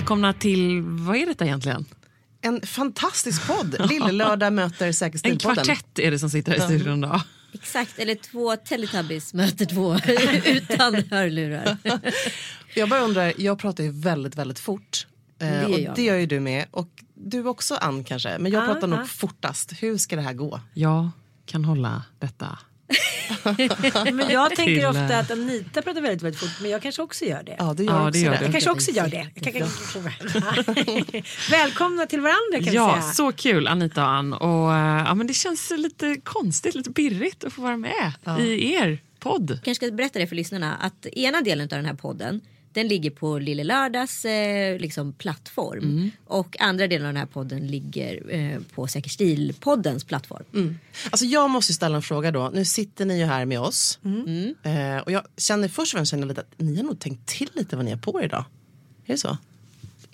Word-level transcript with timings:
Välkomna 0.00 0.32
till, 0.32 0.82
vad 0.82 1.16
är 1.16 1.26
detta 1.26 1.44
egentligen? 1.44 1.84
En 2.40 2.60
fantastisk 2.66 3.46
podd. 3.46 3.76
Lillelördag 3.90 4.52
möter 4.52 4.92
Säker 4.92 5.20
En 5.28 5.38
kvartett 5.38 5.98
är 5.98 6.10
det 6.10 6.18
som 6.18 6.30
sitter 6.30 6.52
här 6.52 6.58
i 6.58 6.78
studion 6.78 7.00
då. 7.00 7.22
Exakt, 7.52 7.98
eller 7.98 8.14
två 8.14 8.56
Teletubbies 8.56 9.34
möter 9.34 9.64
två 9.64 9.94
utan 10.56 10.94
hörlurar. 10.94 11.76
Jag 12.74 12.88
bara 12.88 13.00
undrar, 13.00 13.32
jag 13.36 13.58
pratar 13.58 13.84
ju 13.84 13.90
väldigt, 13.90 14.36
väldigt 14.36 14.58
fort. 14.58 15.06
Eh, 15.38 15.48
Det 15.48 15.54
gör 15.54 15.68
och 15.72 15.80
jag. 15.80 15.94
det 15.94 16.02
gör 16.02 16.16
ju 16.16 16.26
du 16.26 16.40
med. 16.40 16.66
Och 16.70 16.88
du 17.14 17.44
också 17.44 17.74
Ann 17.74 18.04
kanske. 18.04 18.38
Men 18.38 18.52
jag 18.52 18.66
pratar 18.66 18.86
nog 18.86 19.08
fortast. 19.08 19.72
Hur 19.82 19.96
ska 19.98 20.16
det 20.16 20.22
här 20.22 20.34
gå? 20.34 20.60
Jag 20.74 21.10
kan 21.46 21.64
hålla 21.64 22.02
detta. 22.18 22.58
Men 24.12 24.30
jag 24.30 24.56
tänker 24.56 24.74
Till, 24.74 24.86
ofta 24.86 25.18
att 25.18 25.30
Anita 25.30 25.82
pratar 25.82 26.00
väldigt, 26.00 26.22
väldigt 26.22 26.40
fort 26.40 26.60
men 26.60 26.70
jag 26.70 26.82
kanske 26.82 27.02
också 27.02 27.24
gör 27.24 27.42
det. 27.42 27.56
Ja, 27.58 27.74
du 27.74 27.84
gör 27.84 27.92
Ja, 27.92 28.00
också 28.08 28.12
det 28.12 28.18
gör 28.18 28.30
det. 28.38 28.42
Jag 28.44 28.52
kanske 28.52 28.70
också 28.70 28.90
gör 28.90 29.08
det. 29.08 29.28
Välkomna 31.50 32.06
till 32.06 32.20
varandra 32.20 32.64
kan 32.64 32.74
Ja, 32.74 32.92
säga. 32.92 33.02
så 33.12 33.32
kul 33.32 33.68
Anita 33.68 34.02
och 34.04 34.10
Ann. 34.10 34.32
Och, 34.32 34.72
eh, 34.74 35.02
ja, 35.06 35.14
men 35.14 35.26
det 35.26 35.34
känns 35.34 35.72
lite 35.76 36.16
konstigt, 36.24 36.74
lite 36.74 36.90
birrigt 36.90 37.44
att 37.44 37.52
få 37.52 37.62
vara 37.62 37.76
med 37.76 38.12
i 38.40 38.72
er 38.74 38.98
podd. 39.18 39.50
Jag 39.50 39.62
kanske 39.64 39.86
ska 39.86 39.94
berätta 39.96 40.18
det 40.18 40.26
för 40.26 40.36
lyssnarna 40.36 40.74
att 40.76 41.06
ena 41.06 41.40
delen 41.40 41.64
av 41.64 41.68
den 41.68 41.86
här 41.86 41.94
podden 41.94 42.40
den 42.72 42.88
ligger 42.88 43.10
på 43.10 43.38
Lille 43.38 43.64
Lördags 43.64 44.24
eh, 44.24 44.78
liksom, 44.78 45.12
plattform 45.12 46.10
och 46.26 46.60
andra 46.60 46.86
delen 46.86 47.06
av 47.06 47.12
den 47.12 47.20
här 47.20 47.26
podden 47.26 47.66
ligger 47.66 48.34
eh, 48.34 48.60
på 48.74 48.86
Säker 48.86 49.10
Stil-poddens 49.10 50.04
plattform. 50.06 50.78
Alltså 51.10 51.26
jag 51.26 51.50
måste 51.50 51.72
ställa 51.72 51.96
en 51.96 52.02
fråga 52.02 52.30
då. 52.30 52.50
Nu 52.54 52.64
sitter 52.64 53.04
ni 53.04 53.18
ju 53.18 53.24
här 53.24 53.44
med 53.44 53.60
oss. 53.60 53.98
Mm. 54.04 54.54
Eh, 54.62 55.02
och 55.02 55.12
jag 55.12 55.24
känner 55.36 55.68
först 55.68 55.94
och 55.94 55.98
främst 55.98 56.10
känner 56.10 56.26
lite 56.26 56.40
att 56.40 56.52
ni 56.56 56.76
har 56.76 56.82
nog 56.82 56.98
tänkt 57.00 57.26
till 57.28 57.48
lite 57.52 57.76
vad 57.76 57.84
ni 57.84 57.90
har 57.90 57.98
på 57.98 58.20
er 58.20 58.24
idag. 58.24 58.44
Är 59.06 59.12
det 59.12 59.18
så? 59.18 59.38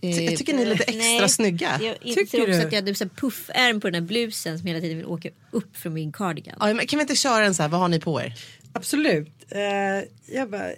Ty- 0.00 0.24
Jag 0.24 0.36
tycker 0.36 0.54
ni 0.54 0.62
är 0.62 0.66
lite 0.66 0.84
extra 0.84 0.98
Nej, 1.20 1.28
snygga. 1.28 1.80
Jag 1.82 1.96
inser 2.02 2.20
Tycker 2.20 2.38
också 2.40 2.52
du? 2.52 2.58
att 2.58 2.72
jag 2.72 2.78
hade 2.82 2.90
här 3.00 3.08
puffärm 3.16 3.80
på 3.80 3.86
den 3.86 3.94
här 3.94 4.08
blusen 4.08 4.58
som 4.58 4.66
hela 4.66 4.80
tiden 4.80 4.96
vill 4.96 5.06
åka 5.06 5.28
upp 5.50 5.76
från 5.76 5.94
min 5.94 6.12
cardigan. 6.12 6.56
Ja, 6.60 6.66
kan 6.88 6.98
vi 6.98 7.00
inte 7.00 7.16
köra 7.16 7.44
en 7.44 7.54
så 7.54 7.62
här, 7.62 7.68
vad 7.70 7.80
har 7.80 7.88
ni 7.88 8.00
på 8.00 8.20
er? 8.20 8.34
Absolut. 8.76 9.36
Eh, 9.50 10.08
jag, 10.36 10.50
bara, 10.50 10.70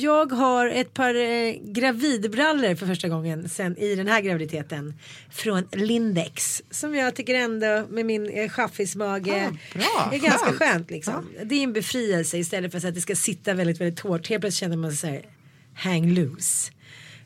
jag 0.00 0.32
har 0.32 0.66
ett 0.66 0.94
par 0.94 1.14
uh, 1.14 1.54
gravidbrallor 1.62 2.74
för 2.74 2.86
första 2.86 3.08
gången 3.08 3.48
sen 3.48 3.78
i 3.78 3.94
den 3.94 4.08
här 4.08 4.20
graviditeten. 4.20 4.94
Från 5.30 5.68
Lindex. 5.72 6.62
Som 6.70 6.94
jag 6.94 7.14
tycker 7.14 7.34
ändå 7.34 7.86
med 7.90 8.06
min 8.06 8.30
uh, 8.30 8.48
chaffismage 8.48 9.28
Ah, 9.28 9.50
bra, 9.74 10.10
är 10.12 10.18
ganska 10.18 10.46
skönt. 10.46 10.58
skönt. 10.58 10.90
Liksom. 10.90 11.28
Det 11.44 11.54
är 11.54 11.62
en 11.62 11.72
befrielse 11.72 12.38
istället 12.38 12.72
för 12.72 12.88
att 12.88 12.94
det 12.94 13.00
ska 13.00 13.14
sitta 13.16 13.54
väldigt, 13.54 13.80
väldigt 13.80 14.00
hårt. 14.00 14.28
Helt 14.28 14.40
plötsligt 14.40 14.60
känner 14.60 14.76
man 14.76 14.92
sig 14.92 15.24
hang 15.74 16.10
loose. 16.14 16.72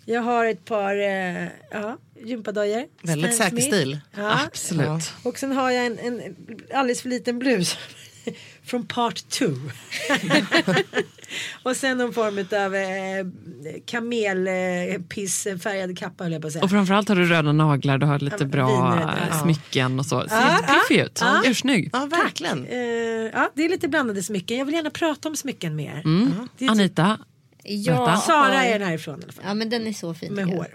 Jag 0.05 0.23
har 0.23 0.47
ett 0.47 0.65
par 0.65 0.97
uh, 0.97 1.49
ja, 1.71 1.99
gympadojor. 2.25 2.85
Väldigt 3.03 3.37
säker 3.37 3.61
stil. 3.61 3.99
Ja. 4.17 4.45
Absolut. 4.47 5.13
Och 5.23 5.39
sen 5.39 5.53
har 5.53 5.71
jag 5.71 5.87
en, 5.87 5.99
en 5.99 6.37
alldeles 6.75 7.03
för 7.03 7.09
liten 7.09 7.39
blus 7.39 7.77
från 8.69 8.87
part 8.87 9.29
two. 9.29 9.45
och 11.63 11.77
sen 11.77 11.99
någon 11.99 12.13
form 12.13 12.39
av 12.67 12.75
eh, 12.75 13.27
kamelpissfärgad 13.87 15.99
kappa 15.99 16.25
höll 16.25 16.33
jag 16.33 16.43
på 16.43 16.47
att 16.47 16.53
säga. 16.53 16.65
Och 16.65 16.71
framförallt 16.71 17.09
har 17.09 17.17
du 17.17 17.25
röda 17.27 17.53
naglar, 17.53 17.99
du 17.99 18.07
har 18.07 18.19
lite 18.19 18.37
Ja, 18.41 18.45
bra 18.47 18.67
vinröda, 18.91 19.13
eh, 19.13 19.19
ja. 19.31 19.39
smycken 19.43 19.99
och 19.99 20.07
så. 20.07 20.29
Ser 20.29 20.37
Ja, 20.37 20.53
jättepiffig 20.61 21.01
ut. 21.05 21.19
ja. 21.21 21.43
Ursnygg. 21.47 21.91
Ja, 21.93 22.07
verkligen. 22.07 22.67
Eh, 22.67 22.79
ja, 23.33 23.51
det 23.55 23.65
är 23.65 23.69
lite 23.69 23.89
blandade 23.89 24.23
smycken. 24.23 24.59
Jag 24.59 24.65
vill 24.65 24.75
gärna 24.75 24.91
prata 24.91 25.29
om 25.29 25.37
smycken 25.37 25.77
mer. 25.77 26.03
Mm. 26.05 26.49
Typ- 26.59 26.71
Anita, 26.71 27.19
Jag 27.65 28.19
Sara 28.19 28.37
har- 28.57 28.65
är 28.65 28.79
den 28.79 28.89
härifrån 28.89 29.21
i 29.21 29.25
alla 29.25 29.33
fall. 29.33 29.45
Ja 29.47 29.55
men 29.55 29.71
den 29.71 29.87
är 29.87 29.93
så 29.93 30.15
fin. 30.15 30.35
Med 30.35 30.47
hår. 30.47 30.67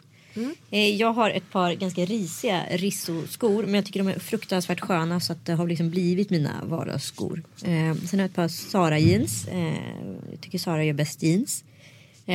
Eh, 0.72 0.90
Jag 0.96 1.14
har 1.14 1.30
ett 1.30 1.52
par 1.52 1.74
ganska 1.74 2.06
risiga 2.06 2.64
Risso-skor 2.72 3.64
men 3.64 3.74
jag 3.74 3.86
tycker 3.86 4.00
de 4.04 4.08
är 4.10 4.20
fruktansvärt 4.20 4.80
sköna 4.80 5.20
så 5.20 5.34
att 5.34 5.46
det 5.46 5.54
har 5.54 5.68
liksom 5.68 5.90
blivit 5.90 6.30
mina 6.30 6.52
vardagsskor. 6.64 7.44
Eh, 7.64 7.70
sen 7.70 8.10
har 8.12 8.18
jag 8.20 8.26
ett 8.26 8.36
par 8.36 8.48
Sara 8.48 9.00
jeans. 9.00 9.48
Eh, 9.48 9.74
jag 10.32 10.42
tycker 10.42 10.58
Sara 10.58 10.84
gör 10.86 10.94
bäst 10.94 11.24
jeans. 11.24 11.64
Eh, 12.26 12.34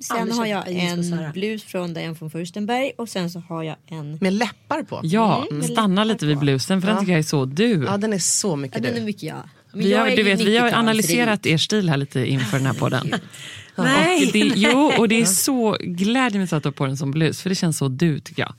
sen 0.00 0.32
har 0.32 0.46
jag 0.46 0.64
Zara. 0.64 1.26
en 1.26 1.32
blus 1.32 1.64
från 1.64 1.94
Diane 1.94 2.16
von 2.20 2.30
Furstenberg 2.30 2.92
och 2.98 3.08
sen 3.08 3.30
så 3.30 3.38
har 3.40 3.62
jag 3.62 3.76
en 3.86 4.18
Med 4.20 4.32
läppar 4.32 4.82
på. 4.82 5.00
ja, 5.02 5.46
Mm, 5.50 5.62
stanna 5.62 6.04
lite 6.04 6.26
vid 6.26 6.38
blusen 6.38 6.80
för 6.80 6.88
den 6.88 6.98
tycker 6.98 7.12
jag 7.12 7.18
är 7.18 7.22
så 7.22 7.44
du. 7.44 7.84
Ja, 7.84 7.96
den 7.96 8.12
är 8.12 8.18
så 8.18 8.48
Ja, 8.52 8.56
mycket 8.56 8.82
den 8.82 8.92
är 8.92 8.98
du. 9.00 9.04
mycket 9.06 9.22
jag. 9.22 9.48
Men 9.72 9.80
Vi 9.84 9.90
jag 9.90 9.98
har, 9.98 10.06
är 10.08 10.16
du 10.16 10.22
vet, 10.22 10.40
vi 10.40 10.56
har 10.58 10.66
90-tals 10.68 10.78
analyserat 10.78 11.46
er 11.46 11.56
stil 11.58 11.88
här 11.88 11.96
lite 11.96 12.26
inför 12.26 12.56
den 12.56 12.66
här 12.66 12.74
podden. 12.78 13.14
Nej. 13.84 14.26
Och 14.26 14.32
det, 14.32 14.38
jo, 14.56 14.92
och 14.98 15.08
det 15.08 15.20
är 15.20 15.24
så, 15.24 15.76
så 16.48 16.56
att 16.56 16.62
du 16.62 16.66
har 16.66 16.72
på 16.72 16.86
den 16.86 16.96
som 16.96 17.10
blus, 17.10 17.42
för 17.42 17.48
det 17.48 17.54
känns 17.54 17.78
så 17.78 17.88
du 17.88 18.18
tycker 18.18 18.42
jag. 18.42 18.54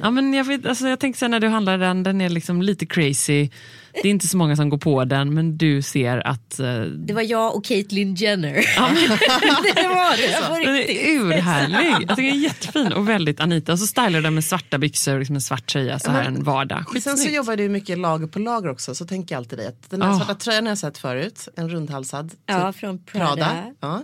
Ja, 0.00 0.10
men 0.10 0.34
jag, 0.34 0.44
vet, 0.44 0.66
alltså, 0.66 0.88
jag 0.88 0.98
tänkte 0.98 1.18
sen 1.18 1.30
när 1.30 1.40
du 1.40 1.48
handlar 1.48 1.78
den, 1.78 2.02
den 2.02 2.20
är 2.20 2.28
liksom 2.28 2.62
lite 2.62 2.86
crazy. 2.86 3.48
Det 3.92 4.08
är 4.08 4.10
inte 4.10 4.28
så 4.28 4.36
många 4.36 4.56
som 4.56 4.68
går 4.68 4.78
på 4.78 5.04
den, 5.04 5.34
men 5.34 5.56
du 5.58 5.82
ser 5.82 6.26
att 6.26 6.60
eh, 6.60 6.80
Det 6.82 7.12
var 7.14 7.22
jag 7.22 7.56
och 7.56 7.64
Caitlyn 7.64 8.14
Jenner. 8.14 8.52
det 9.74 9.88
var 9.88 10.16
det. 10.16 10.48
På 10.48 10.54
den 10.64 10.74
är 10.76 11.10
urhärlig. 11.20 11.92
Jag 12.08 12.16
tycker 12.16 12.16
den 12.16 12.24
är 12.40 12.44
jättefin 12.44 12.92
och 12.92 13.08
väldigt 13.08 13.40
Anita. 13.40 13.72
Och 13.72 13.78
så 13.78 13.86
stylar 13.86 14.10
du 14.10 14.20
den 14.20 14.34
med 14.34 14.44
svarta 14.44 14.78
byxor 14.78 15.12
och 15.12 15.18
liksom 15.18 15.34
en 15.34 15.40
svart 15.42 15.66
tröja 15.66 15.98
så 15.98 16.10
här 16.10 16.24
en 16.24 16.44
vardag. 16.44 16.84
Sen 16.92 17.00
så 17.02 17.10
Skitsnyggt. 17.10 17.36
jobbar 17.36 17.56
du 17.56 17.68
mycket 17.68 17.98
lager 17.98 18.26
på 18.26 18.38
lager 18.38 18.68
också. 18.70 18.94
Så 18.94 19.06
tänker 19.06 19.34
jag 19.34 19.38
alltid 19.40 19.58
dig 19.58 19.66
att 19.66 19.90
den 19.90 20.02
här 20.02 20.10
Ah. 20.10 20.16
svarta 20.16 20.34
tröjan 20.34 20.64
har 20.66 20.70
jag 20.70 20.78
sett 20.78 20.98
förut. 20.98 21.48
En 21.56 21.68
rundhalsad. 21.70 22.32
Ja, 22.46 22.72
typ 22.72 22.80
från 22.80 22.98
Prada. 23.04 23.64
Ja. 23.80 24.02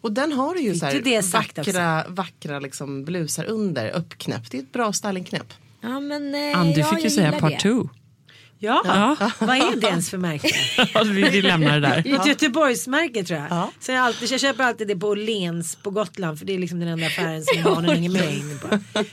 Och 0.00 0.12
den 0.12 0.32
har 0.32 0.54
du 0.54 0.60
ju 0.60 0.74
så 0.74 0.86
här 0.86 1.32
vackra, 1.32 2.04
vackra 2.08 2.58
liksom 2.60 3.04
blusar 3.04 3.44
under 3.44 3.90
uppknäppt. 3.90 4.50
Det 4.50 4.58
är 4.58 4.62
ett 4.62 4.72
bra 4.72 4.92
stylingknäpp. 4.92 5.52
Ja, 5.80 6.00
men, 6.00 6.34
eh, 6.34 6.58
Ann, 6.58 6.72
du 6.72 6.80
ja, 6.80 6.86
fick 6.86 7.04
ju 7.04 7.10
säga 7.10 7.32
part 7.32 7.50
det. 7.50 7.58
two. 7.60 7.88
Ja. 8.58 8.82
Ja. 8.84 9.30
vad 9.38 9.56
är 9.56 9.76
det 9.76 9.86
ens 9.86 10.10
för 10.10 10.18
märke? 10.18 10.48
vi, 11.04 11.30
vi 11.30 11.42
lämnar 11.42 11.80
det 11.80 11.88
där. 11.88 11.98
Ett 11.98 12.26
Göteborgsmärke 12.26 13.24
tror 13.24 13.38
jag. 13.40 13.48
Ja. 13.50 13.70
Så 13.80 13.92
jag, 13.92 14.00
alltid, 14.04 14.32
jag 14.32 14.40
köper 14.40 14.64
alltid 14.64 14.88
det 14.88 14.96
på 14.96 15.08
Åhléns 15.08 15.76
på 15.76 15.90
Gotland 15.90 16.38
för 16.38 16.46
det 16.46 16.54
är 16.54 16.58
liksom 16.58 16.80
den 16.80 16.88
enda 16.88 17.06
affären 17.06 17.42
som 17.44 17.62
barnen 17.62 17.90
hänger 17.90 18.10
med 18.10 18.34
inne 18.34 18.54
på. 18.54 18.68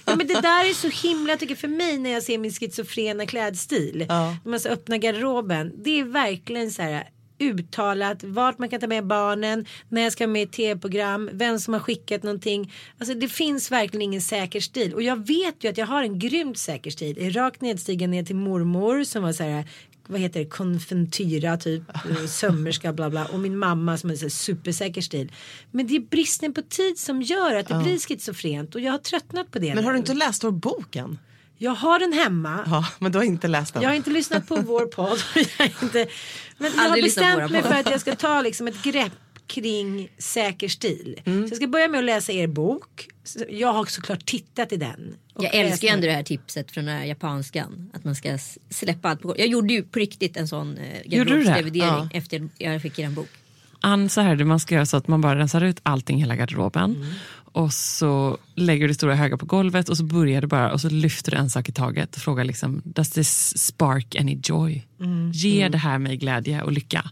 Ja, 0.05 0.15
men 0.15 0.27
det 0.27 0.41
där 0.41 0.69
är 0.69 0.73
så 0.73 1.07
himla, 1.07 1.31
jag 1.31 1.39
tycker 1.39 1.55
för 1.55 1.67
mig 1.67 1.97
när 1.97 2.09
jag 2.09 2.23
ser 2.23 2.38
min 2.38 2.51
schizofrena 2.51 3.25
klädstil. 3.25 4.05
Ja. 4.09 4.35
När 4.43 4.49
man 4.49 4.59
så 4.59 4.69
öppnar 4.69 4.97
garderoben. 4.97 5.71
Det 5.83 5.99
är 5.99 6.03
verkligen 6.03 6.71
så 6.71 6.81
här 6.81 7.03
uttalat 7.41 8.23
vart 8.23 8.59
man 8.59 8.69
kan 8.69 8.79
ta 8.79 8.88
med 8.88 9.05
barnen, 9.05 9.65
när 9.89 10.01
jag 10.01 10.11
ska 10.11 10.27
med 10.27 10.41
i 10.41 10.47
tv-program, 10.47 11.29
vem 11.33 11.59
som 11.59 11.73
har 11.73 11.81
skickat 11.81 12.23
någonting. 12.23 12.73
Alltså 12.97 13.13
det 13.13 13.27
finns 13.27 13.71
verkligen 13.71 14.01
ingen 14.01 14.21
säker 14.21 14.59
stil 14.59 14.93
och 14.93 15.03
jag 15.03 15.27
vet 15.27 15.63
ju 15.63 15.69
att 15.69 15.77
jag 15.77 15.85
har 15.85 16.03
en 16.03 16.19
grymt 16.19 16.57
säker 16.57 16.91
stil. 16.91 17.33
Rakt 17.33 17.61
nedstigen 17.61 18.11
ner 18.11 18.23
till 18.23 18.35
mormor 18.35 19.03
som 19.03 19.23
var 19.23 19.33
så 19.33 19.43
här 19.43 19.65
vad 20.07 20.19
heter 20.19 20.39
det, 20.39 20.45
konfentyra 20.45 21.57
typ, 21.57 21.83
eh, 21.89 22.25
sömmerska 22.27 22.93
bla 22.93 23.09
bla 23.09 23.25
och 23.25 23.39
min 23.39 23.57
mamma 23.57 23.97
som 23.97 24.09
är 24.09 24.21
här 24.21 24.29
supersäker 24.29 25.01
stil. 25.01 25.31
Men 25.71 25.88
det 25.88 25.95
är 25.95 25.99
bristen 25.99 26.53
på 26.53 26.61
tid 26.61 26.97
som 26.97 27.21
gör 27.21 27.55
att 27.55 27.67
det 27.67 27.81
blir 27.83 27.99
schizofrent 27.99 28.75
och 28.75 28.81
jag 28.81 28.91
har 28.91 28.99
tröttnat 28.99 29.51
på 29.51 29.59
det. 29.59 29.75
Men 29.75 29.83
har 29.83 29.91
nu. 29.91 29.97
du 29.97 29.99
inte 29.99 30.13
läst 30.13 30.43
vår 30.43 30.51
bok 30.51 30.95
än? 30.95 31.17
Jag 31.63 31.75
har 31.75 31.99
den 31.99 32.13
hemma. 32.13 32.63
Ja, 32.65 32.87
men 32.99 33.11
du 33.11 33.17
har 33.17 33.23
inte 33.25 33.47
läst 33.47 33.73
den. 33.73 33.83
Jag 33.83 33.89
har 33.89 33.95
inte 33.95 34.09
lyssnat 34.09 34.47
på 34.47 34.55
vår 34.55 34.85
podd. 34.85 35.19
Jag 35.57 35.65
har 35.65 35.83
inte, 35.83 36.07
men 36.57 36.71
jag 36.75 36.89
har 36.89 37.01
bestämt 37.01 37.51
mig 37.51 37.61
för 37.63 37.73
att 37.73 37.91
jag 37.91 38.01
ska 38.01 38.15
ta 38.15 38.41
liksom 38.41 38.67
ett 38.67 38.83
grepp 38.83 39.11
kring 39.47 40.09
säker 40.17 40.67
stil. 40.67 41.21
Så 41.25 41.31
jag 41.31 41.55
ska 41.55 41.67
börja 41.67 41.87
med 41.87 41.97
att 41.97 42.03
läsa 42.03 42.31
er 42.31 42.47
bok. 42.47 43.07
Jag 43.49 43.73
har 43.73 43.85
såklart 43.85 44.25
tittat 44.25 44.71
i 44.71 44.77
den. 44.77 45.15
och 45.33 45.43
Jag 45.43 45.55
älskar 45.55 45.87
ju 45.87 45.93
ändå 45.93 46.07
det 46.07 46.13
här 46.13 46.23
tipset 46.23 46.71
från 46.71 46.85
den 46.85 46.97
här 46.97 47.05
japanskan. 47.05 47.89
Att 47.93 48.03
man 48.03 48.15
ska 48.15 48.37
släppa 48.69 49.09
allt 49.09 49.21
på 49.21 49.35
Jag 49.37 49.47
gjorde 49.47 49.73
ju 49.73 49.83
på 49.83 49.99
riktigt 49.99 50.37
en 50.37 50.47
sån 50.47 50.77
eh, 50.77 51.01
garderobsrevidering 51.05 51.89
Ja. 51.89 52.09
efter 52.13 52.49
jag 52.57 52.81
fick 52.81 52.99
er 52.99 53.09
bok. 53.09 53.29
Ann, 53.83 54.09
så 54.09 54.21
här, 54.21 54.43
man 54.43 54.59
ska 54.59 54.75
göra 54.75 54.85
så 54.85 54.97
att 54.97 55.07
man 55.07 55.21
bara 55.21 55.39
rensar 55.39 55.61
ut 55.63 55.79
allting 55.83 56.17
i 56.17 56.19
hela 56.19 56.35
garderoben. 56.35 56.95
Mm. 56.95 57.07
Och 57.51 57.74
så 57.74 58.38
lägger 58.56 58.81
du 58.81 58.88
det 58.88 58.94
stora 58.94 59.15
höga 59.15 59.38
på 59.38 59.45
golvet 59.45 59.89
och 59.89 59.98
så 59.98 60.03
börjar 60.03 60.42
du 60.42 60.48
bara 60.48 60.74
och 60.74 60.81
så 60.81 60.89
lyfter 60.89 61.31
du 61.31 61.38
en 61.38 61.50
sak 61.50 61.69
i 61.69 61.71
taget 61.71 62.15
och 62.15 62.21
frågar 62.21 62.44
liksom, 62.44 62.81
does 62.86 63.09
this 63.09 63.57
spark 63.57 64.15
any 64.15 64.39
joy? 64.44 64.88
Mm. 65.00 65.31
Ger 65.31 65.69
det 65.69 65.77
här 65.77 66.00
mig 66.00 66.18
glädje 66.18 66.62
och 66.62 66.71
lycka? 66.71 67.12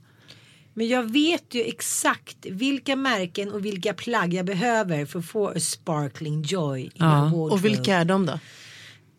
Men 0.74 0.88
jag 0.88 1.12
vet 1.12 1.54
ju 1.56 1.62
exakt 1.62 2.38
vilka 2.46 2.96
märken 2.96 3.52
och 3.52 3.66
vilka 3.66 3.94
plagg 3.94 4.34
jag 4.34 4.46
behöver 4.46 5.06
för 5.06 5.20
att 5.20 5.26
få 5.26 5.50
a 5.50 5.60
sparkling 5.60 6.42
joy 6.42 6.82
i 6.82 6.92
Ja. 6.94 7.32
Och 7.34 7.66
vilka 7.66 7.96
är 7.96 8.06
de 8.06 8.26
då? 8.26 8.40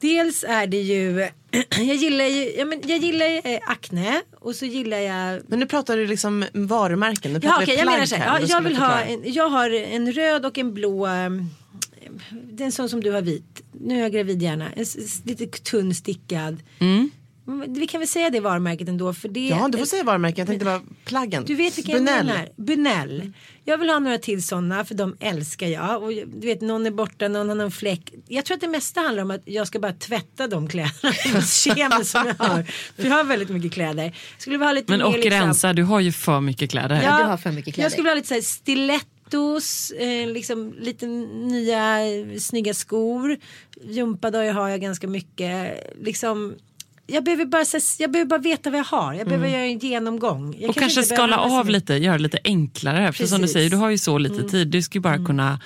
Dels 0.01 0.45
är 0.49 0.67
det 0.67 0.81
ju, 0.81 1.29
jag 1.79 1.97
gillar 1.97 2.25
ju, 2.25 2.53
ja, 2.59 2.65
men 2.65 2.81
jag 2.87 2.99
gillar 2.99 3.27
ju, 3.27 3.41
eh, 3.45 3.61
Acne 3.67 4.23
och 4.41 4.55
så 4.57 4.67
gillar 4.67 4.99
jag 4.99 5.43
Men 5.49 5.59
nu 5.59 5.67
pratar 5.67 5.97
du 5.97 6.07
liksom 6.07 6.45
varumärken. 6.53 7.33
Nu 7.33 7.41
pratar 7.41 7.55
Ja, 7.55 7.59
vi 7.61 7.65
okej, 7.65 7.75
jag 7.75 7.83
plagg 7.83 7.95
menar 7.95 8.07
så 8.07 8.15
här. 8.17 8.31
här. 8.31 8.41
Ja, 8.41 8.47
jag 8.49 8.61
vill 8.63 8.77
ha 8.77 9.01
en, 9.01 9.33
jag 9.33 9.49
har 9.49 9.71
en 9.71 10.13
röd 10.13 10.47
och 10.47 10.59
en 10.59 10.75
blå. 10.75 11.07
ehm, 11.07 11.47
Det 12.53 12.63
är 12.63 12.67
en 12.67 12.73
sån 12.73 12.89
som 12.89 13.01
du 13.03 13.11
har 13.13 13.23
vit. 13.23 13.63
Nu 13.73 13.97
är 13.99 14.01
jag 14.03 14.13
gravid 14.13 14.43
gärna. 14.43 14.73
En 14.73 14.85
lite 15.25 15.47
tunn 15.47 15.95
stickad. 15.95 16.57
Men 16.79 17.11
Vi 17.67 17.87
kan 17.87 18.01
väl 18.01 18.09
säga 18.09 18.31
det 18.31 18.41
varumärket 18.41 18.89
ändå 18.89 19.15
för 19.15 19.29
det. 19.29 19.49
Ja, 19.49 19.69
du 19.73 19.79
får 19.79 19.87
säga 19.87 20.05
varumärken. 20.05 20.39
Jag 20.39 20.47
tänkte 20.49 20.65
bara 20.65 20.81
plaggen. 21.05 21.45
Du 21.47 21.55
vet 21.55 21.79
vilka 21.79 21.93
Bunell. 21.93 22.17
jag 22.17 22.27
menar. 22.27 22.49
Bunell. 22.57 23.33
Jag 23.65 23.79
vill 23.79 23.91
ha 23.91 23.99
några 23.99 24.19
till 24.19 24.43
sådana 24.47 24.85
för 24.85 24.95
de 24.95 25.17
älskar 25.21 25.67
jag. 25.67 26.03
Och 26.03 26.11
du 26.11 26.47
vet 26.47 26.61
någon 26.61 26.87
är 26.87 26.91
borta, 26.91 27.29
någon 27.29 27.49
har 27.49 27.57
någon 27.57 27.71
fläck. 27.71 28.13
Jag 28.29 28.45
tror 28.45 28.55
att 28.55 28.61
det 28.61 28.69
mesta 28.69 29.01
handlar 29.01 29.23
om 29.23 29.31
att 29.31 29.43
jag 29.45 29.67
ska 29.67 29.79
bara 29.79 29.93
tvätta 29.93 30.47
de 30.47 30.69
kläderna. 30.69 31.13
Kemiskt 31.43 32.11
som 32.11 32.27
jag 32.27 32.47
har. 32.47 32.63
För 32.97 33.05
jag 33.09 33.11
har 33.15 33.25
väldigt 33.25 33.49
mycket 33.49 33.73
kläder. 33.73 34.17
Skulle 34.39 34.57
vilja 34.57 34.67
ha 34.67 34.73
lite 34.73 34.93
Men 34.93 34.99
mer 34.99 35.07
och 35.07 35.13
liksom- 35.13 35.31
rensa, 35.31 35.73
du 35.73 35.83
har 35.83 36.01
ju 36.01 36.13
för 36.13 36.41
mycket 36.41 36.71
kläder. 36.71 37.03
Ja. 37.03 37.19
du 37.19 37.25
har 37.25 37.37
för 37.37 37.53
mycket 37.53 37.75
kläder. 37.75 37.85
Jag 37.85 37.93
skulle 37.93 38.03
vilja 38.03 38.13
ha 38.13 38.17
lite 38.17 38.29
så 38.29 38.35
här 38.35 38.41
stilettos, 38.43 39.91
eh, 39.91 40.27
liksom 40.33 40.75
lite 40.79 41.07
nya 41.07 42.07
eh, 42.07 42.39
snygga 42.39 42.75
skor. 42.75 43.37
Gympadojor 43.83 44.53
har 44.53 44.69
jag 44.69 44.81
ganska 44.81 45.07
mycket. 45.07 45.77
Liksom, 46.03 46.55
jag, 47.11 47.25
behöver 47.25 47.45
bara, 47.45 47.65
jag 47.99 48.11
behöver 48.11 48.29
bara 48.29 48.41
veta 48.41 48.71
vad 48.71 48.79
jag 48.79 48.85
har. 48.85 49.15
Jag 49.15 49.27
behöver 49.27 49.49
göra 49.49 49.63
en 49.63 49.79
genomgång. 49.79 50.57
Jag 50.59 50.71
Och 50.71 50.77
kanske 50.77 51.01
behöver 51.01 51.17
skala 51.17 51.39
av 51.39 51.69
lite, 51.69 51.95
göra 51.95 52.19
lite 52.19 52.39
enklare. 52.45 53.13
För 53.13 53.27
som 53.27 53.39
du 53.39 53.43
Precis. 53.43 53.53
säger, 53.53 53.71
du 53.71 53.77
har 53.77 53.91
ju 53.91 53.99
så 53.99 54.19
lite 54.19 54.43
tid. 54.49 54.69
Du 54.69 54.83
ska 54.83 54.99
ju 54.99 55.01
bara 55.01 55.25
kunna... 55.25 55.61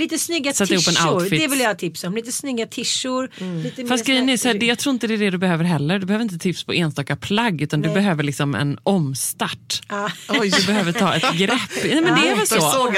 Lite 0.00 0.18
snygga 0.18 0.52
tishor, 0.52 1.12
outfit. 1.14 1.40
det 1.40 1.48
vill 1.48 1.60
jag 1.60 1.68
ha 1.68 1.74
tips 1.74 2.04
om. 2.04 2.14
Lite 2.14 2.32
snygga 2.32 2.66
tishor. 2.66 3.30
Lite 3.62 3.86
Fast 3.86 4.06
grejen 4.06 4.28
är 4.28 4.36
så 4.36 4.48
här, 4.48 4.64
jag 4.64 4.78
tror 4.78 4.92
inte 4.92 5.06
det 5.06 5.14
är 5.14 5.18
det 5.18 5.30
du 5.30 5.38
behöver 5.38 5.64
heller. 5.64 5.98
Du 5.98 6.06
behöver 6.06 6.22
inte 6.22 6.38
tips 6.38 6.64
på 6.64 6.72
enstaka 6.72 7.16
plagg 7.16 7.62
utan 7.62 7.80
du 7.80 7.88
Nej. 7.88 7.94
behöver 7.94 8.22
liksom 8.22 8.54
en 8.54 8.78
omstart. 8.82 9.80
Oj, 10.28 10.50
du 10.50 10.66
behöver 10.66 10.92
ta 10.92 11.14
ett 11.14 11.38
grepp. 11.38 11.60
Nej, 11.84 12.00
men 12.00 12.14
det 12.14 12.28
är 12.28 12.36
väl 12.36 12.46
så. 12.46 12.90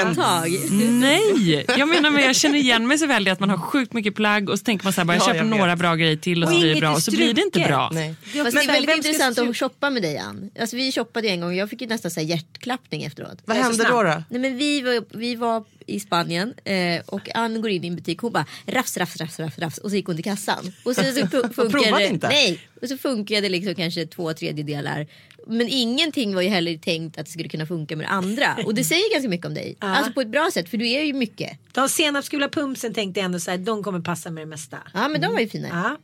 Nej, 0.71 1.65
jag 1.77 1.87
menar 1.87 2.09
men 2.09 2.23
jag 2.23 2.35
känner 2.35 2.57
igen 2.59 2.87
mig 2.87 2.97
så 2.97 3.07
väl 3.07 3.27
i 3.27 3.31
att 3.31 3.39
man 3.39 3.49
har 3.49 3.57
sjukt 3.57 3.93
mycket 3.93 4.15
plagg 4.15 4.49
och 4.49 4.59
så 4.59 4.65
tänker 4.65 4.83
man 4.85 4.93
så 4.93 5.01
här, 5.01 5.05
bara, 5.05 5.13
jag 5.13 5.21
Ja, 5.21 5.25
köper 5.25 5.37
jag 5.37 5.47
några 5.47 5.75
bra 5.75 5.95
grejer 5.95 6.15
till 6.15 6.43
och 6.43 6.49
så 6.49 6.59
blir 6.59 6.73
det 6.73 6.79
bra 6.79 6.93
och 6.93 7.03
så 7.03 7.11
blir 7.11 7.33
det 7.33 7.41
inte 7.41 7.59
bra. 7.59 7.89
Nej. 7.93 8.15
Det 8.33 8.39
är 8.39 8.43
Fast 8.43 8.57
också 8.57 8.67
det 8.67 8.73
är 8.77 8.81
väldigt 8.81 9.05
intressant 9.05 9.39
att 9.39 9.57
shoppa 9.57 9.89
med 9.89 10.01
dig 10.01 10.17
Ann. 10.17 10.49
Alltså, 10.59 10.75
vi 10.75 10.91
shoppade 10.91 11.27
en 11.27 11.41
gång 11.41 11.49
och 11.49 11.55
jag 11.55 11.69
fick 11.69 11.81
ju 11.81 11.87
nästan 11.87 12.11
så 12.11 12.19
här 12.19 12.27
hjärtklappning 12.27 13.03
efteråt. 13.03 13.37
Vad 13.45 13.57
Jag 13.57 13.61
är 13.61 13.73
så 13.73 13.83
hände 13.83 13.95
då? 13.95 14.03
då? 14.03 14.23
Nej, 14.29 14.39
men 14.41 14.57
vi, 14.57 14.81
var, 14.81 15.17
vi 15.17 15.35
var 15.35 15.63
i 15.87 15.99
Spanien 15.99 16.53
eh, 16.65 16.92
och 17.01 17.35
Ann 17.35 17.61
går 17.61 17.71
in 17.71 17.83
i 17.83 17.87
en 17.87 17.95
butik. 17.95 18.19
Hon 18.19 18.31
bara 18.31 18.45
rafs, 18.65 18.97
rafs, 18.97 19.17
rafs, 19.17 19.39
rafs, 19.39 19.57
rafs 19.59 19.77
och 19.77 19.89
så 19.89 19.95
gick 19.95 20.05
hon 20.05 20.15
till 20.15 20.23
kassan. 20.23 20.71
Och 20.85 20.95
så 20.95 21.01
fu- 21.03 21.27
funkar 21.53 21.69
provade 21.69 22.03
det, 22.03 22.07
inte? 22.07 22.27
Nej, 22.27 22.59
och 22.81 22.87
så 22.89 22.97
funkade 22.97 23.41
det 23.41 23.49
liksom 23.49 23.75
kanske 23.75 24.05
två 24.05 24.33
tredjedelar. 24.33 25.07
Men 25.47 25.67
ingenting 25.69 26.35
var 26.35 26.41
ju 26.41 26.49
heller 26.49 26.77
tänkt 26.77 27.17
att 27.17 27.25
det 27.25 27.31
skulle 27.31 27.49
kunna 27.49 27.65
funka 27.65 27.95
med 27.95 28.05
det 28.05 28.09
andra. 28.09 28.57
Och 28.65 28.75
det 28.75 28.83
säger 28.83 29.13
ganska 29.13 29.29
mycket 29.29 29.45
om 29.45 29.53
dig. 29.53 29.75
Alltså 29.79 30.11
på 30.13 30.21
ett 30.21 30.27
bra 30.27 30.49
sätt 30.53 30.69
för 30.69 30.77
du 30.77 30.89
är 30.89 31.03
ju 31.03 31.13
mycket. 31.13 31.57
De 31.71 31.89
senapsgula 31.89 32.49
pumpsen 32.49 32.93
tänkte 32.93 33.19
jag 33.19 33.25
ändå 33.25 33.39
så 33.39 33.51
här, 33.51 33.57
de 33.57 33.83
kommer 33.83 33.99
passa 33.99 34.31
med 34.31 34.41
det 34.41 34.45
mesta. 34.49 34.77
Ja 34.93 35.07
men 35.07 35.21
de 35.21 35.33
var 35.33 35.39
ju 35.39 35.47
fina. 35.47 35.67
Ja. 35.67 35.97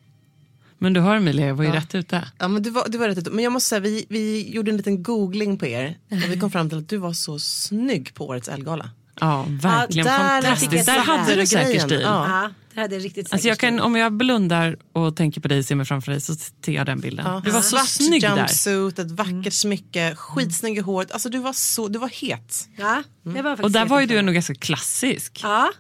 Men 0.82 0.94
du 0.94 1.00
hör 1.00 1.16
Emilia, 1.16 1.48
jag 1.48 1.56
var 1.56 1.64
ju 1.64 1.72
rätt 1.72 1.96
ute. 1.96 2.28
Ja, 2.40 2.48
men 2.48 2.64
du 2.64 2.70
var, 2.70 2.90
du 2.90 2.98
var 2.98 3.08
rätt 3.08 3.18
ute. 3.18 3.30
Men 3.30 3.44
jag 3.44 3.54
måste 3.54 3.70
säga, 3.70 3.80
vi, 3.80 4.06
vi 4.10 4.50
gjorde 4.50 4.72
en 4.72 4.78
liten 4.78 5.04
googling 5.04 5.58
på 5.58 5.66
er. 5.68 5.98
Och 6.12 6.32
vi 6.32 6.40
kom 6.40 6.52
fram 6.52 6.70
till 6.70 6.78
att 6.78 6.90
du 6.90 6.98
var 6.98 7.14
så 7.14 7.40
snygg 7.40 8.14
på 8.14 8.28
årets 8.28 8.48
Elgala. 8.48 8.90
Ja, 9.20 9.46
verkligen 9.50 10.08
Ja, 10.08 10.14
där 10.14 10.42
fantastiskt. 10.42 10.86
Där 10.86 11.00
hade 11.00 11.36
du 11.36 11.48
säker 11.48 11.66
Grejen, 11.66 11.88
stil. 11.88 12.02
ja. 12.02 12.50
Ja, 12.74 12.88
det 12.88 12.96
riktigt 13.00 13.14
säkert. 13.16 13.34
Alltså 13.34 13.48
jag 13.48 13.58
kan, 13.58 13.80
om 13.80 13.96
jag 13.96 14.14
blundar 14.14 14.78
och 14.94 15.16
tänker 15.16 15.42
på 15.42 15.48
dig 15.48 15.60
och 15.60 15.66
ser 15.66 15.76
mig 15.76 15.86
framför 15.86 16.12
dig 16.12 16.22
så 16.22 16.36
ser 16.36 16.72
jag 16.72 16.86
den 16.86 17.00
bilden. 17.00 17.26
Ja. 17.26 17.42
Du 17.46 17.52
var 17.52 17.62
så 17.62 17.70
Svart 17.70 17.88
snygg 17.88 18.22
där. 18.22 18.38
jumpsuit, 18.38 19.00
ett 19.00 19.12
vackert 19.12 19.54
smycke, 19.54 20.16
skitsnygg 20.16 20.78
i 20.78 20.82
håret. 20.82 21.12
Alltså 21.12 21.30
du 21.30 21.40
var 21.40 21.54
så, 21.54 21.88
du 21.88 22.00
var 22.00 22.08
het. 22.22 22.68
Ja, 22.78 23.04
jag 23.24 23.32
var 23.34 23.44
faktiskt 23.44 23.64
Och 23.64 23.72
där 23.72 23.86
var 23.86 24.00
ju 24.00 24.06
du 24.06 24.18
ändå 24.18 24.32
ganska 24.34 24.56
klassisk. 24.56 25.40
Ja. 25.44 25.72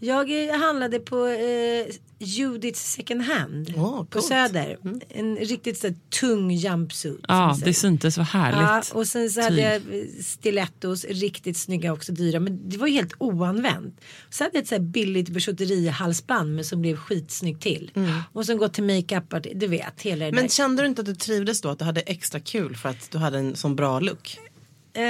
Jag 0.00 0.48
eh, 0.48 0.56
handlade 0.58 0.98
på 0.98 1.26
eh, 1.26 1.86
Judiths 2.18 2.92
second 2.92 3.22
hand 3.22 3.74
Åh, 3.76 4.04
på. 4.04 4.20
Söder. 4.22 4.78
En 5.08 5.36
riktigt 5.36 5.78
så 5.78 5.86
här, 5.86 5.96
tung 6.20 6.50
jumpsuit. 6.50 7.20
Ja, 7.28 7.54
säger. 7.54 7.66
det 7.66 7.74
syntes, 7.74 8.18
vad 8.18 8.26
Ja, 8.32 8.38
härligt. 8.38 8.90
och 8.92 9.06
sen 9.06 9.30
så 9.30 9.40
hade 9.40 9.60
jag 9.60 9.74
eh, 9.74 10.04
stilettos, 10.24 11.04
riktigt 11.04 11.56
snygga 11.56 11.92
också 11.92 12.12
dyra. 12.12 12.40
Men 12.40 12.68
det 12.68 12.76
var 12.76 12.86
ju 12.86 12.92
helt 12.94 13.12
oanvänt. 13.18 14.00
Så 14.30 14.44
hade 14.44 14.56
jag 14.56 14.62
ett 14.62 14.68
så 14.68 14.74
här 14.74 14.82
billigt 14.82 15.28
bijouterihalsband 15.28 16.54
men 16.54 16.64
som 16.64 16.80
blev 16.80 16.96
skitsnyggt 16.96 17.62
till. 17.62 17.90
Och 18.32 18.46
sen 18.46 18.58
gå 18.58 18.68
till 18.68 18.84
makeup, 18.84 19.34
du 19.54 19.66
vet 19.66 20.02
hela 20.02 20.24
det 20.26 20.32
Men 20.32 20.42
där. 20.44 20.48
kände 20.48 20.82
du 20.82 20.86
inte 20.88 21.00
att 21.00 21.06
du 21.06 21.14
trivdes 21.14 21.60
då? 21.60 21.68
Att 21.68 21.78
du 21.78 21.84
hade 21.84 22.00
extra 22.00 22.40
kul 22.40 22.76
för 22.76 22.88
att 22.88 23.10
du 23.10 23.18
hade 23.18 23.38
en 23.38 23.56
sån 23.56 23.76
bra 23.76 24.00
look? 24.00 24.38
Du 24.92 25.00
har 25.00 25.06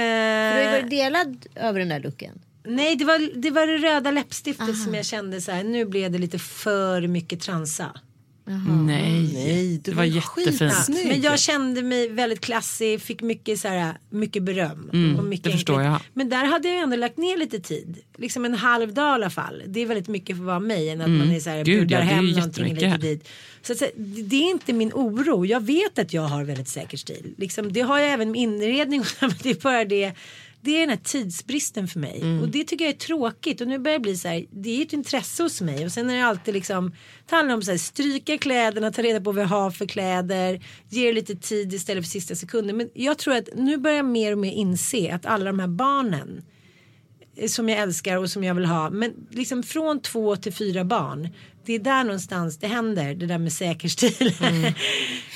ju 0.59 0.65
Eh, 0.65 0.71
varit 0.71 0.89
delad 0.89 1.45
över 1.55 1.79
den 1.79 1.89
där 1.89 1.99
looken. 1.99 2.39
Nej, 2.67 2.95
det 2.95 3.05
var, 3.05 3.41
det 3.41 3.51
var 3.51 3.67
det 3.67 3.77
röda 3.77 4.11
läppstiftet 4.11 4.77
som 4.77 4.93
jag 4.95 5.05
kände 5.05 5.41
så 5.41 5.51
här. 5.51 5.63
Nu 5.63 5.85
blev 5.85 6.11
det 6.11 6.17
lite 6.17 6.39
för 6.39 7.07
mycket 7.07 7.39
transa. 7.41 7.91
Nej, 8.85 9.29
Nej, 9.33 9.77
du 9.83 9.91
det 9.91 9.97
var 9.97 10.03
jättefint. 10.03 10.59
skitsnygg. 10.59 11.07
Men 11.07 11.21
jag 11.21 11.39
kände 11.39 11.83
mig 11.83 12.09
väldigt 12.09 12.41
klassig, 12.41 13.01
fick 13.01 13.21
mycket, 13.21 13.59
så 13.59 13.67
här, 13.67 13.93
mycket 14.09 14.43
beröm. 14.43 15.15
och 15.17 15.23
mycket 15.23 15.43
det 15.43 15.51
förstår 15.51 15.79
enkelt. 15.79 15.91
jag. 15.91 16.01
Men 16.13 16.29
där 16.29 16.45
hade 16.45 16.67
jag 16.69 16.77
ändå 16.79 16.95
lagt 16.95 17.17
ner 17.17 17.37
lite 17.37 17.59
tid. 17.59 17.97
Liksom 18.17 18.45
en 18.45 18.53
halv 18.53 18.93
dag 18.93 19.11
i 19.11 19.13
alla 19.13 19.29
fall. 19.29 19.63
Det 19.67 19.79
är 19.79 19.85
väldigt 19.85 20.07
mycket 20.07 20.35
för 20.35 20.43
att 20.43 20.47
vara 20.47 20.59
mig 20.59 20.89
än 20.89 21.01
att 21.01 21.09
man 21.09 21.31
är 21.31 21.39
så 21.39 21.49
här, 21.49 21.55
Mm. 21.55 21.65
Gud, 21.65 21.91
ja, 21.91 21.97
det 21.97 22.03
är 22.03 22.07
hem 22.07 22.25
någonting 22.31 22.73
lite 22.73 22.97
dit. 22.97 23.27
Så, 23.61 23.75
säga, 23.75 23.91
det 23.97 24.35
är 24.35 24.49
inte 24.51 24.73
min 24.73 24.91
oro. 24.93 25.45
Jag 25.45 25.63
vet 25.65 25.99
att 25.99 26.13
jag 26.13 26.21
har 26.21 26.43
väldigt 26.43 26.67
säker 26.69 26.97
stil. 26.97 27.33
Liksom, 27.37 27.73
det 27.73 27.81
har 27.81 27.99
jag 27.99 28.09
även 28.11 28.31
med 28.31 28.41
inredning. 28.41 29.03
det 29.43 29.49
är 29.49 29.61
bara 29.61 29.85
det. 29.85 30.13
Det 30.61 30.75
är 30.75 30.79
den 30.79 30.89
här 30.89 31.03
tidsbristen 31.03 31.87
för 31.87 31.99
mig. 31.99 32.21
Mm. 32.21 32.41
Och 32.41 32.49
det 32.49 32.63
tycker 32.63 32.85
jag 32.85 32.93
är 32.93 32.97
tråkigt. 32.97 33.61
Och 33.61 33.67
nu 33.67 33.79
börjar 33.79 33.99
det 33.99 34.03
bli 34.03 34.17
så 34.17 34.27
här. 34.27 34.45
Det 34.51 34.69
är 34.69 34.85
ett 34.85 34.93
intresse 34.93 35.43
hos 35.43 35.61
mig. 35.61 35.85
Och 35.85 35.91
sen 35.91 36.09
är 36.09 36.17
det 36.17 36.25
alltid 36.25 36.53
liksom. 36.53 36.95
Det 37.29 37.35
handlar 37.35 37.55
om 37.55 37.61
så 37.61 37.71
här, 37.71 37.77
stryka 37.77 38.37
kläderna, 38.37 38.91
ta 38.91 39.01
reda 39.01 39.21
på 39.21 39.31
vad 39.31 39.43
jag 39.43 39.47
har 39.47 39.71
för 39.71 39.85
kläder. 39.85 40.65
Ge 40.89 41.11
lite 41.11 41.35
tid 41.35 41.73
istället 41.73 42.03
för 42.03 42.09
sista 42.09 42.35
sekunden. 42.35 42.77
Men 42.77 42.89
jag 42.93 43.17
tror 43.17 43.35
att 43.35 43.49
nu 43.55 43.77
börjar 43.77 43.97
jag 43.97 44.05
mer 44.05 44.31
och 44.31 44.37
mer 44.37 44.51
inse 44.51 45.13
att 45.13 45.25
alla 45.25 45.45
de 45.45 45.59
här 45.59 45.67
barnen 45.67 46.43
som 47.47 47.69
jag 47.69 47.79
älskar 47.79 48.17
och 48.17 48.29
som 48.29 48.43
jag 48.43 48.55
vill 48.55 48.65
ha. 48.65 48.89
Men 48.89 49.13
liksom 49.29 49.63
från 49.63 50.01
två 50.01 50.35
till 50.35 50.53
fyra 50.53 50.83
barn 50.83 51.29
Det 51.65 51.73
är 51.75 51.79
där 51.79 52.03
någonstans 52.03 52.57
det 52.57 52.67
händer, 52.67 53.15
det 53.15 53.25
där 53.25 53.37
med 53.37 53.53
säker 53.53 53.87
stil. 53.89 54.13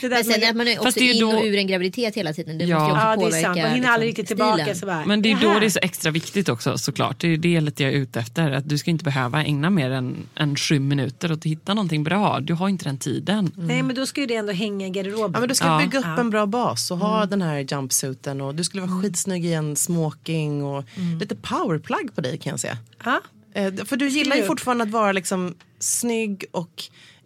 det 0.02 0.08
där 0.08 0.10
Men 0.10 0.24
sen 0.24 0.50
att 0.50 0.56
man 0.56 0.68
är 0.68 0.76
Fast 0.76 0.88
också 0.88 1.00
är 1.00 1.14
in 1.14 1.24
och 1.24 1.34
då- 1.34 1.46
ur 1.46 1.56
en 1.58 1.68
graviditet 1.68 2.16
hela 2.16 2.34
tiden. 2.34 2.58
Det 2.58 2.66
Ja. 2.66 2.80
måste 2.80 2.90
ju 2.90 2.94
också 2.94 3.08
Ja 3.08 3.30
det 3.30 3.38
är 3.38 3.44
sant, 3.44 3.58
man 3.62 3.72
hinner 3.72 3.90
aldrig 3.90 4.10
riktigt 4.10 4.28
tillbaka. 4.28 4.58
stilen. 4.64 4.76
Så 4.76 4.86
bara, 4.86 5.06
Men 5.06 5.22
det 5.22 5.32
är 5.32 5.38
då 5.42 5.50
här. 5.50 5.60
det 5.60 5.66
är 5.66 5.70
så 5.70 5.80
extra 5.82 6.12
viktigt 6.12 6.50
också 6.50 6.78
såklart. 6.78 7.20
Det 7.20 7.28
är 7.28 7.38
det 7.38 7.62
lite 7.62 7.84
jag 7.84 7.94
är 7.94 7.98
ute 7.98 8.20
efter. 8.20 8.52
Att 8.52 8.70
du 8.70 8.78
ska 8.78 8.92
inte 8.92 9.04
behöva 9.04 9.44
ägna 9.44 9.70
mer 9.70 9.92
än, 9.92 10.16
än 10.36 10.56
sju 10.56 10.80
minuter 10.80 11.32
åt 11.32 11.38
att 11.38 11.44
hitta 11.46 11.74
någonting 11.74 12.04
bra. 12.04 12.40
Du 12.40 12.54
har 12.54 12.70
inte 12.70 12.86
den 12.86 12.98
tiden. 12.98 13.52
Nej 13.56 13.84
men 13.84 13.96
då 13.96 14.06
ska 14.06 14.22
ju 14.22 14.28
det 14.28 14.36
ändå 14.36 14.52
hänga 14.54 14.88
i 14.88 14.90
garderoben. 14.90 15.32
Ja, 15.34 15.40
men 15.40 15.50
du 15.50 15.56
ska 15.56 15.66
Ja. 15.68 15.80
bygga 15.80 16.00
upp 16.00 16.06
Ja. 16.06 16.20
en 16.20 16.30
bra 16.30 16.46
bas 16.46 16.92
och 16.92 16.98
Mm. 16.98 17.08
ha 17.10 17.26
den 17.26 17.42
här 17.42 17.60
jumpsuiten 17.60 18.42
och 18.42 18.56
du 18.56 18.64
skulle 18.64 18.84
vara 18.84 19.02
skitsnygg 19.02 19.46
i 19.46 19.54
en 19.54 19.76
smoking 19.76 20.64
och 20.64 20.84
Mm. 20.98 21.20
lite 21.20 21.36
powerplug 21.36 22.16
på 22.16 22.22
dig 22.22 22.38
kan 22.38 22.52
jag 22.52 22.60
se. 22.60 22.72
Ja. 23.06 23.22
Eh, 23.56 23.74
För 23.86 23.98
du 23.98 24.08
gillar 24.08 24.36
ju 24.36 24.44
fortfarande 24.44 24.84
att 24.84 24.90
vara 24.92 25.12
liksom 25.12 25.56
snygg 25.84 26.46
och 26.52 26.84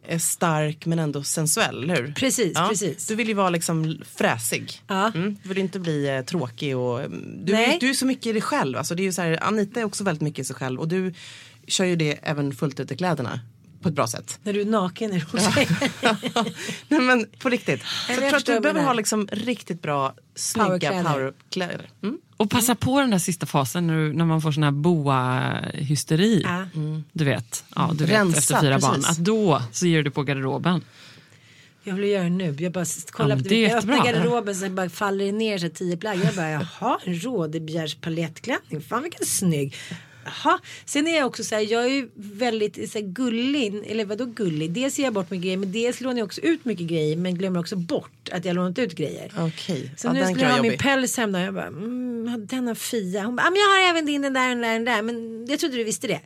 eh, 0.08 0.20
stark 0.20 0.86
men 0.86 1.00
ändå 1.00 1.24
sensuell, 1.24 1.84
eller 1.84 1.96
hur? 1.96 2.14
Precis, 2.14 2.58
precis. 2.70 3.08
Du 3.08 3.16
vill 3.16 3.28
ju 3.28 3.34
vara 3.34 3.50
liksom 3.50 4.02
fräsig. 4.16 4.82
Ja. 4.88 5.12
Mm. 5.16 5.38
Du 5.44 5.50
vill 5.50 5.58
inte 5.58 5.80
bli 5.80 6.08
eh, 6.08 6.22
tråkig 6.22 6.78
och 6.78 7.02
mm, 7.02 7.46
du, 7.46 7.54
Nej. 7.54 7.76
är, 7.76 7.80
du 7.80 7.90
är 7.90 7.94
så 7.94 8.06
mycket 8.06 8.26
i 8.26 8.32
dig 8.32 8.42
själv. 8.42 8.78
Alltså, 8.78 8.96
det 8.96 9.02
är 9.02 9.06
ju 9.06 9.14
så 9.14 9.22
här, 9.22 9.44
Anita 9.44 9.80
är 9.80 9.84
också 9.84 10.04
väldigt 10.04 10.22
mycket 10.22 10.40
i 10.40 10.46
sig 10.46 10.56
själv 10.56 10.80
och 10.80 10.88
du 10.88 11.14
kör 11.68 11.86
ju 11.86 11.96
det 11.96 12.20
även 12.24 12.56
fullt 12.56 12.80
ut 12.80 12.92
i 12.92 12.98
kläderna 12.98 13.40
på 13.82 13.90
ett 13.90 13.96
bra 13.96 14.08
sätt. 14.08 14.40
När 14.44 14.54
du 14.54 14.62
är 14.62 14.66
naken 14.66 15.14
är 15.14 15.26
det. 15.32 16.54
Nej 16.88 17.02
men 17.02 17.26
på 17.40 17.50
riktigt. 17.50 17.82
Jag 18.10 18.18
jag 18.24 18.30
tror 18.30 18.38
att 18.38 18.46
du 18.46 18.60
behöver 18.60 18.84
ha 18.84 18.94
liksom 18.94 19.28
riktigt 19.32 19.82
bra, 19.82 20.16
snygga 20.36 20.68
Powerkläder. 20.68 21.04
powerkläder. 21.14 21.90
Mm. 22.04 22.18
Och 22.38 22.50
passa 22.50 22.76
på 22.76 23.00
den 23.02 23.10
där 23.10 23.18
sista 23.20 23.46
fasen 23.46 23.88
när, 23.88 23.98
du, 23.98 24.14
när 24.14 24.26
man 24.26 24.42
får 24.42 24.52
sån 24.52 24.64
här 24.64 24.72
boa-hysteri. 24.72 26.42
Ja. 26.44 26.66
Du 27.14 27.26
vet, 27.26 27.64
ja, 27.76 27.92
du 27.94 28.06
vet 28.06 28.14
Rensa, 28.14 28.38
efter 28.38 28.62
fyra 28.62 28.76
precis. 28.76 28.90
barn. 28.90 29.06
Att 29.06 29.18
då 29.18 29.62
så 29.72 29.88
ger 29.88 30.04
du 30.04 30.12
på 30.12 30.24
garderoben. 30.24 30.82
Jag 31.84 31.94
vill 31.96 32.10
göra 32.10 32.24
det 32.24 32.30
nu. 32.30 32.56
Jag 32.60 32.72
bara 32.72 32.86
kollar 33.12 33.36
Ja, 33.36 33.44
på 33.44 33.50
det. 33.50 33.62
Jag 33.62 33.78
öppnar 33.78 34.06
garderoben 34.06 34.56
så 34.56 34.70
bara 34.70 34.90
faller 34.90 35.26
det 35.26 35.32
ner 35.32 35.58
så 35.58 35.70
tio 35.70 35.98
plagg. 35.98 36.20
Jag 36.24 36.36
bara 36.36 36.50
jaha 36.50 37.00
en 37.04 37.20
rådebjärs 37.20 37.96
palettklänning. 37.96 38.82
Fan 38.90 39.04
vilken 39.04 39.26
snygg. 39.26 39.76
Jaha. 40.28 40.60
Sen 40.86 41.08
är 41.08 41.18
jag 41.18 41.28
också 41.28 41.44
så 41.44 41.56
här, 41.56 41.72
jag 41.72 41.84
är 41.84 41.90
ju 41.90 42.10
väldigt 42.16 42.92
så 42.92 43.00
här, 43.00 43.06
gullig. 43.06 43.84
Eller 43.88 44.06
vadå 44.06 44.26
gullig? 44.26 44.72
Dels 44.72 45.00
ger 45.00 45.06
jag 45.06 45.14
bort 45.14 45.32
mycket 45.32 45.44
grejer 45.44 45.58
men 45.58 45.72
dels 45.72 46.02
lånar 46.02 46.18
jag 46.18 46.26
också 46.26 46.42
ut 46.42 46.66
mycket 46.66 46.88
grejer 46.88 47.18
men 47.18 47.38
glömmer 47.38 47.60
också 47.60 47.76
bort 47.76 48.30
att 48.32 48.46
jag 48.46 48.56
lånat 48.56 48.80
ut 48.80 48.96
grejer. 48.96 49.32
Okej, 49.38 49.92
Så 49.98 50.08
ja, 50.08 50.14
nu 50.14 50.26
skulle 50.26 50.42
jag 50.42 50.52
ha 50.52 50.62
min 50.62 50.78
päls 50.78 51.18
hem 51.18 51.32
då. 51.32 51.40
Jag 51.40 51.54
bara, 51.54 51.68
mm, 51.68 52.48
den 52.48 52.68
har 52.68 52.76
Fia. 52.76 53.24
Hon 53.24 53.36
bara, 53.36 53.48
ah, 53.48 53.52
men 53.52 53.60
jag 53.60 53.68
har 53.68 53.90
även 53.90 54.06
din, 54.06 54.22
den 54.22 54.34
där, 54.34 54.50
den 54.50 54.62
där, 54.62 54.74
den 54.74 54.86
där. 54.86 55.02
Men 55.02 55.46
jag 55.50 55.60
trodde 55.60 55.76
du 55.78 55.84
visste 55.84 56.08
det. 56.08 56.20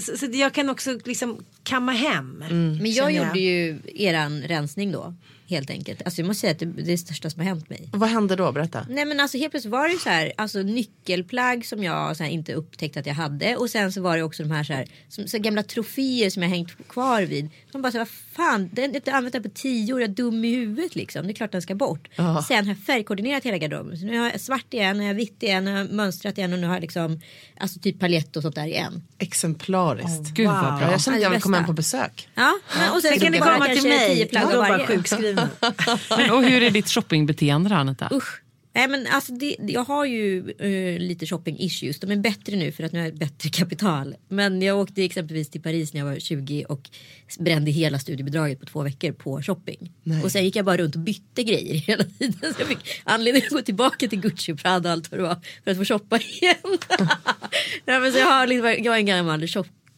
Så, 0.00 0.16
så 0.16 0.26
jag 0.32 0.52
kan 0.52 0.70
också 0.70 0.98
liksom 1.04 1.44
kamma 1.62 1.92
hem. 1.92 2.42
Mm. 2.42 2.76
Men 2.76 2.92
jag 2.92 3.12
känner 3.12 3.26
gjorde 3.26 3.40
ju 3.40 3.78
eran 3.94 4.42
rensning 4.42 4.92
då. 4.92 5.14
Helt 5.48 5.70
enkelt. 5.70 6.02
Alltså 6.04 6.20
jag 6.20 6.26
måste 6.26 6.40
säga 6.40 6.50
att 6.52 6.58
det, 6.58 6.66
det 6.66 6.82
är 6.82 6.86
det 6.86 6.98
största 6.98 7.30
som 7.30 7.40
har 7.40 7.46
hänt 7.48 7.70
mig. 7.70 7.88
Vad 7.92 8.08
hände 8.08 8.36
då? 8.36 8.52
Berätta. 8.52 8.86
Nej 8.90 9.04
men 9.04 9.20
alltså 9.20 9.38
helt 9.38 9.50
plötsligt 9.50 9.72
var 9.72 9.88
det 9.88 9.98
så 9.98 10.08
här, 10.08 10.32
alltså 10.36 10.58
nyckelplagg 10.58 11.66
som 11.66 11.82
jag 11.84 12.16
så 12.16 12.22
här, 12.22 12.30
inte 12.30 12.52
upptäckte 12.54 13.00
att 13.00 13.06
jag 13.06 13.14
hade 13.14 13.56
och 13.56 13.70
sen 13.70 13.92
så 13.92 14.00
var 14.02 14.16
det 14.16 14.22
också 14.22 14.42
de 14.42 14.50
här 14.50 14.64
så 14.64 14.72
här, 14.72 14.86
som, 15.08 15.28
så 15.28 15.38
gamla 15.38 15.62
troféer 15.62 16.30
som 16.30 16.42
jag 16.42 16.50
hängt 16.50 16.88
kvar 16.88 17.22
vid. 17.22 17.48
Som 17.72 17.82
bara 17.82 17.92
så 17.92 17.98
här, 17.98 18.04
vad 18.04 18.08
fan, 18.46 18.70
den 18.72 18.90
har 18.90 18.96
inte 18.96 19.12
använt 19.12 19.32
den 19.32 19.42
på 19.42 19.48
tio 19.54 19.94
år, 19.94 20.00
jag 20.00 20.10
är 20.10 20.14
dum 20.14 20.44
i 20.44 20.54
huvudet 20.54 20.96
liksom. 20.96 21.26
Det 21.26 21.32
är 21.32 21.34
klart 21.34 21.52
den 21.52 21.62
ska 21.62 21.74
bort. 21.74 22.08
Ja. 22.16 22.44
Sen 22.48 22.66
har 22.66 22.74
jag 22.74 22.82
färgkoordinerat 22.84 23.44
hela 23.44 23.58
garderoben. 23.58 23.96
Så 23.98 24.06
nu 24.06 24.18
har 24.18 24.30
jag 24.30 24.40
svart 24.40 24.74
igen, 24.74 24.96
nu 24.96 25.02
har 25.02 25.08
jag 25.08 25.14
vitt 25.14 25.42
igen, 25.42 25.64
nu 25.64 25.70
har 25.70 25.78
jag 25.78 25.90
mönstrat 25.92 26.38
igen 26.38 26.52
och 26.52 26.58
nu 26.58 26.66
har 26.66 26.74
jag 26.74 26.80
liksom 26.82 27.20
alltså 27.60 27.80
typ 27.80 28.00
palett 28.00 28.36
och 28.36 28.42
sånt 28.42 28.54
där 28.54 28.66
igen. 28.66 29.02
Exemplariskt. 29.18 30.34
Gud 30.34 30.46
vad 30.46 30.56
Wow. 30.56 30.78
bra. 30.78 30.82
Ja, 30.82 30.90
jag 30.90 31.00
känner 31.00 31.18
att 31.18 31.22
jag 31.22 31.30
vill 31.30 31.42
komma 31.42 31.56
hem 31.56 31.66
på 31.66 31.72
besök. 31.72 32.28
Ja, 32.34 32.52
men, 32.78 32.90
och 32.92 33.02
sen, 33.02 33.10
Sen 33.10 33.20
kan 33.20 33.32
ni 33.32 33.38
komma 33.38 33.66
till 33.66 33.88
mig. 33.88 34.14
tio 34.16 34.26
plagg 34.26 34.42
Jag 34.44 34.54
av 34.54 34.64
är 34.64 34.68
bara 34.68 34.86
sjukskriven. 34.86 35.37
Men, 36.10 36.30
och 36.30 36.42
hur 36.44 36.62
är 36.62 36.70
ditt 36.70 36.88
shoppingbeteende 36.88 37.68
då 37.68 37.74
Anita? 37.74 38.08
Usch. 38.12 38.42
Nej 38.78 38.88
men 38.88 39.06
alltså 39.06 39.32
det, 39.32 39.56
jag 39.58 39.84
har 39.84 40.04
ju 40.04 40.50
eh, 40.50 41.00
lite 41.00 41.26
shopping 41.26 41.58
issues. 41.58 42.00
De 42.00 42.10
är 42.10 42.16
bättre 42.16 42.56
nu 42.56 42.72
för 42.72 42.84
att 42.84 42.92
nu 42.92 42.98
har 42.98 43.06
jag 43.06 43.12
ett 43.12 43.20
bättre 43.20 43.48
kapital. 43.48 44.14
Men 44.28 44.62
jag 44.62 44.78
åkte 44.78 45.04
exempelvis 45.04 45.50
till 45.50 45.62
Paris 45.62 45.92
när 45.92 46.00
jag 46.00 46.06
var 46.06 46.18
20 46.18 46.64
och 46.68 46.90
brände 47.38 47.70
hela 47.70 47.98
studiebidraget 47.98 48.60
på 48.60 48.66
två 48.66 48.82
veckor 48.82 49.12
på 49.12 49.42
shopping. 49.42 49.92
Och 50.24 50.32
sen 50.32 50.44
gick 50.44 50.56
jag 50.56 50.64
bara 50.64 50.76
runt 50.76 50.94
och 50.94 51.00
bytte 51.00 51.42
grejer 51.42 51.74
hela 51.86 52.04
tiden. 52.04 52.54
Så 52.54 52.60
jag 52.60 52.68
fick 52.68 53.00
anledning 53.04 53.42
att 53.42 53.50
gå 53.50 53.62
tillbaka 53.62 54.08
till 54.08 54.20
Gucci 54.20 54.52
och 54.52 54.58
Prada 54.58 54.88
och 54.88 54.92
allt 54.92 55.10
vad 55.10 55.20
det 55.20 55.24
var. 55.24 55.36
För 55.64 55.70
att 55.70 55.76
få 55.76 55.84
shoppa 55.84 56.18
igen. 56.18 56.78
ja, 57.84 58.00
men 58.00 58.12
så 58.12 58.18
jag, 58.18 58.26
har 58.26 58.46
liksom, 58.46 58.66
jag 58.84 58.94
är 58.94 58.98
en 58.98 59.06
gammal 59.06 59.48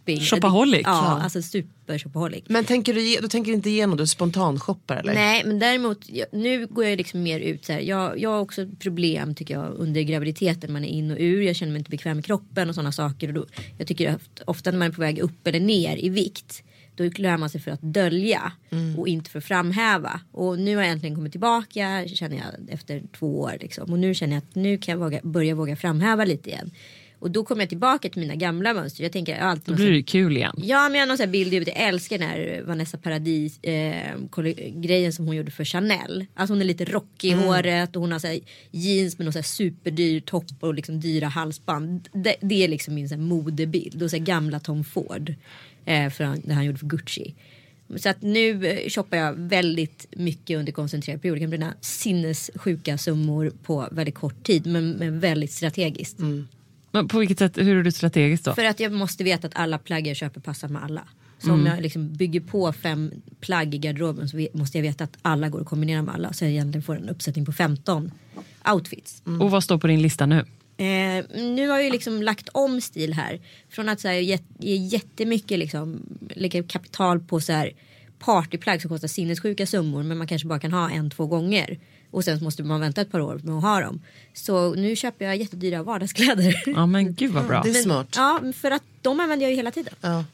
shopping. 0.07 0.21
Shopaholic. 0.21 0.81
Ja, 0.85 1.17
Ja. 1.19 1.23
alltså 1.23 1.43
super 1.43 1.99
shopaholic. 1.99 2.45
Men 2.49 2.65
tänker 2.65 2.95
du, 2.95 3.17
du 3.21 3.29
tänker 3.29 3.53
inte 3.53 3.71
igenom, 3.71 3.97
du 3.97 4.07
spontanshoppar 4.07 4.97
eller? 4.97 5.15
Nej 5.15 5.43
men 5.47 5.59
däremot 5.59 6.07
nu 6.33 6.67
går 6.67 6.85
jag 6.85 6.97
liksom 6.97 7.23
mer 7.23 7.41
ut 7.41 7.65
så 7.65 7.73
här. 7.73 7.81
Jag, 7.81 8.19
jag 8.21 8.31
har 8.31 8.41
också 8.41 8.67
problem 8.79 9.35
tycker 9.35 9.55
jag 9.55 9.75
under 9.77 10.03
graviditeten. 10.03 10.73
Man 10.73 10.85
är 10.85 10.89
in 10.89 11.11
och 11.11 11.17
ur. 11.21 11.43
Jag 11.43 11.57
känner 11.57 11.73
mig 11.73 11.79
inte 11.79 11.91
bekväm 11.91 12.17
med 12.17 12.25
kroppen 12.25 12.69
och 12.69 12.75
sådana 12.75 12.93
saker. 12.93 13.29
Och 13.29 13.35
då, 13.35 13.47
jag 13.79 13.87
tycker 13.87 14.11
att 14.11 14.43
ofta 14.45 14.71
när 14.71 14.79
man 14.79 14.89
är 14.89 14.93
på 14.93 15.01
väg 15.01 15.19
upp 15.19 15.47
eller 15.47 15.61
ner 15.61 15.97
i 16.05 16.09
vikt. 16.09 16.63
Då 16.95 17.11
lär 17.17 17.37
man 17.37 17.51
sig 17.51 17.61
för 17.61 17.71
att 17.71 17.83
dölja 17.83 18.53
och 18.99 19.09
inte 19.09 19.31
för 19.31 19.39
att 19.39 19.45
framhäva. 19.45 20.21
Och 20.33 20.59
nu 20.59 20.77
har 20.77 20.83
jag 20.83 20.93
äntligen 20.93 21.17
kommit 21.17 21.33
tillbaka 21.33 22.05
känner 22.09 22.37
jag 22.37 22.75
efter 22.75 23.03
två 23.19 23.41
år. 23.41 23.53
Liksom. 23.61 23.93
Och 23.93 23.99
nu 23.99 24.15
känner 24.15 24.33
jag 24.37 24.39
att 24.39 24.55
nu 24.55 24.79
kan 24.79 24.93
jag 24.93 24.99
våga, 24.99 25.21
börja 25.23 25.55
våga 25.55 25.77
framhäva 25.77 26.25
lite 26.25 26.51
igen. 26.51 26.71
Och 27.21 27.31
då 27.31 27.45
kommer 27.45 27.63
jag 27.63 27.69
tillbaka 27.69 28.09
till 28.09 28.21
mina 28.21 28.35
gamla 28.35 28.75
mönster. 28.75 29.03
Jag 29.03 29.13
tänker 29.13 29.33
jag 29.33 29.43
alltid 29.43 29.65
Då 29.67 29.73
någon 29.73 29.87
blir 29.87 29.93
det 29.93 30.03
kul 30.03 30.37
igen. 30.37 30.55
Ja 30.57 30.89
men 30.89 30.95
jag 30.95 31.03
har 31.03 31.07
någon 31.07 31.17
sån 31.17 31.25
här 31.25 31.33
bild 31.33 31.53
i 31.53 31.57
huvudet. 31.57 31.75
Jag 31.79 31.89
älskar 31.89 32.19
den 32.19 32.29
här 32.29 32.63
Vanessa 32.67 32.99
Paradis 32.99 33.65
eh, 33.65 34.17
grejen 34.75 35.13
som 35.13 35.27
hon 35.27 35.37
gjorde 35.37 35.51
för 35.51 35.65
Chanel. 35.65 36.27
Alltså 36.35 36.53
hon 36.55 36.61
är 36.61 36.65
lite 36.65 36.85
rockig 36.85 37.29
i 37.29 37.33
håret 37.33 37.97
och 37.97 38.03
hon 38.03 38.13
har 38.13 38.19
så 38.19 38.39
jeans 38.71 39.19
med 39.19 39.25
någon 39.25 39.33
så 39.33 39.39
här 39.39 39.45
superdyr 39.45 40.21
topp 40.21 40.53
och 40.61 40.75
liksom 40.75 41.01
dyra 41.01 41.27
halsband. 41.27 42.09
Det, 42.13 42.37
det 42.41 42.65
är 42.65 42.69
liksom 42.69 42.95
min 42.95 43.09
så 43.09 43.15
här 43.15 43.23
modebild. 43.23 44.03
Och 44.03 44.11
så 44.11 44.17
här 44.17 44.25
gamla 44.25 44.61
Tom 44.61 44.85
Ford. 44.85 45.35
Eh, 45.85 46.11
för 46.11 46.25
han, 46.25 46.41
det 46.45 46.55
han 46.55 46.65
gjorde 46.65 46.79
för 46.79 46.87
Gucci. 46.87 47.35
Så 47.97 48.09
att 48.09 48.23
nu 48.23 48.67
eh, 48.67 48.89
shoppar 48.89 49.17
jag 49.17 49.33
väldigt 49.33 50.07
mycket 50.11 50.59
under 50.59 50.73
koncentrerad 50.73 51.23
period. 51.23 51.37
Jag 51.37 51.43
kan 51.43 51.51
bränna 51.51 51.75
sinnessjuka 51.81 52.99
summor 52.99 53.53
på 53.63 53.89
väldigt 53.93 54.15
kort 54.15 54.47
tid. 54.47 54.67
Men, 54.67 54.91
men 54.91 55.21
väldigt 55.21 55.53
strategiskt. 55.53 56.19
Men 56.91 57.09
på 57.09 57.19
vilket 57.19 57.39
sätt, 57.39 57.59
hur 57.59 57.77
är 57.77 57.83
du 57.83 57.93
strategisk 57.93 58.45
då? 58.45 58.55
För 58.55 58.65
att 58.65 58.81
jag 58.81 58.93
måste 58.93 59.25
veta 59.25 59.47
att 59.47 59.57
alla 59.57 59.79
plagg 59.79 60.07
jag 60.07 60.17
köper 60.17 60.41
passar 60.41 60.69
med 60.69 60.85
alla. 60.85 61.03
Så 61.39 61.53
om 61.53 61.67
jag 61.67 61.81
liksom 61.81 62.13
bygger 62.13 62.41
på 62.41 62.73
fem 62.73 63.11
plagg 63.41 63.75
i 63.75 63.79
garderoben 63.79 64.29
så 64.29 64.47
måste 64.53 64.79
jag 64.79 64.83
veta 64.83 65.05
att 65.05 65.19
alla 65.23 65.49
går 65.49 65.61
att 65.61 65.67
kombinera 65.67 66.03
med 66.03 66.15
alla. 66.15 66.33
Så 66.33 66.45
jag 66.45 66.51
egentligen 66.51 66.83
får 66.83 66.97
en 66.97 67.09
uppsättning 67.09 67.47
på 67.47 67.53
15 67.53 68.11
outfits. 68.73 69.23
Och 69.41 69.51
vad 69.51 69.65
står 69.65 69.79
på 69.79 69.87
din 69.87 70.03
lista 70.03 70.27
nu? 70.27 70.45
Eh, 70.77 71.25
nu 71.35 71.69
har 71.69 71.77
jag 71.77 71.85
ju 71.85 71.91
liksom 71.91 72.23
lagt 72.23 72.49
om 72.49 72.81
stil 72.81 73.15
här. 73.15 73.41
Från 73.69 73.89
att 73.89 74.01
så 74.01 74.09
här, 74.09 74.15
ge, 74.15 74.39
ge 74.59 74.77
jättemycket 74.77 75.59
liksom, 75.59 76.03
lägga 76.31 76.63
kapital 76.63 77.21
på 77.21 77.41
så 77.41 77.53
här 77.53 77.73
partyplagg 78.19 78.83
som 78.83 78.89
kostar 78.89 79.09
sinnessjuka 79.09 79.67
summor 79.67 80.03
men 80.03 80.19
man 80.19 80.27
kanske 80.27 80.49
bara 80.49 80.61
kan 80.61 80.73
ha 80.73 80.91
en, 80.91 81.11
två 81.11 81.27
gånger. 81.27 81.79
Och 82.11 82.25
sen 82.25 82.45
måste 82.45 82.63
man 82.63 82.81
vänta 82.81 83.01
ett 83.01 83.11
par 83.13 83.21
år 83.21 83.41
med 83.43 83.55
att 83.55 83.63
ha 83.63 83.81
dem. 83.81 84.01
Så 84.35 84.75
nu 84.75 84.97
köper 84.97 85.25
jag 85.25 85.37
jättedyra 85.37 85.83
vardagskläder. 85.83 86.63
Ja 86.67 86.87
men 86.87 87.15
gud 87.15 87.31
vad 87.33 87.47
bra. 87.47 87.63
Det 87.63 87.71
är 87.71 87.75
smart. 87.83 88.09
Ja, 88.17 88.41
för 88.57 88.71
att 88.71 88.83
de 89.03 89.21
använder 89.21 89.45
jag 89.47 89.51
ju 89.51 89.57
hela 89.57 89.71
tiden. 89.71 89.95
Ja. 90.01 90.25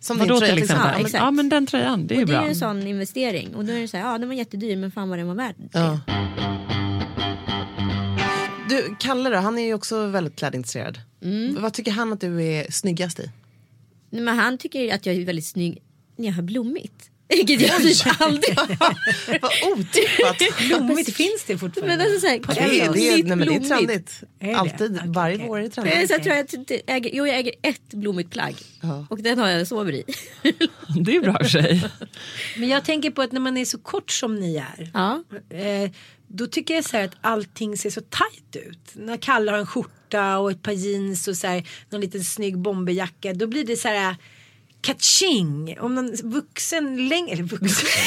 Som 0.00 0.18
Vadå 0.18 0.34
din 0.34 0.38
tröja 0.40 0.54
till 0.54 0.62
exempel? 0.62 0.86
Ja, 0.92 0.98
Ja, 0.98 1.06
exakt. 1.06 1.34
men 1.34 1.48
den 1.48 1.66
tröjan, 1.66 2.06
det 2.06 2.14
är 2.14 2.16
och 2.16 2.20
ju 2.20 2.24
det 2.26 2.32
är 2.32 2.36
bra. 2.36 2.42
ju 2.44 2.48
en 2.48 2.56
sån 2.56 2.86
investering. 2.86 3.54
Och 3.54 3.64
då 3.64 3.72
är 3.72 3.80
det 3.80 3.88
så 3.88 3.96
här, 3.96 4.04
ja 4.12 4.18
den 4.18 4.28
var 4.28 4.34
jättedyr 4.34 4.76
men 4.76 4.90
fan 4.90 5.08
vad 5.08 5.18
den 5.18 5.26
var 5.28 5.34
värd. 5.34 5.54
det. 5.58 5.78
Ja. 5.78 6.00
Du, 8.68 8.96
Kalle 8.98 9.30
då, 9.30 9.36
han 9.36 9.58
är 9.58 9.62
ju 9.62 9.74
också 9.74 10.06
väldigt 10.06 10.36
klädintresserad. 10.36 10.98
Mm. 11.22 11.62
Vad 11.62 11.72
tycker 11.72 11.92
han 11.92 12.12
att 12.12 12.20
du 12.20 12.42
är 12.42 12.70
snyggast 12.70 13.20
i? 13.20 13.30
Nej, 14.10 14.22
Men 14.22 14.38
han 14.38 14.58
tycker 14.58 14.94
att 14.94 15.06
jag 15.06 15.14
är 15.16 15.24
väldigt 15.24 15.46
snygg 15.46 15.82
när 16.16 16.26
jag 16.26 16.34
har 16.34 16.42
blommit. 16.42 17.10
Vilket 17.28 17.60
jag 17.60 17.82
typ 17.82 18.06
aldrig 18.20 18.58
har. 18.58 18.96
Vad 19.40 19.78
otippat. 19.78 20.58
Blommigt 20.68 21.16
finns 21.16 21.44
det 21.46 21.58
fortfarande. 21.58 21.96
Men 21.96 22.06
alltså 22.06 22.20
så 22.20 22.26
här, 22.26 22.40
Det 22.54 22.80
är, 22.80 22.92
det 22.92 23.08
är, 23.08 23.24
nej, 23.24 23.36
men 23.36 23.48
det 23.48 23.54
är 23.54 23.60
trendigt. 23.60 24.20
Är 24.40 24.48
det? 24.48 24.54
Alltid, 24.54 24.96
Okej, 24.96 25.10
varje 25.12 25.46
vår 25.46 25.58
är 25.58 25.62
det 25.62 25.66
Eh, 25.66 25.70
trendigt. 25.70 26.08
Så 26.08 26.14
jag 26.14 26.22
tror 26.22 26.34
att 26.38 26.70
jag 26.70 26.80
äger, 26.96 27.10
jo, 27.14 27.26
jag 27.26 27.38
äger 27.38 27.54
ett 27.62 27.88
blommigt 27.90 28.30
plagg. 28.30 28.54
Ja. 28.80 29.06
Och 29.10 29.22
den 29.22 29.38
har 29.38 29.48
jag 29.48 29.66
sover 29.66 29.92
i. 29.92 30.04
Det 31.04 31.16
är 31.16 31.20
bra 31.20 31.38
för 31.42 31.48
sig. 31.48 31.84
Men 32.56 32.68
jag 32.68 32.84
tänker 32.84 33.10
på 33.10 33.22
att 33.22 33.32
när 33.32 33.40
man 33.40 33.56
är 33.56 33.64
så 33.64 33.78
kort 33.78 34.10
som 34.10 34.34
ni 34.34 34.56
är. 34.56 34.90
Ja. 34.94 35.24
Eh, 35.56 35.90
då 36.28 36.46
tycker 36.46 36.74
jag 36.74 36.84
så 36.84 36.96
här 36.96 37.04
att 37.04 37.16
allting 37.20 37.78
ser 37.78 37.90
så 37.90 38.00
tajt 38.00 38.66
ut. 38.66 38.92
När 38.92 39.16
Kalle 39.16 39.50
har 39.50 39.58
en 39.58 39.66
skjorta 39.66 40.38
och 40.38 40.50
ett 40.50 40.62
par 40.62 40.72
jeans 40.72 41.28
och 41.28 41.36
så 41.36 41.46
här, 41.46 41.68
någon 41.90 42.00
liten 42.00 42.24
snygg 42.24 42.58
bomberjacka. 42.58 43.32
Då 43.34 43.46
blir 43.46 43.64
det 43.64 43.76
så 43.76 43.88
här. 43.88 44.16
Kaching! 44.84 45.76
Om 45.80 45.94
någon 45.94 46.12
vuxen 46.22 47.08
längre, 47.08 47.32
eller 47.32 47.42
vuxen. 47.42 47.88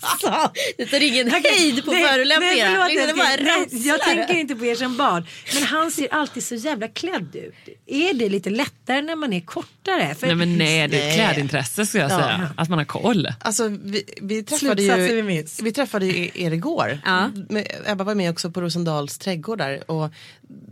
Alltså, 0.00 0.52
det 0.76 0.86
tar 0.86 1.00
ingen 1.02 1.30
hejd 1.30 1.84
på 1.84 1.90
förolämpningar. 1.90 2.88
Liksom, 2.88 3.18
jag 3.18 3.40
rasslar. 3.40 4.14
tänker 4.14 4.34
inte 4.34 4.54
på 4.54 4.64
er 4.64 4.74
som 4.74 4.96
barn. 4.96 5.26
Men 5.54 5.62
han 5.62 5.90
ser 5.90 6.14
alltid 6.14 6.44
så 6.44 6.54
jävla 6.54 6.88
klädd 6.88 7.36
ut. 7.36 7.54
Är 7.86 8.14
det 8.14 8.28
lite 8.28 8.50
lättare 8.50 9.02
när 9.02 9.16
man 9.16 9.32
är 9.32 9.40
kortare? 9.40 10.14
För 10.14 10.26
Nej 10.26 10.36
men 10.36 10.58
nej, 10.58 10.88
det 10.88 11.02
är 11.02 11.08
ett 11.08 11.14
klädintresse 11.14 11.86
skulle 11.86 12.02
jag 12.02 12.10
säga. 12.10 12.50
Att 12.56 12.68
man 12.68 12.78
har 12.78 12.84
koll. 12.84 13.28
Alltså 13.40 13.68
vi, 13.68 14.04
vi 14.22 14.42
träffade 14.42 14.82
ju 14.82 14.96
vi 15.14 15.22
minns. 15.22 15.60
vi 15.62 15.72
träffade 15.72 16.06
ju 16.06 16.30
er 16.34 16.50
igår. 16.50 16.98
Ja. 17.04 17.30
Med- 17.48 17.66
Ebba 17.86 18.04
var 18.04 18.14
med 18.14 18.30
också 18.30 18.50
på 18.50 18.60
Rosendals 18.60 19.18
trädgård 19.18 19.58
där 19.58 19.90
och 19.90 20.10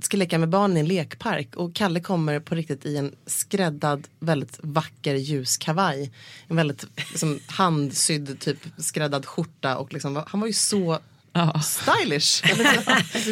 ska 0.00 0.16
leka 0.16 0.38
med 0.38 0.48
barnen 0.48 0.76
i 0.76 0.80
en 0.80 0.86
lekpark 0.86 1.56
och 1.56 1.74
Kalle 1.74 2.00
kommer 2.00 2.40
på 2.40 2.54
riktigt 2.54 2.86
i 2.86 2.96
en 2.96 3.14
skräddad 3.26 4.08
väldigt 4.18 4.58
vacker 4.62 5.14
ljus 5.14 5.56
kavaj. 5.56 6.12
En 6.48 6.56
väldigt 6.56 6.84
liksom, 6.96 7.38
handsydd 7.46 8.40
typ 8.40 8.58
skräddad 8.78 9.26
skärta 9.26 9.76
och 9.76 9.92
liksom, 9.92 10.22
han 10.26 10.40
var 10.40 10.46
ju 10.46 10.52
så 10.52 10.98
Ja. 11.34 11.60
stylish. 11.62 12.44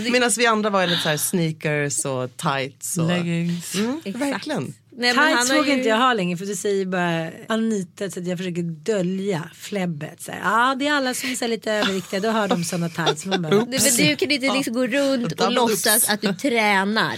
Medan 0.12 0.30
vi 0.38 0.46
andra 0.46 0.70
var 0.70 0.86
lite 0.86 1.02
så 1.02 1.08
här 1.08 1.16
sneakers 1.16 2.04
och 2.04 2.36
tights. 2.36 2.98
Och, 2.98 3.08
Leggings. 3.08 3.74
mm, 3.74 4.00
Exakt. 4.04 4.24
verkligen. 4.24 4.74
Nej, 4.92 5.14
men 5.14 5.24
han 5.24 5.32
Tights 5.36 5.50
har 5.50 5.56
vågar 5.56 5.68
ju- 5.70 5.76
inte 5.76 5.88
jag 5.88 5.96
ha 5.96 6.12
längre 6.14 6.36
för 6.36 6.46
du 6.46 6.56
säger 6.56 6.86
bara 6.86 7.30
Anita 7.48 8.10
så 8.10 8.20
att 8.20 8.26
jag 8.26 8.38
försöker 8.38 8.62
dölja 8.62 9.50
fläbbet. 9.54 10.28
Ja 10.42 10.76
det 10.78 10.86
är 10.86 10.92
alla 10.92 11.14
som 11.14 11.28
är 11.30 11.48
lite 11.48 11.72
överviktiga, 11.72 12.20
då 12.20 12.28
har 12.28 12.48
de 12.48 12.64
sådana 12.64 12.88
tights. 12.88 13.26
Man 13.26 13.42
bara, 13.42 13.54
Nej, 13.54 13.80
men 13.82 13.96
du 14.08 14.16
kan 14.16 14.30
inte 14.30 14.54
liksom 14.54 14.74
gå 14.74 14.86
runt 14.86 15.32
och 15.32 15.52
låtsas 15.52 16.08
att 16.10 16.20
du 16.20 16.34
tränar. 16.34 17.16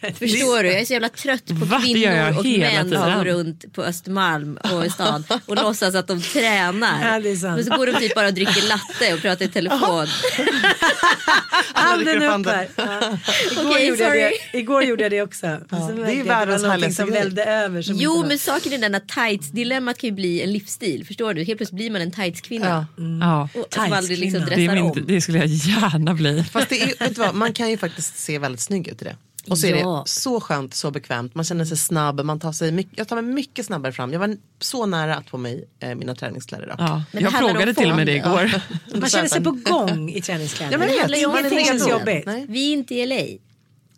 Förstår 0.18 0.62
du? 0.62 0.68
Jag 0.68 0.80
är 0.80 0.84
så 0.84 0.92
jävla 0.92 1.08
trött 1.08 1.46
på 1.46 1.54
Va? 1.54 1.80
Kvinnor 1.84 2.38
och 2.38 2.44
män 2.44 2.90
som 2.90 3.12
går 3.14 3.24
runt 3.24 3.72
på 3.72 3.82
Östermalm 3.82 4.58
och 4.72 4.86
i 4.86 4.90
stan 4.90 5.24
och 5.46 5.56
låtsas 5.56 5.94
att 5.94 6.06
de 6.06 6.22
tränar. 6.22 7.12
Ja, 7.12 7.20
det 7.20 7.30
är 7.30 7.36
sant. 7.36 7.56
Men 7.56 7.64
så 7.64 7.76
går 7.76 7.86
de 7.86 7.92
typ 7.92 8.14
bara 8.14 8.26
och 8.26 8.34
dricker 8.34 8.68
latte 8.68 9.14
och 9.14 9.20
pratar 9.20 9.44
i 9.44 9.48
telefon. 9.48 10.06
Handen 11.74 12.22
upp 12.22 12.46
här. 12.46 12.68
Ja. 12.76 13.18
Igår, 13.52 13.70
Okej, 13.70 13.88
gjorde 13.88 14.02
jag 14.02 14.12
det, 14.12 14.30
sorry. 14.52 14.60
igår 14.60 14.82
gjorde 14.82 15.02
jag 15.02 15.12
det 15.12 15.22
också. 15.22 15.46
Och 15.70 15.78
så 15.78 15.92
det 15.92 16.12
är 16.12 16.24
världens 16.24 16.64
härligaste 16.64 17.02
som 17.02 17.10
välde 17.10 17.44
över. 17.44 17.82
Som 17.82 17.96
Jo 17.96 18.24
men 18.28 18.38
saken 18.38 18.72
är 18.72 18.78
den 18.78 18.94
att 18.94 19.08
tights-dilemmat 19.08 19.98
kan 19.98 20.08
ju 20.08 20.14
bli 20.14 20.42
en 20.42 20.52
livsstil. 20.52 21.06
Förstår 21.06 21.34
du? 21.34 21.44
Helt 21.44 21.58
plötsligt 21.58 21.76
blir 21.76 21.90
man 21.90 22.02
en 22.02 22.10
tightskvinna. 22.10 22.86
Ja. 22.96 23.04
Ja. 23.20 23.60
Och 23.60 23.74
som 23.74 23.92
aldrig 23.92 24.18
liksom. 24.18 24.44
Det, 24.44 24.56
min, 24.56 24.78
om. 24.78 25.04
det 25.06 25.20
skulle 25.20 25.38
jag 25.38 25.46
gärna 25.46 26.14
bli. 26.14 26.44
Fast 26.44 26.68
det 26.68 26.82
är, 26.82 26.86
vet 26.98 27.14
du 27.14 27.20
vad, 27.20 27.34
man 27.34 27.52
kan 27.52 27.70
ju 27.70 27.78
faktiskt 27.78 28.18
se 28.18 28.38
väldigt 28.38 28.60
snygg 28.60 28.88
ut 28.88 29.02
i 29.02 29.04
det. 29.04 29.16
Och 29.50 29.58
så 29.58 29.66
är 29.66 29.74
Ja. 29.76 30.02
det 30.06 30.10
så 30.10 30.40
skönt, 30.40 30.74
så 30.74 30.90
bekvämt. 30.90 31.34
Man 31.34 31.44
känner 31.44 31.64
sig 31.64 31.76
snabb, 31.76 32.20
man 32.24 32.40
tar 32.40 32.52
sig 32.52 32.72
mycket, 32.72 32.92
jag 32.98 33.08
tar 33.08 33.22
mig 33.22 33.34
mycket 33.34 33.66
snabbare 33.66 33.92
fram. 33.92 34.12
Jag 34.12 34.20
var 34.20 34.36
så 34.60 34.86
nära 34.86 35.16
att 35.16 35.30
få 35.30 35.36
mig 35.36 35.68
eh, 35.80 35.94
mina 35.94 36.14
träningskläder 36.14 36.64
idag. 36.64 36.76
Ja. 36.78 37.02
Men 37.12 37.22
Jag 37.22 37.32
frågade 37.32 37.74
till 37.74 37.90
och 37.90 37.96
med 37.96 38.06
det 38.06 38.14
igår. 38.16 38.50
Man 39.00 39.08
känner 39.08 39.28
sig 39.28 39.44
på 39.44 39.50
gång 39.50 40.10
i 40.10 40.20
träningskläder. 40.22 40.72
Ja, 40.72 40.78
men 40.78 40.88
Det 40.88 40.98
handlar 40.98 41.18
ju 41.18 41.26
om 41.26 41.32
man 41.32 41.44
är 41.44 41.52
ingenting 41.52 41.78
känns 41.78 41.88
jobbigt. 41.88 42.26
Nej. 42.26 42.46
Vi 42.48 42.68
är 42.68 42.72
inte 42.72 42.94
i 42.94 43.06
LA. 43.06 43.38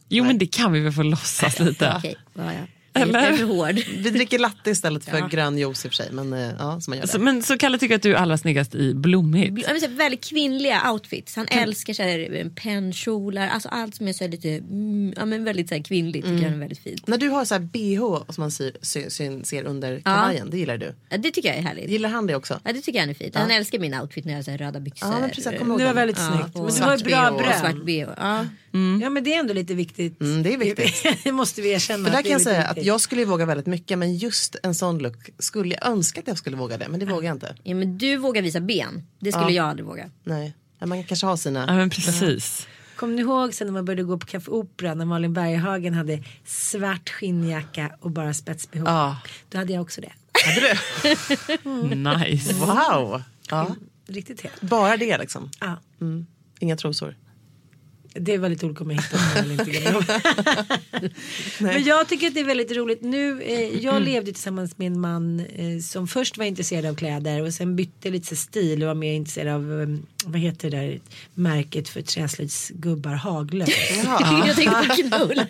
Jo 0.09 0.25
men 0.25 0.39
det 0.39 0.47
kan 0.47 0.73
vi 0.73 0.81
väl 0.81 0.93
få 0.93 1.03
låtsas 1.03 1.59
lite. 1.59 1.95
Okej, 1.99 2.17
ja, 2.35 2.45
ja. 2.45 2.67
Eller? 2.95 3.21
är 3.21 3.33
för 3.37 3.45
hård. 3.45 3.75
Vi 3.97 4.11
dricker 4.11 4.39
latte 4.39 4.71
istället 4.71 5.05
för 5.05 5.19
Ja. 5.19 5.27
grön 5.27 5.59
juice 5.59 5.85
i 5.85 5.89
och 5.89 5.93
för 5.93 5.97
sig. 5.97 6.09
Men 6.13 6.33
eh, 6.33 6.51
ja, 6.59 6.81
så 6.81 6.91
man 6.91 6.99
gör 6.99 7.03
det. 7.07 7.13
Så, 7.13 7.19
men 7.19 7.43
så 7.43 7.59
Kalle 7.59 7.79
tycker 7.79 7.95
att 7.95 8.03
du 8.03 8.11
är 8.15 8.17
allra 8.19 8.39
snyggast 8.39 8.75
i 8.75 8.95
blommigt. 8.95 9.53
Vill 9.53 9.81
säga, 9.81 9.89
väldigt 9.89 10.25
kvinnliga 10.25 10.91
outfits. 10.93 11.37
Han 11.37 11.47
älskar 11.49 11.93
så 11.95 12.03
här, 12.03 12.51
pennkjolar, 12.55 13.49
alltså 13.49 13.69
allt 13.69 13.95
som 13.95 14.09
är 14.09 14.13
så 14.13 14.25
här 14.25 14.31
lite, 14.31 14.49
mm, 14.49 15.15
ja, 15.17 15.25
men 15.25 15.45
väldigt 15.45 15.69
så 15.69 15.75
här, 15.75 15.83
kvinnligt 15.83 16.27
tycker 16.27 16.45
han 16.45 16.55
är 16.55 16.59
väldigt 16.59 16.79
fint. 16.79 17.07
När 17.07 17.19
du 17.19 17.29
har 17.29 17.45
så 17.45 17.55
här 17.55 17.61
bh 17.61 18.33
som 18.33 18.43
man 18.43 18.51
ser, 18.51 18.73
ser, 18.83 19.09
ser, 19.11 19.43
ser 19.45 19.65
under 19.65 20.01
kavajen, 20.01 20.51
det 20.51 20.59
gillar 20.59 20.77
du. 20.79 20.95
Ja, 21.09 21.17
det 21.17 21.31
tycker 21.31 21.49
jag 21.49 21.59
är 21.59 21.63
härligt. 21.63 21.91
Gillar 21.91 22.09
han 22.09 22.27
det 22.27 22.35
också? 22.35 22.61
Ja, 22.65 22.73
det 22.73 22.81
tycker 22.81 22.99
jag 22.99 23.09
är 23.11 23.15
fint. 23.15 23.35
Han 23.37 23.51
älskar 23.51 23.79
min 23.79 23.95
outfit 23.95 24.25
när 24.25 24.33
jag 24.33 24.39
har 24.39 24.43
så 24.43 24.51
här, 24.51 24.59
röda 24.59 24.81
byxor. 24.81 25.09
Ja, 25.13 25.21
men 25.21 25.29
precis, 25.29 25.45
jag 25.45 25.59
kommer 25.59 25.71
ihåg 25.71 25.81
Det 25.81 25.85
var 25.87 25.95
väldigt 25.95 26.19
Ja, 26.19 26.31
snyggt. 26.33 26.57
och 26.57 26.65
Men 26.65 26.99
det 26.99 27.15
var 27.15 27.31
bra 27.31 27.39
bröd. 27.39 27.59
svart 27.61 27.85
bh. 27.85 27.93
Ja. 28.17 28.47
Ja 29.03 29.11
men 29.11 29.25
det 29.25 29.35
är 29.35 29.39
ändå 29.41 29.55
lite 29.55 29.75
viktigt. 29.75 30.21
Mm, 30.21 30.43
det 30.43 30.55
är 30.55 30.59
viktigt. 30.59 31.07
det 31.25 31.33
måste 31.33 31.63
vi 31.63 31.73
erkänna. 31.73 32.05
För 32.05 32.11
där 32.11 32.19
att 32.19 32.25
kan 32.25 32.33
jag 32.33 32.43
säga 32.43 32.63
att 32.65 32.71
viktigt. 32.71 32.87
jag 32.87 33.01
skulle 33.01 33.25
våga 33.25 33.47
väldigt 33.47 33.67
mycket 33.67 33.99
men 33.99 34.17
just 34.17 34.57
en 34.63 34.75
sån 34.75 34.99
look 34.99 35.31
skulle 35.39 35.75
jag 35.75 35.87
önska 35.91 36.21
att 36.21 36.27
jag 36.27 36.39
skulle 36.39 36.57
våga 36.57 36.77
det 36.79 36.89
men 36.89 37.01
det 37.01 37.07
vågar 37.07 37.29
jag 37.29 37.35
inte. 37.35 37.55
ja, 37.63 37.75
men 37.75 37.99
du 37.99 38.17
vågar 38.17 38.43
visa 38.43 38.61
ben. 38.61 39.07
Det 39.19 39.33
skulle 39.33 39.53
jag 39.53 39.67
aldrig 39.67 39.87
våga. 39.87 40.11
Nej, 40.25 40.55
Ja, 40.79 40.87
man 40.87 41.05
kanske 41.05 41.27
har 41.27 41.37
sina. 41.37 41.65
Ja 41.69 41.75
men 41.75 41.91
precis. 41.91 42.67
Kommer 42.97 43.15
ni 43.15 43.21
ihåg 43.21 43.55
sen 43.55 43.67
när 43.67 43.73
man 43.73 43.85
började 43.85 44.03
gå 44.03 44.19
på 44.19 44.27
Café 44.27 44.51
Opera 44.51 44.95
när 44.95 45.05
Malin 45.05 45.33
Berghagen 45.33 45.95
hade 45.95 46.23
svart 46.45 47.11
skinnjacka 47.11 47.91
och 48.01 48.11
bara 48.11 48.35
spetsbehov. 48.35 48.89
Ja. 48.89 49.17
Då 49.49 49.59
hade 49.59 49.73
jag 49.73 49.83
också 49.83 50.01
det. 50.01 50.13
Hade 50.47 50.61
du? 50.61 51.95
Nice. 51.97 52.55
Wow! 52.55 53.23
Ja. 53.51 53.77
Riktigt 54.07 54.41
helt. 54.41 54.61
Bara 54.61 54.97
det 54.97 55.19
liksom. 55.19 55.51
Ja. 55.61 55.77
Mm. 56.01 56.27
Inga 56.59 56.77
trosor. 56.77 57.17
Det 58.15 58.39
var 58.39 58.49
lite 58.49 58.67
olika 58.67 58.85
om 58.85 58.91
jag 58.91 59.03
hittade 59.03 59.23
den 59.35 59.45
eller 59.51 59.69
inte. 59.69 61.11
Men 61.59 61.85
jag 61.85 62.09
tycker 62.09 62.27
att 62.27 62.35
det 62.35 62.41
är 62.41 62.45
väldigt 62.45 62.73
roligt. 62.73 63.03
Nu, 63.03 63.43
eh, 63.43 63.85
jag 63.85 64.03
levde 64.03 64.33
tillsammans 64.33 64.79
med 64.79 64.87
en 64.87 65.01
man 65.01 65.41
eh, 65.41 65.79
som 65.81 66.09
först 66.09 66.39
var 66.39 66.45
intresserad 66.45 66.87
av 66.87 66.95
kläder 66.95 67.43
och 67.43 67.55
sen 67.55 67.77
bytte 67.77 68.11
lite 68.11 68.27
så 68.27 68.37
stil 68.37 68.83
och 68.83 68.89
var 68.89 68.95
mer 68.95 69.13
intresserad 69.13 69.55
av 69.55 69.81
eh, 69.83 69.89
vad 70.25 70.41
heter 70.41 70.71
det 70.71 70.77
där 70.77 71.01
märket 71.35 71.89
för 71.89 72.03
träslöjdsgubbar 72.03 73.13
Haglöf. 73.15 73.69
Jag 74.47 74.57
tänkte 74.57 74.89
på 74.89 74.95
knull. 74.95 75.43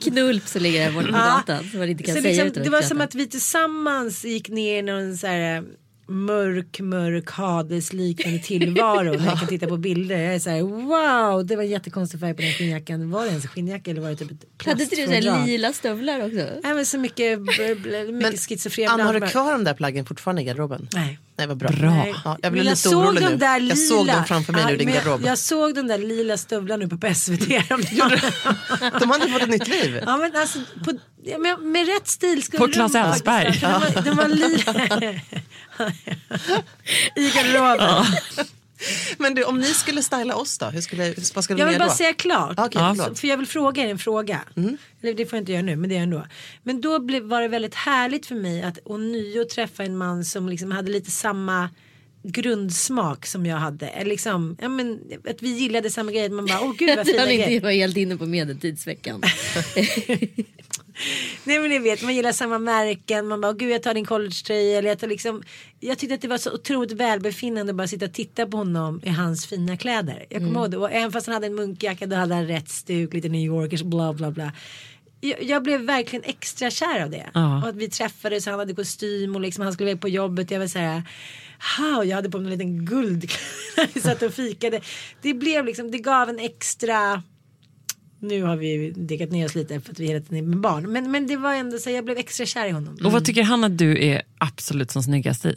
Knulp 0.00 0.48
som 0.48 0.62
ligger 0.62 0.84
där 0.84 0.92
borta 0.92 1.60
på 1.72 1.76
man 1.78 1.88
inte 1.88 2.02
kan 2.04 2.14
Så 2.14 2.22
säga 2.22 2.44
liksom, 2.44 2.62
det 2.62 2.70
var 2.70 2.82
som 2.82 3.00
att 3.00 3.14
vi 3.14 3.26
tillsammans 3.26 4.24
gick 4.24 4.48
ner 4.48 4.78
i 4.78 4.82
någon 4.82 5.16
så 5.16 5.26
här 5.26 5.56
eh, 5.56 5.62
mörk, 6.06 6.80
mörk 6.80 7.30
hadesliknande 7.30 8.38
tillvaro. 8.38 9.12
När 9.18 9.26
jag 9.26 9.38
kan 9.38 9.48
titta 9.48 9.66
på 9.66 9.76
bilder. 9.76 10.18
Jag 10.18 10.34
är 10.34 10.38
så 10.38 10.50
här, 10.50 10.62
wow, 10.62 11.46
det 11.46 11.56
var 11.56 11.62
en 11.62 11.68
jättekonstig 11.70 12.20
färg 12.20 12.34
på 12.34 12.42
den 12.42 12.52
skinnjackan. 12.52 13.10
Var 13.10 13.22
det 13.22 13.28
ens 13.28 13.44
en 13.44 13.50
skinnjacka 13.50 13.90
eller 13.90 14.00
var 14.00 14.10
det 14.10 14.16
typ 14.16 14.30
ett 14.30 14.66
Hade 14.66 14.82
inte 14.82 14.96
du 14.96 15.02
så 15.02 15.08
plastfodral? 15.08 15.38
här 15.40 15.46
lila 15.46 15.72
stövlar 15.72 16.18
också? 16.26 16.46
Nej 16.62 16.74
men 16.74 16.86
så 16.86 16.98
mycket, 16.98 17.38
bl- 17.38 18.12
mycket 18.12 18.40
schizofren. 18.40 18.88
Anna, 18.88 19.04
har 19.04 19.14
du 19.20 19.20
kvar 19.26 19.52
de 19.52 19.64
där 19.64 19.74
plaggen 19.74 20.06
fortfarande 20.06 20.42
i 20.42 20.44
garderoben? 20.44 20.88
Nej. 20.92 21.18
Nej, 21.36 21.46
vad 21.46 21.56
bra. 21.56 21.68
Bra. 21.68 22.06
Ja, 22.24 22.38
jag 22.42 22.52
blev 22.52 22.64
Men 22.64 22.70
lite 22.70 22.76
såg 22.76 23.04
orolig 23.04 23.22
de 23.22 23.28
nu. 23.30 23.36
Där 23.36 23.52
Jag 23.52 23.62
lila, 23.62 23.76
såg 23.76 24.06
dem 24.06 24.24
framför 24.24 24.52
mig 24.52 24.64
nu 24.66 24.72
i 24.72 24.76
din 24.76 24.92
garderob. 24.92 25.20
Jag, 25.20 25.30
jag 25.30 25.38
såg 25.38 25.74
de 25.74 25.86
där 25.86 25.98
lila 25.98 26.36
stövlarna 26.36 26.84
uppe 26.84 26.96
på 26.96 27.14
SVT. 27.14 27.48
De 29.00 29.10
hade 29.10 29.28
fått 29.28 29.42
ett 29.42 29.48
nytt 29.48 29.68
liv. 29.68 30.00
Ja 30.06 30.16
men 30.16 30.36
alltså 30.36 30.58
på, 30.84 30.92
med, 31.38 31.58
med 31.62 31.86
rätt 31.86 32.08
stil 32.08 32.42
skulle 32.42 32.58
På 32.58 32.66
de 32.66 32.72
faktiskt- 32.74 32.96
Elfsberg. 33.06 33.58
De 33.60 33.66
var, 33.72 34.02
de 34.02 34.16
var 34.16 34.28
lila. 34.28 35.20
I 37.16 37.30
garderoben. 37.30 38.04
Men 39.18 39.34
du, 39.34 39.44
om 39.44 39.58
ni 39.58 39.66
skulle 39.66 40.02
styla 40.02 40.36
oss 40.36 40.58
då? 40.58 40.66
Hur 40.66 40.80
skulle, 40.80 41.14
vad 41.34 41.44
skulle 41.44 41.60
Jag 41.60 41.66
vill 41.66 41.78
bara 41.78 41.88
då? 41.88 41.94
säga 41.94 42.12
klart. 42.12 42.58
Okej, 42.58 42.82
Ja, 42.98 43.14
för 43.14 43.28
jag 43.28 43.36
vill 43.36 43.46
fråga 43.46 43.84
er 43.84 43.88
en 43.90 43.98
fråga. 43.98 44.40
Eller 45.02 45.14
det 45.14 45.26
får 45.26 45.36
jag 45.36 45.42
inte 45.42 45.52
göra 45.52 45.62
nu 45.62 45.76
men 45.76 45.90
det 45.90 45.96
är 45.96 46.00
ändå. 46.02 46.26
Men 46.62 46.80
då 46.80 46.98
blev, 46.98 47.22
var 47.22 47.42
det 47.42 47.48
väldigt 47.48 47.74
härligt 47.74 48.26
för 48.26 48.34
mig 48.34 48.62
att 48.62 48.78
ånyo 48.84 49.44
träffa 49.44 49.84
en 49.84 49.96
man 49.96 50.24
som 50.24 50.48
liksom 50.48 50.70
hade 50.70 50.92
lite 50.92 51.10
samma 51.10 51.68
grundsmak 52.22 53.26
som 53.26 53.46
jag 53.46 53.56
hade. 53.56 53.86
Eller 53.88 54.10
liksom, 54.10 54.56
ja, 54.60 54.68
men, 54.68 55.00
att 55.28 55.42
vi 55.42 55.48
gillade 55.48 55.90
samma 55.90 56.12
grejer. 56.12 56.30
Man 56.30 56.46
bara, 56.46 56.60
åh 56.60 56.72
gud 56.78 56.96
vad 56.96 57.06
fina 57.06 57.24
grejer. 57.24 57.48
inte 57.48 57.64
var 57.64 57.72
helt 57.72 57.96
inne 57.96 58.16
på 58.16 58.26
medeltidsveckan. 58.26 59.22
Nej 61.44 61.58
men 61.58 61.70
ni 61.70 61.78
vet 61.78 62.02
man 62.02 62.14
gillar 62.14 62.32
samma 62.32 62.58
märken. 62.58 63.28
Man 63.28 63.40
bara 63.40 63.52
gud 63.52 63.70
jag 63.70 63.82
tar 63.82 63.94
din 63.94 64.04
collegetröja. 64.04 64.78
Eller 64.78 64.88
jag, 64.88 64.98
tar 64.98 65.06
liksom, 65.06 65.42
jag 65.80 65.98
tyckte 65.98 66.14
att 66.14 66.20
det 66.20 66.28
var 66.28 66.38
så 66.38 66.52
otroligt 66.52 66.92
välbefinnande 66.92 67.70
att 67.70 67.76
bara 67.76 67.88
sitta 67.88 68.04
och 68.04 68.12
titta 68.12 68.46
på 68.46 68.56
honom 68.56 69.00
i 69.04 69.08
hans 69.08 69.46
fina 69.46 69.76
kläder. 69.76 70.26
Jag 70.28 70.42
kommer 70.42 70.60
ihåg 70.60 70.70
det. 70.70 70.76
Och 70.76 70.92
även 70.92 71.12
fast 71.12 71.26
han 71.26 71.34
hade 71.34 71.46
en 71.46 71.54
munkjacka 71.54 72.06
då 72.06 72.16
hade 72.16 72.34
han 72.34 72.46
rätt 72.46 72.68
stuk. 72.68 73.14
Lite 73.14 73.28
New 73.28 73.40
Yorkers 73.40 73.82
bla 73.82 74.12
bla 74.12 74.30
bla. 74.30 74.52
Jag, 75.40 75.62
blev 75.62 75.80
verkligen 75.80 76.24
extra 76.24 76.70
kär 76.70 77.02
av 77.02 77.10
det. 77.10 77.30
Ja. 77.34 77.62
Och 77.62 77.68
att 77.68 77.76
vi 77.76 77.90
träffades. 77.90 78.46
Han 78.46 78.58
hade 78.58 78.74
kostym 78.74 79.34
och 79.34 79.40
liksom, 79.40 79.64
han 79.64 79.72
skulle 79.72 79.90
iväg 79.90 80.00
på 80.00 80.08
jobbet. 80.08 80.50
Jag 80.50 80.60
var 80.60 80.66
så 80.66 80.78
här. 80.78 81.02
How, 81.58 82.04
jag 82.04 82.16
hade 82.16 82.30
på 82.30 82.38
mig 82.38 82.52
en 82.52 82.58
liten 82.58 82.86
guldkläder. 82.86 83.90
Vi 83.94 84.00
satt 84.00 84.22
och 84.22 84.34
fikade. 84.34 84.80
Det 85.22 85.34
blev 85.34 85.64
liksom, 85.66 85.90
det 85.90 85.98
gav 85.98 86.28
en 86.28 86.38
extra 86.38 87.22
nu 88.18 88.42
har 88.42 88.56
vi 88.56 88.66
ju 88.66 88.92
dickat 88.92 89.30
ner 89.30 89.46
oss 89.46 89.54
lite 89.54 89.80
för 89.80 89.92
att 89.92 90.00
vi 90.00 90.06
hela 90.06 90.20
tiden 90.20 90.38
är 90.38 90.42
med 90.42 90.60
barn. 90.60 90.92
Men, 90.92 91.10
men 91.10 91.26
det 91.26 91.36
var 91.36 91.54
ändå 91.54 91.78
så 91.78 91.90
jag 91.90 92.04
blev 92.04 92.18
extra 92.18 92.46
kär 92.46 92.66
i 92.66 92.70
honom. 92.70 92.98
Och 93.04 93.12
vad 93.12 93.24
tycker 93.24 93.42
han 93.42 93.64
att 93.64 93.78
du 93.78 94.04
är 94.04 94.22
absolut 94.38 94.90
som 94.90 95.02
snyggast 95.02 95.46
i? 95.46 95.54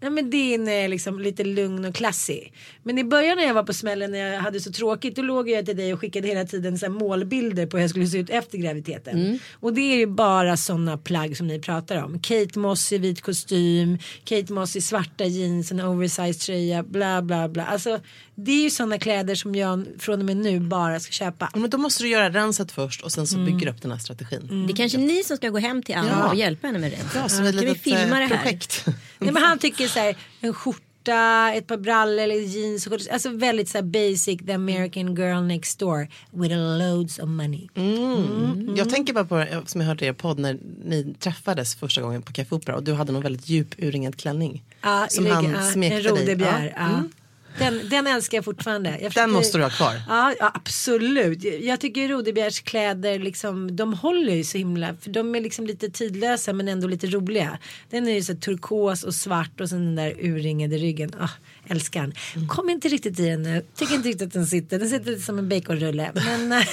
Ja, 0.00 0.10
men 0.10 0.30
din 0.30 0.68
är 0.68 0.88
liksom 0.88 1.20
lite 1.20 1.44
lugn 1.44 1.84
och 1.84 1.94
klassig. 1.94 2.52
Men 2.82 2.98
i 2.98 3.04
början 3.04 3.36
när 3.36 3.44
jag 3.44 3.54
var 3.54 3.62
på 3.62 3.72
smällen 3.72 4.12
när 4.12 4.18
jag 4.18 4.40
hade 4.40 4.60
så 4.60 4.72
tråkigt 4.72 5.16
då 5.16 5.22
låg 5.22 5.50
jag 5.50 5.66
till 5.66 5.76
dig 5.76 5.92
och 5.94 6.00
skickade 6.00 6.28
hela 6.28 6.44
tiden 6.44 6.78
så 6.78 6.86
här 6.86 6.92
målbilder 6.92 7.66
på 7.66 7.76
hur 7.76 7.82
jag 7.82 7.90
skulle 7.90 8.06
se 8.06 8.18
ut 8.18 8.30
efter 8.30 8.58
graviditeten. 8.58 9.38
Och 9.60 9.74
det 9.74 9.80
är 9.80 9.96
ju 9.96 10.06
bara 10.06 10.56
sådana 10.56 10.98
plagg 10.98 11.36
som 11.36 11.46
ni 11.46 11.60
pratar 11.60 12.02
om. 12.02 12.18
Kate 12.20 12.58
Moss 12.58 12.92
i 12.92 12.98
vit 12.98 13.22
kostym, 13.22 13.98
Kate 14.24 14.52
Moss 14.52 14.76
i 14.76 14.80
svarta 14.80 15.24
jeans, 15.24 15.70
en 15.72 15.80
oversized 15.80 16.40
tröja, 16.40 16.82
bla 16.82 17.22
bla 17.22 17.48
bla. 17.48 17.64
Alltså 17.66 18.00
det 18.34 18.52
är 18.52 18.62
ju 18.62 18.70
sådana 18.70 18.98
kläder 18.98 19.34
som 19.34 19.54
jag 19.54 19.86
från 19.98 20.18
och 20.20 20.24
med 20.26 20.36
nu 20.36 20.60
bara 20.60 21.00
ska 21.00 21.12
köpa. 21.12 21.50
Men 21.54 21.70
då 21.70 21.78
måste 21.78 22.02
du 22.02 22.08
göra 22.08 22.30
renset 22.30 22.72
först 22.72 23.02
och 23.02 23.12
sen 23.12 23.26
så 23.26 23.38
bygger 23.38 23.66
du 23.66 23.68
upp 23.68 23.82
den 23.82 23.90
här 23.90 23.98
strategin. 23.98 24.64
Det 24.66 24.72
är 24.72 24.76
kanske 24.76 24.98
ni 24.98 25.24
som 25.24 25.36
ska 25.36 25.48
gå 25.48 25.58
hem 25.58 25.82
till 25.82 25.94
Anna 25.94 26.08
Ja. 26.08 26.28
och 26.28 26.34
hjälpa 26.34 26.66
henne 26.66 26.78
med 26.78 26.90
det. 26.90 26.98
Ja, 27.14 27.28
som 27.28 27.44
ett 27.44 27.50
kan 27.54 27.60
vi 27.60 27.66
litet 27.66 27.82
filma 27.82 27.98
det 28.18 28.22
eh, 28.24 28.28
här? 28.28 28.36
projekt. 28.38 28.86
Nej, 29.18 29.32
men 29.32 29.42
han 29.42 29.58
tycker 29.58 29.88
så 29.94 30.00
här, 30.00 30.16
en 30.40 30.54
skjorta, 30.54 31.52
ett 31.54 31.66
par 31.66 31.76
brallor 31.76 32.18
eller 32.18 32.34
jeans. 32.34 32.88
Alltså 33.10 33.28
väldigt 33.30 33.68
så 33.68 33.78
här 33.78 33.82
basic, 33.82 34.46
the 34.46 34.52
American 34.52 35.14
girl 35.14 35.42
next 35.42 35.78
door 35.78 36.08
with 36.30 36.54
loads 36.54 37.18
of 37.18 37.28
money. 37.28 37.68
Mm. 37.74 38.74
Jag 38.76 38.90
tänker 38.90 39.12
bara 39.12 39.24
på 39.24 39.36
det 39.36 39.62
som 39.66 39.80
jag 39.80 39.88
hörde 39.88 40.04
i 40.04 40.08
er 40.08 40.12
podd 40.12 40.38
när 40.38 40.58
ni 40.84 41.14
träffades 41.18 41.74
första 41.74 42.02
gången 42.02 42.22
på 42.22 42.32
Café 42.32 42.54
Opera 42.54 42.76
och 42.76 42.82
du 42.82 42.92
hade 42.92 43.12
någon 43.12 43.22
väldigt 43.22 43.48
djup 43.48 43.74
urringad 43.78 44.16
klänning. 44.16 44.62
Ja, 44.82 45.06
som 45.08 45.26
han 45.26 45.72
smekte 45.72 45.96
en 45.96 46.02
dig. 46.02 46.12
rodebjär. 46.12 46.72
Ja. 46.76 46.82
Ja. 46.82 46.88
Mm. 46.88 47.10
Den, 47.58 47.88
den 47.88 48.06
älskar 48.06 48.38
jag 48.38 48.44
fortfarande. 48.44 48.90
Jag 48.90 49.00
Den 49.00 49.10
försöker- 49.10 49.32
måste 49.32 49.58
du 49.58 49.62
ha 49.64 49.70
kvar. 49.70 49.94
Ja, 50.08 50.34
ja 50.38 50.50
absolut. 50.54 51.44
Jag- 51.44 51.60
Jag 51.62 51.80
tycker 51.80 52.08
rodebjärskläder 52.08 53.18
liksom, 53.18 53.76
de 53.76 53.94
håller 53.94 54.34
ju 54.34 54.44
så 54.44 54.58
himla, 54.58 54.94
för 55.00 55.10
de 55.10 55.34
är 55.34 55.40
liksom 55.40 55.66
lite 55.66 55.90
tidlösa 55.90 56.52
men 56.52 56.68
ändå 56.68 56.88
lite 56.88 57.06
roliga. 57.06 57.58
Den 57.90 58.08
är 58.08 58.12
ju 58.14 58.22
så 58.22 58.34
turkos 58.34 59.02
och 59.02 59.14
svart 59.14 59.60
och 59.60 59.68
sen 59.68 59.84
den 59.84 59.94
där 59.96 60.14
urringade 60.26 60.76
ryggen. 60.76 61.10
Ah, 61.20 61.28
älskar 61.68 62.00
den. 62.00 62.12
Mm. 62.36 62.48
Kom 62.48 62.70
inte 62.70 62.88
riktigt 62.88 63.20
i 63.20 63.26
den 63.28 63.42
nu. 63.42 63.64
Tycker 63.76 63.94
inte 63.94 64.08
riktigt 64.08 64.26
att 64.26 64.32
den 64.32 64.46
sitter. 64.46 64.78
Den 64.78 64.88
sitter 64.88 65.10
lite 65.10 65.22
som 65.22 65.38
en 65.38 65.48
baconrulle. 65.48 66.10
Men 66.14 66.50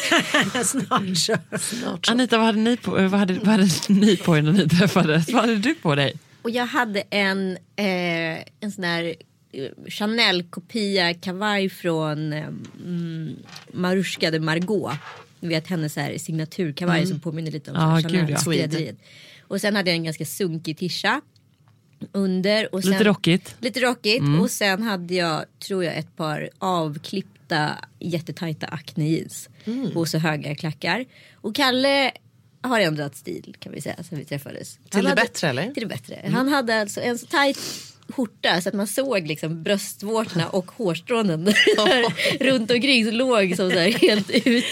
snart 0.66 1.18
så. 1.18 1.36
Snart 1.60 2.06
så. 2.06 2.12
Anita, 2.12 2.38
vad 2.38 2.46
hade, 2.46 2.60
ni 2.60 2.78
på, 2.78 2.92
vad, 2.92 3.12
hade, 3.12 3.34
vad 3.34 3.48
hade 3.48 3.68
ni 3.88 4.18
på 4.18 4.38
er 4.38 4.42
när 4.42 4.52
ni 4.52 4.70
träffades? 4.70 5.30
Vad 5.30 5.42
hade 5.42 5.56
du 5.56 5.76
på 5.76 5.96
dig? 5.96 6.14
Och 6.42 6.50
jag 6.50 6.66
hade 6.66 7.02
en, 7.10 7.52
eh, 7.76 7.86
en 8.60 8.72
sån 8.76 8.84
här 8.84 9.04
eh, 9.04 9.14
Chanel-kopia 9.88 11.14
kavaj 11.14 11.70
från 11.70 12.34
eh, 12.34 12.48
mm, 12.86 13.36
Marushka 13.74 14.32
de 14.32 14.40
Margot. 14.40 14.92
Ni 15.40 15.48
vet 15.50 15.68
hennes 15.68 15.96
här 15.96 16.18
signaturkavaj 16.18 17.06
som 17.08 17.20
påminner 17.20 17.52
lite 17.52 17.72
om 17.72 17.78
ja. 17.78 18.10
Chanel-skrädderiet. 18.10 18.96
Och 19.48 19.62
sen 19.62 19.76
hade 19.76 19.90
jag 19.90 19.96
en 19.96 20.04
ganska 20.04 20.26
sunkig 20.26 20.78
tisha 20.78 21.22
under. 22.12 22.76
Och 22.76 22.82
sen, 22.84 22.92
Lite 22.92 23.04
rockigt. 23.04 23.56
Lite 23.60 23.80
rockigt. 23.80 24.24
Och 24.42 24.52
sen 24.52 24.84
hade 24.84 25.14
jag, 25.16 25.46
tror 25.60 25.84
jag, 25.84 25.98
ett 25.98 26.16
par 26.16 26.50
avklippta 26.60 27.78
jättetajta 28.00 28.66
acne 28.68 29.10
jeans. 29.10 29.50
Och 29.96 30.08
så 30.08 30.18
höga 30.18 30.56
klackar. 30.56 31.06
Och 31.34 31.56
Kalle 31.56 32.12
har 32.62 32.80
ändrat 32.80 33.16
stil 33.16 33.56
kan 33.60 33.72
vi 33.72 33.82
säga 33.82 33.96
sen 34.04 34.20
vi 34.20 34.26
träffades. 34.26 34.74
Till 34.74 34.82
Han 34.92 35.04
det 35.04 35.10
hade- 35.10 35.22
bättre, 35.22 35.48
eller? 35.50 35.72
Till 35.72 35.84
det 35.84 35.90
bättre. 35.90 36.30
Han 36.34 36.48
hade 36.48 36.82
alltså 36.82 37.02
en 37.02 37.18
så 37.18 37.26
tajt 37.26 37.58
skjorta 38.12 38.62
så 38.62 38.70
att 38.70 38.76
man 38.76 38.88
såg 38.88 39.28
liksom 39.28 39.64
bröstvårtorna 39.64 40.50
och 40.50 40.72
hårstrånen 40.72 41.54
runt 42.40 42.72
omkring 42.72 43.06
så 43.06 43.12
låg 43.12 43.56
som 43.56 43.72
så 43.72 43.80
här 43.80 43.92
helt 43.92 44.30
ut. 44.30 44.66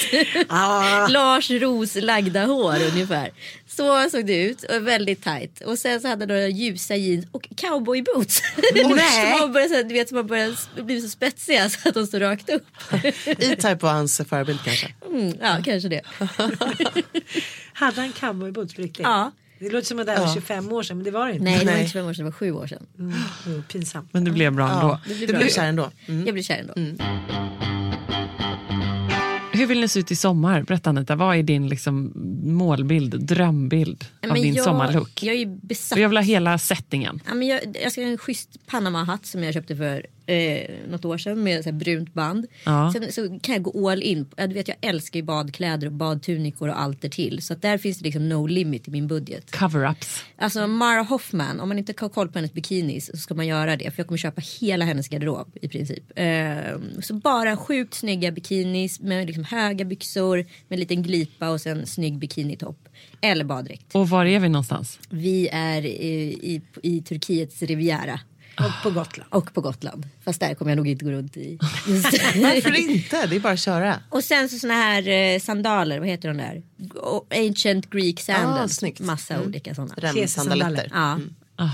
Lars 1.09 1.51
Ros 1.51 1.95
lagda 1.95 2.45
hår 2.45 2.77
ungefär. 2.91 3.31
Så 3.67 4.09
såg 4.09 4.25
det 4.25 4.43
ut 4.43 4.63
och 4.63 4.87
väldigt 4.87 5.23
tajt. 5.23 5.61
Och 5.61 5.79
sen 5.79 6.01
så 6.01 6.07
hade 6.07 6.21
han 6.21 6.27
några 6.27 6.47
ljusa 6.47 6.95
jeans 6.95 7.25
och 7.31 7.49
cowboyboots. 7.55 8.41
man 8.83 8.99
här, 8.99 9.83
du 9.83 9.93
vet, 9.93 10.11
man 10.11 10.27
börjar 10.27 10.81
bli 10.83 11.01
så 11.01 11.09
spetsiga 11.09 11.69
så 11.69 11.89
att 11.89 11.95
de 11.95 12.07
står 12.07 12.19
rakt 12.19 12.49
upp. 12.49 12.65
E-Type 13.25 13.77
var 13.81 13.91
hans 13.91 14.21
förebild 14.29 14.59
kanske. 14.65 14.93
Mm, 15.07 15.33
ja, 15.41 15.57
kanske 15.65 15.89
det. 15.89 16.01
Hade 17.73 18.01
han 18.01 18.11
cowboyboots 18.11 18.73
på 18.73 18.81
riktigt? 18.81 19.03
Ja. 19.03 19.31
Det 19.59 19.69
låter 19.69 19.87
som 19.87 19.99
att 19.99 20.05
det 20.05 20.11
här 20.11 20.19
var 20.25 20.33
25 20.33 20.71
år 20.71 20.83
sedan 20.83 20.97
men 20.97 21.03
det 21.03 21.11
var 21.11 21.27
det 21.27 21.33
inte. 21.33 21.43
Nej, 21.43 21.59
det 21.59 21.65
var 21.65 21.71
Nej. 21.71 21.81
inte 21.81 21.91
25 21.91 22.07
år 22.07 22.13
sedan, 22.13 22.25
det 22.25 22.31
var 22.31 22.37
sju 22.37 22.51
år 22.51 22.67
sedan. 22.67 22.85
Mm, 22.99 23.13
mm, 23.45 23.63
pinsamt. 23.63 24.09
Men 24.13 24.23
det 24.23 24.31
blev 24.31 24.53
bra 24.53 24.69
ändå. 24.69 24.99
Ja, 25.05 25.13
Det 25.19 25.25
du 25.25 25.33
blev 25.33 25.49
kär 25.49 25.65
ändå. 25.65 25.91
Mm. 26.05 26.25
Jag 26.25 26.33
blev 26.33 26.43
kär 26.43 26.57
ändå. 26.57 26.73
Hur 29.51 29.67
vill 29.67 29.81
ni 29.81 29.87
se 29.87 29.99
ut 29.99 30.11
i 30.11 30.15
sommar? 30.15 30.61
Berätta 30.63 30.89
Anita, 30.89 31.15
vad 31.15 31.37
är 31.37 31.43
din 31.43 31.67
liksom, 31.67 32.13
målbild, 32.53 33.25
drömbild 33.25 34.05
av 34.23 34.27
Men 34.27 34.41
din 34.41 34.53
jag, 34.53 34.65
sommarlook? 34.65 35.23
Jag 35.23 35.35
är 35.35 35.45
besatt. 35.45 35.97
Och 35.97 36.01
jag 36.01 36.09
vill 36.09 36.17
ha 36.17 36.23
hela 36.23 36.57
settingen. 36.57 37.21
Ja, 37.27 37.33
men 37.33 37.47
jag, 37.47 37.59
jag 37.83 37.91
ska 37.91 38.01
ha 38.01 38.09
en 38.09 38.17
schysst 38.17 38.49
Panama-hatt 38.67 39.25
som 39.25 39.43
jag 39.43 39.53
köpte 39.53 39.75
för 39.75 40.05
eh, 40.25 40.69
något 40.89 41.05
år 41.05 41.17
sedan 41.17 41.43
med 41.43 41.63
så 41.63 41.71
brunt 41.71 42.13
band. 42.13 42.47
Ja. 42.63 42.93
Sen 42.93 43.11
så 43.11 43.39
kan 43.39 43.55
jag 43.55 43.63
gå 43.63 43.89
all 43.89 44.01
in. 44.03 44.25
Ja, 44.35 44.47
Du 44.47 44.53
vet, 44.53 44.67
jag 44.67 44.77
älskar 44.81 45.19
ju 45.19 45.23
badkläder 45.25 45.87
och 45.87 45.93
badtunikor 45.93 46.69
och 46.69 46.81
allt 46.81 47.01
därtill. 47.01 47.41
Så 47.41 47.53
att 47.53 47.61
där 47.61 47.77
finns 47.77 47.97
det 47.99 48.03
liksom 48.05 48.29
no 48.29 48.47
limit 48.47 48.87
i 48.87 48.91
min 48.91 49.07
budget. 49.07 49.51
Cover-ups. 49.51 50.23
Alltså 50.37 50.67
Mara 50.67 51.01
Hoffman, 51.01 51.59
om 51.59 51.69
man 51.69 51.77
inte 51.79 51.93
har 51.97 52.09
koll 52.09 52.27
på 52.27 52.37
hennes 52.37 52.53
bikinis 52.53 53.11
så 53.11 53.17
ska 53.17 53.33
man 53.33 53.47
göra 53.47 53.75
det. 53.75 53.91
För 53.91 53.99
jag 53.99 54.07
kommer 54.07 54.17
köpa 54.17 54.41
hela 54.59 54.85
hennes 54.85 55.07
garderob 55.07 55.57
i 55.61 55.67
princip. 55.67 56.03
Ehm, 56.15 57.01
så 57.01 57.13
bara 57.13 57.57
sjukt 57.57 57.93
snygga 57.93 58.31
bikinis 58.31 58.99
med 58.99 59.27
liksom 59.27 59.43
höga 59.43 59.85
byxor 59.85 60.37
med 60.37 60.47
en 60.69 60.79
liten 60.79 61.03
glipa 61.03 61.49
och 61.49 61.61
sen 61.61 61.85
snygg 61.85 62.19
bikinitopp. 62.39 62.89
Eller 63.21 63.45
baddräkt. 63.45 63.95
Och 63.95 64.09
var 64.09 64.25
är 64.25 64.39
vi 64.39 64.49
någonstans? 64.49 64.99
Vi 65.09 65.49
är 65.51 65.85
i, 65.85 66.39
i, 66.41 66.61
i 66.83 67.01
Turkiets 67.01 67.61
Riviera. 67.61 68.19
Och 68.57 68.83
på 68.83 68.89
Gotland. 68.89 69.29
Och 69.33 69.53
på 69.53 69.61
Gotland. 69.61 70.07
Fast 70.23 70.39
där 70.39 70.55
kommer 70.55 70.71
jag 70.71 70.75
nog 70.77 70.87
inte 70.87 71.05
gå 71.05 71.11
runt 71.11 71.37
i. 71.37 71.57
Varför 72.35 72.79
inte? 72.79 73.27
Det 73.27 73.35
är 73.35 73.39
bara 73.39 73.53
att 73.53 73.59
köra. 73.59 73.95
Och 74.09 74.23
sen 74.23 74.49
så 74.49 74.59
såna 74.59 74.73
här 74.73 75.07
eh, 75.07 75.39
sandaler, 75.39 75.99
vad 75.99 76.07
heter 76.07 76.27
de 76.27 76.37
där? 76.37 76.61
Ancient 77.47 77.89
Greek 77.89 78.19
sandals. 78.19 78.71
Ah, 78.71 78.75
snyggt. 78.75 78.99
Massa 78.99 79.41
olika 79.41 79.75
sådana. 79.75 79.93
Remsandaletter. 79.97 80.89
Ja. 80.93 81.19
Ah, 81.55 81.69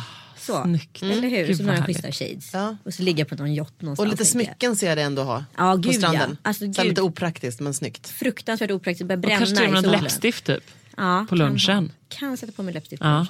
Så. 0.46 0.64
Snyggt. 0.64 1.04
Eller 1.04 1.30
hur? 1.30 1.48
Gud, 1.48 1.58
så 1.58 1.64
några 1.64 1.84
schyssta 1.86 2.12
shades. 2.12 2.54
Ja. 2.54 2.78
Och 2.86 2.94
så 2.94 3.04
ligga 3.04 3.26
på 3.26 3.36
någon 3.36 3.54
yacht 3.54 3.82
någonstans. 3.82 4.06
Och 4.06 4.12
lite 4.12 4.26
smycken 4.26 4.76
ser 4.76 4.88
jag 4.88 4.98
det 4.98 5.02
ändå 5.02 5.24
ha. 5.24 5.46
Ja, 5.58 5.72
på 5.72 5.78
gud, 5.78 5.96
stranden. 5.96 6.30
ja. 6.44 6.50
Alltså, 6.50 6.74
Så 6.74 6.84
lite 6.84 7.02
opraktiskt 7.02 7.60
men 7.60 7.74
snyggt. 7.74 8.08
Fruktansvärt 8.10 8.72
opraktiskt, 8.72 9.08
börjar 9.08 9.18
Och 9.18 9.22
bränna 9.22 9.38
kanske 9.38 9.56
till 9.56 9.74
och 9.76 9.80
i 9.80 9.82
med 9.82 9.92
läppstift 9.92 10.46
typ. 10.46 10.64
Ja, 10.98 11.26
på 11.30 11.36
lunchen. 11.36 11.84
ha. 11.84 11.90
Kan 12.20 12.38
sätta 12.38 12.52
på 12.52 12.64
mig 12.64 12.74
läppstift 12.74 13.02
på 13.02 13.08
Ja. 13.08 13.28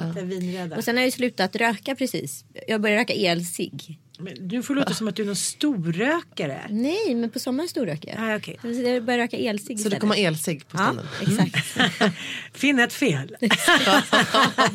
Det. 0.69 0.75
Och 0.75 0.83
sen 0.83 0.95
har 0.95 1.01
jag 1.01 1.07
ju 1.07 1.11
slutat 1.11 1.55
röka 1.55 1.95
precis. 1.95 2.45
Jag 2.67 2.81
började 2.81 3.01
röka 3.01 3.13
elcigg. 3.13 3.99
Men 4.19 4.47
du 4.47 4.63
får 4.63 4.75
låta 4.75 4.93
som 4.93 5.07
att 5.07 5.15
du 5.15 5.21
är 5.21 5.25
någon 5.27 5.35
storrökare. 5.35 6.61
Nej, 6.69 7.15
men 7.15 7.29
på 7.29 7.39
sommaren 7.39 7.69
storröker 7.69 8.09
jag. 8.09 8.35
Ah. 8.35 8.73
Så 8.73 8.81
jag 8.81 9.03
började 9.03 9.23
röka 9.23 9.37
elcigg 9.37 9.65
Så 9.65 9.73
det 9.73 9.77
istället. 9.79 9.99
kommer 9.99 10.15
elsig 10.27 10.67
på 10.67 10.77
Ja, 10.77 10.83
stranden. 10.83 11.05
Mm. 11.25 11.39
exakt. 11.53 12.15
Finn 12.53 12.79
ett 12.79 12.93
fel. 12.93 13.35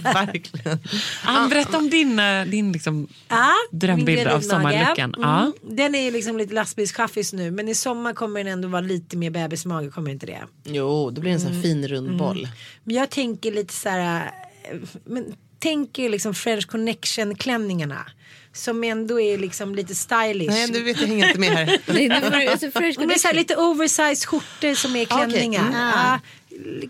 Verkligen. 0.02 0.78
Ah, 1.24 1.48
berätta 1.48 1.78
om 1.78 1.90
din, 1.90 2.18
eh, 2.18 2.44
din 2.44 2.72
liksom, 2.72 3.08
Ja, 3.28 3.50
drömbild 3.72 4.26
av 4.28 4.40
sommarluckan. 4.40 5.14
Ja. 5.18 5.40
Mm. 5.40 5.52
Den 5.62 5.94
är 5.94 6.02
ju 6.02 6.10
liksom 6.10 6.38
lite 6.38 6.54
lastbilschaffis 6.54 7.32
nu 7.32 7.50
men 7.50 7.68
i 7.68 7.74
sommar 7.74 8.12
kommer 8.12 8.44
den 8.44 8.52
ändå 8.52 8.68
vara 8.68 8.82
lite 8.82 9.16
mer 9.16 9.30
bebismage 9.30 9.90
kommer 9.92 10.10
inte 10.10 10.26
det. 10.26 10.40
Jo, 10.64 11.10
det 11.10 11.20
blir 11.20 11.30
en 11.32 11.40
sån 11.40 11.52
här 11.52 11.62
fin 11.62 11.88
rund 11.88 12.16
boll. 12.16 12.48
Men 12.84 12.96
jag 12.96 13.10
tänker 13.10 13.52
lite 13.52 13.74
så 13.74 13.88
här. 13.88 13.99
Eh, 14.00 14.78
Men 15.04 15.34
tänker 15.58 16.08
liksom 16.08 16.34
French 16.34 16.66
connection 16.66 17.34
klänningarna. 17.34 18.06
Som 18.52 18.84
ändå 18.84 19.20
är 19.20 19.38
liksom 19.38 19.74
lite 19.74 19.94
stylish. 19.94 20.50
Nej, 20.50 20.66
du 20.68 20.82
vet 20.82 21.00
jag 21.00 21.08
hänger 21.08 21.26
inte 21.28 21.40
med 21.40 21.50
här. 21.50 22.48
Alltså, 22.50 22.70
Men 23.06 23.18
så 23.18 23.28
här, 23.28 23.34
lite 23.34 23.56
oversized 23.56 24.24
skjortor 24.28 24.74
som 24.74 24.96
är 24.96 25.06
Okej. 25.06 25.16
klänningar. 25.30 25.60
Mm. 25.68 25.74
Ja, 25.74 26.20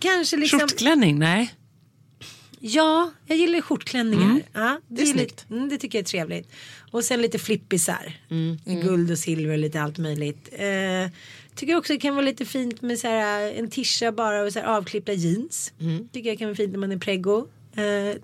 kanske 0.01 0.37
liksom. 0.37 0.61
Skjortklänning? 0.61 1.19
Nej. 1.19 1.55
Ja, 2.61 3.11
jag 3.27 3.39
gillar 3.39 3.61
skjortklänningar. 3.61 4.43
Ja, 4.53 4.81
det, 4.89 4.95
Det 4.97 5.03
är 5.03 5.07
lite, 5.07 5.19
snyggt. 5.19 5.47
mm, 5.51 5.69
det 5.69 5.79
tycker 5.79 5.99
jag 5.99 6.03
är 6.03 6.07
trevligt. 6.09 6.53
Och 6.91 7.05
sen 7.05 7.23
lite 7.23 7.39
flippisar. 7.39 8.13
Guld 8.65 9.11
och 9.11 9.19
silver 9.19 9.53
och 9.53 9.59
lite 9.59 9.81
allt 9.83 9.99
möjligt. 9.99 10.49
Eh, 10.53 11.11
tycker 11.61 11.77
också 11.77 11.93
det 11.93 11.99
kan 11.99 12.15
vara 12.15 12.25
lite 12.25 12.45
fint 12.45 12.83
med 12.83 12.99
så 12.99 13.09
här, 13.09 13.53
en 13.53 13.71
tisha 13.71 14.13
bara 14.13 14.43
och 14.43 14.53
så 14.53 14.59
här, 14.59 14.67
avklippta 14.67 15.13
jeans. 15.13 15.73
Tycker 16.13 16.29
jag 16.29 16.39
kan 16.39 16.49
vara 16.49 16.57
fint 16.57 16.73
när 16.73 16.79
man 16.79 16.93
är 16.93 16.97
preggo. 16.99 17.47
Eh, 17.77 18.17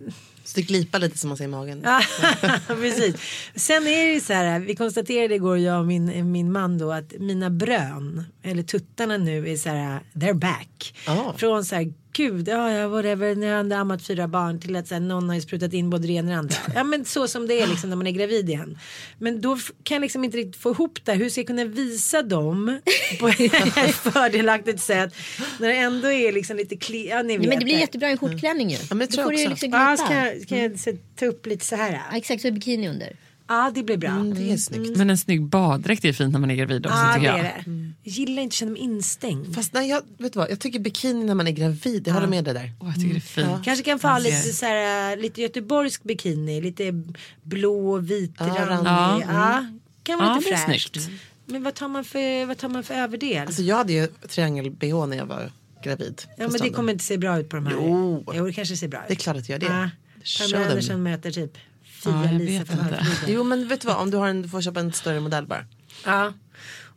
Så 0.44 0.56
det 0.56 0.62
glipar 0.62 0.98
lite 0.98 1.18
som 1.18 1.28
man 1.28 1.36
säger 1.36 1.48
i 1.48 1.50
magen. 1.50 1.86
Precis. 2.66 3.16
Sen 3.54 3.86
är 3.86 4.06
det 4.06 4.12
ju 4.12 4.20
så 4.20 4.32
här, 4.32 4.58
vi 4.60 4.76
konstaterade 4.76 5.34
igår 5.34 5.58
jag 5.58 5.80
och 5.80 5.86
min, 5.86 6.32
min 6.32 6.52
man 6.52 6.78
då 6.78 6.92
att 6.92 7.12
mina 7.18 7.50
brön, 7.50 8.24
eller 8.42 8.62
tuttarna 8.62 9.16
nu 9.16 9.48
är 9.48 9.56
så 9.56 9.68
här, 9.68 10.00
they're 10.14 10.34
back. 10.34 10.94
Ah. 11.06 11.32
Från 11.36 11.64
så 11.64 11.74
här, 11.74 11.92
gud, 12.16 12.48
ja, 12.48 12.72
ja, 12.72 12.88
whatever, 12.88 13.34
när 13.34 13.46
jag 13.46 13.56
hade 13.56 13.76
ammat 13.76 14.02
fyra 14.06 14.28
barn 14.28 14.60
till 14.60 14.76
att 14.76 14.88
så 14.88 14.94
här, 14.94 15.00
någon 15.00 15.28
har 15.28 15.40
sprutat 15.40 15.72
in 15.72 15.90
både 15.90 16.06
det 16.06 16.12
ena 16.12 16.22
och 16.28 16.32
det 16.32 16.38
andra. 16.38 16.56
Ja, 16.74 16.84
men 16.84 17.04
så 17.04 17.28
som 17.28 17.46
det 17.46 17.60
är 17.60 17.66
liksom 17.66 17.90
när 17.90 17.96
man 17.96 18.06
är 18.06 18.10
gravid 18.10 18.48
igen. 18.48 18.78
Men 19.18 19.40
då 19.40 19.58
kan 19.82 19.94
jag 19.94 20.00
liksom 20.02 20.24
inte 20.24 20.36
riktigt 20.36 20.56
få 20.62 20.70
ihop 20.70 20.98
det. 21.04 21.12
Hur 21.12 21.28
ska 21.30 21.40
jag 21.40 21.46
kunna 21.46 21.64
visa 21.64 22.22
dem 22.22 22.80
på 23.20 23.28
ett 23.28 23.94
fördelaktigt 23.94 24.80
sätt 24.80 25.14
när 25.60 25.68
det 25.68 25.76
ändå 25.76 26.12
är 26.12 26.32
liksom 26.32 26.56
lite 26.56 26.74
kli- 26.74 27.08
ja, 27.10 27.22
ni 27.22 27.38
vet 27.38 27.48
Men 27.48 27.58
det 27.58 27.64
blir 27.64 27.78
jättebra 27.78 28.08
i 28.08 28.12
en 28.12 28.18
skjortklänning 28.18 28.70
ju. 28.70 28.78
men 28.88 28.98
det 28.98 29.06
Då 29.06 29.10
tror 29.12 29.24
får 29.24 29.32
jag 29.32 29.38
du 29.38 29.42
ju 29.42 29.52
också. 29.52 29.66
liksom 29.66 29.80
Ja, 29.80 29.88
glipa. 29.88 30.06
ska, 30.06 30.14
jag- 30.14 30.42
ska 30.42 30.56
jag 30.58 30.80
så, 30.80 30.92
ta 31.18 31.26
upp 31.26 31.46
lite 31.46 31.64
så 31.64 31.76
här. 31.76 31.92
Ja, 32.10 32.16
exakt, 32.16 32.42
så 32.42 32.48
är 32.48 32.52
bikini 32.52 32.88
under. 32.88 33.16
Ja 33.48 33.72
det 33.74 33.82
blir 33.82 33.96
bra. 33.96 34.10
Mm, 34.10 34.34
det 34.34 34.52
är 34.52 34.56
snyggt. 34.56 34.96
Men 34.96 35.10
en 35.10 35.18
snygg 35.18 35.42
baddräkt 35.42 36.04
är 36.04 36.12
fint 36.12 36.32
när 36.32 36.40
man 36.40 36.50
är 36.50 36.54
gravid 36.54 36.86
också 36.86 36.98
Ja 36.98 37.14
tycker 37.14 37.32
det 37.32 37.38
är 37.38 37.42
det. 37.42 37.64
Jag 38.02 38.12
gillar 38.12 38.42
inte 38.42 38.52
att 38.52 38.56
känna 38.56 38.70
mig 38.72 38.80
instängd. 38.80 39.54
Fast 39.54 39.72
nej, 39.72 39.88
jag, 39.88 40.02
vet 40.18 40.32
du 40.32 40.38
vad, 40.38 40.50
jag 40.50 40.60
tycker 40.60 40.78
bikini 40.78 41.24
när 41.24 41.34
man 41.34 41.46
är 41.46 41.52
gravid, 41.52 42.08
jag 42.08 42.14
håller 42.14 42.26
med 42.26 42.44
dig 42.44 42.54
där. 42.54 42.72
Åh, 42.80 42.86
jag 42.88 42.94
tycker 42.94 43.08
det 43.14 43.18
är 43.18 43.20
fint. 43.20 43.64
Kanske 43.64 43.84
kan 43.84 43.98
få 43.98 44.08
ha 44.08 44.18
lite, 44.18 44.36
så 44.52 44.66
här, 44.66 45.16
lite 45.16 45.42
göteborgsk 45.42 46.02
bikini, 46.02 46.60
lite 46.60 47.02
blå 47.42 47.90
och 47.92 48.10
vit 48.10 48.32
Ja, 48.38 48.46
randig. 48.46 48.90
randig. 48.90 49.26
Ja, 49.28 49.66
kan 50.02 50.18
vara 50.18 50.28
Ja, 50.28 50.36
lite 50.36 50.50
det 50.50 50.54
är 50.54 50.66
fräscht. 50.66 51.00
snyggt. 51.00 51.10
Men 51.46 51.62
vad 51.62 51.74
tar 51.74 51.88
man 51.88 52.04
för, 52.04 52.46
vad 52.46 52.58
tar 52.58 52.68
man 52.68 52.82
för 52.82 52.94
överdel? 52.94 53.46
Alltså 53.46 53.62
jag 53.62 53.76
hade 53.76 53.92
ju 53.92 54.06
triangel-bh 54.28 55.06
när 55.06 55.16
jag 55.16 55.26
var 55.26 55.52
gravid. 55.84 56.22
ja 56.36 56.48
men 56.48 56.60
det 56.60 56.70
kommer 56.70 56.92
inte 56.92 57.04
se 57.04 57.18
bra 57.18 57.38
ut 57.38 57.48
på 57.48 57.56
de 57.56 57.66
här. 57.66 57.74
Jo. 57.74 58.24
jo 58.34 58.46
det 58.46 58.52
kanske 58.52 58.76
ser 58.76 58.88
bra 58.88 58.98
ut. 59.00 59.08
Det 59.08 59.14
är 59.14 59.16
klart 59.16 59.36
att 59.36 59.46
det 59.46 59.52
gör 59.52 59.58
det. 59.60 59.66
Ja. 59.66 59.90
Show 60.24 60.52
Pamela. 60.52 60.70
Andersson 60.70 61.02
möter 61.02 61.30
typ 61.30 61.58
Fia 62.06 62.14
Ja, 62.24 62.32
jag 62.32 62.40
Lisa 62.40 62.58
vet 62.58 62.68
från 62.68 62.78
inte. 62.78 63.04
Jo 63.26 63.44
men 63.44 63.68
vet 63.68 63.80
du 63.80 63.86
vad, 63.86 63.96
om 63.96 64.10
du, 64.10 64.16
har 64.16 64.28
en, 64.28 64.42
du 64.42 64.48
får 64.48 64.62
köpa 64.62 64.80
en 64.80 64.92
större 64.92 65.20
modell 65.20 65.46
bara. 65.46 65.64
Ja. 66.04 66.32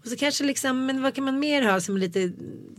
Och 0.03 0.07
så 0.07 0.17
kanske 0.17 0.43
liksom, 0.43 0.85
men 0.85 1.01
vad 1.01 1.15
kan 1.15 1.23
man 1.23 1.39
mer 1.39 1.61
ha 1.61 1.81
som 1.81 1.97
lite 1.97 2.31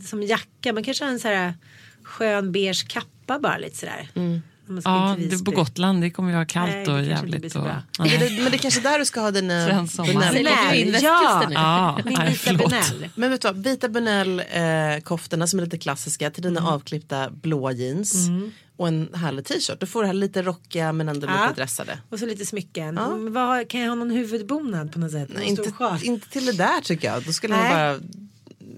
som 0.05 0.23
jacka? 0.23 0.73
Man 0.73 0.85
kanske 0.85 1.05
har 1.05 1.13
en 1.13 1.21
så 1.21 1.29
här 1.29 1.55
skön 2.03 2.53
beige 2.53 2.89
kappa 2.89 3.39
bara 3.39 3.59
lite 3.59 3.77
sådär. 3.77 4.09
Mm. 4.15 4.43
Om 4.71 4.75
man 4.75 4.83
ska 4.83 4.91
Ja, 4.91 5.17
det, 5.31 5.45
på. 5.45 5.51
Gotland 5.51 6.03
det 6.03 6.11
kommer 6.11 6.29
ju 6.29 6.35
vara 6.35 6.47
kallt 6.47 6.73
Nej, 6.73 6.89
och 6.89 7.03
jävligt. 7.03 7.57
Och. 7.57 7.65
Nej. 7.65 7.75
Men 7.99 8.09
det, 8.09 8.43
men 8.43 8.51
det 8.51 8.57
är 8.57 8.59
kanske 8.59 8.81
där 8.81 8.99
du 8.99 9.05
ska 9.05 9.21
ha 9.21 9.31
dina 9.31 9.87
du 9.87 10.13
Bunell, 10.13 10.97
ja! 11.03 11.49
Ja, 11.51 11.99
nej. 12.05 12.39
Bunell. 12.45 13.09
Men 13.15 13.31
vet 13.31 13.43
du 13.43 13.49
vad, 13.49 13.65
vita 13.65 13.89
Bunell 13.89 14.41
eh, 14.41 15.45
som 15.47 15.59
är 15.59 15.61
lite 15.61 15.79
klassiska 15.79 16.31
till 16.31 16.43
dina 16.43 16.69
avklippta 16.69 17.31
blåa 17.31 17.73
jeans 17.73 18.29
och 18.77 18.89
en 18.89 19.09
härlig 19.15 19.45
t-shirt. 19.45 19.81
Då 19.81 19.87
får 19.87 20.01
du 20.01 20.05
det 20.05 20.07
här 20.09 20.15
lite 20.15 20.43
rockiga 20.43 20.93
men 20.93 21.09
ändå 21.09 21.27
Ja. 21.27 21.43
lite 21.49 21.61
dressade. 21.61 21.99
Och 22.11 22.19
så 22.19 22.27
lite 22.27 22.47
smycken. 22.47 22.97
Ja. 22.97 23.17
Vad, 23.31 23.69
kan 23.69 23.81
jag 23.81 23.89
ha 23.89 23.95
någon 23.95 24.11
huvudbonad 24.11 24.93
på 24.93 24.99
något 24.99 25.13
sätt? 25.13 25.29
Nej, 25.35 25.49
inte, 25.49 25.73
inte 26.03 26.29
till 26.29 26.47
det 26.47 26.53
där 26.53 26.81
tycker 26.81 27.09
jag. 27.13 27.23
Då 27.25 27.33
skulle 27.33 27.57
Nej. 27.57 27.71
bara 27.71 28.01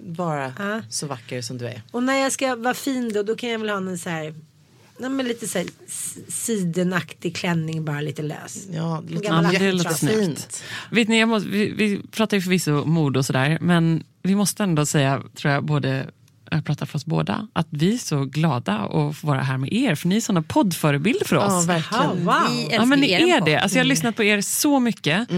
vara 0.07 0.55
Ja. 0.59 0.81
så 0.91 1.07
vacker 1.07 1.43
som 1.43 1.59
du 1.59 1.67
är. 1.67 1.83
Och 1.91 2.03
när 2.03 2.15
jag 2.15 2.33
ska 2.33 2.57
vara 2.57 2.75
fin 2.75 3.13
då, 3.13 3.23
då 3.23 3.37
kan 3.37 3.51
jag 3.51 3.59
väl 3.59 3.69
ha 3.69 3.77
en 3.77 3.99
så 3.99 4.11
här, 4.11 4.35
nej, 4.99 5.11
men 5.11 5.29
lite 5.29 5.49
så 5.49 5.59
här 5.59 5.67
sidenaktig 6.29 7.37
klänning 7.37 7.85
bara 7.85 8.01
lite 8.01 8.23
lös. 8.23 8.67
Ja, 8.73 9.03
det 9.07 9.15
låter 9.15 9.29
Ja, 9.29 9.43
men 9.43 9.53
det 9.55 9.73
låter 9.73 9.91
snyggt. 9.91 10.65
Vet 10.91 11.09
ni, 11.09 11.21
jag 11.21 11.29
måste, 11.29 11.49
vi, 11.49 11.71
vi 11.71 12.03
pratar 12.11 12.37
ju 12.37 12.41
förvisso 12.41 12.85
mode 12.85 13.19
och 13.19 13.27
sådär, 13.27 13.59
men 13.61 14.05
vi 14.23 14.35
måste 14.35 14.63
ändå 14.63 14.87
säga, 14.87 15.23
tror 15.35 15.53
jag, 15.53 15.65
både 15.65 16.11
jag 16.57 16.65
pratar 16.65 16.87
för 16.87 16.97
oss 16.99 17.07
båda, 17.07 17.49
att 17.53 17.67
vi 17.71 17.95
är 17.95 17.99
så 17.99 18.25
glada 18.25 18.73
att 18.79 19.17
få 19.17 19.27
vara 19.27 19.41
här 19.43 19.59
med 19.59 19.73
er, 19.73 19.95
för 19.95 20.09
ni 20.09 20.17
är 20.17 20.21
såna 20.21 20.43
poddförebilder 20.43 21.25
för 21.25 21.37
oss. 21.37 21.45
Ja, 21.49 21.61
verkligen. 21.75 22.05
Ja, 22.05 22.33
wow. 22.33 22.51
Vi 22.51 22.63
älskar 22.63 22.77
Ja 22.79 22.85
men 22.85 23.01
ni 23.01 23.11
er 23.11 23.37
är 23.37 23.41
det. 23.45 23.57
Alltså, 23.57 23.79
jag 23.79 23.85
har 23.85 23.89
lyssnat 23.89 24.17
på 24.17 24.23
er 24.25 24.41
så 24.41 24.81
mycket. 24.81 25.29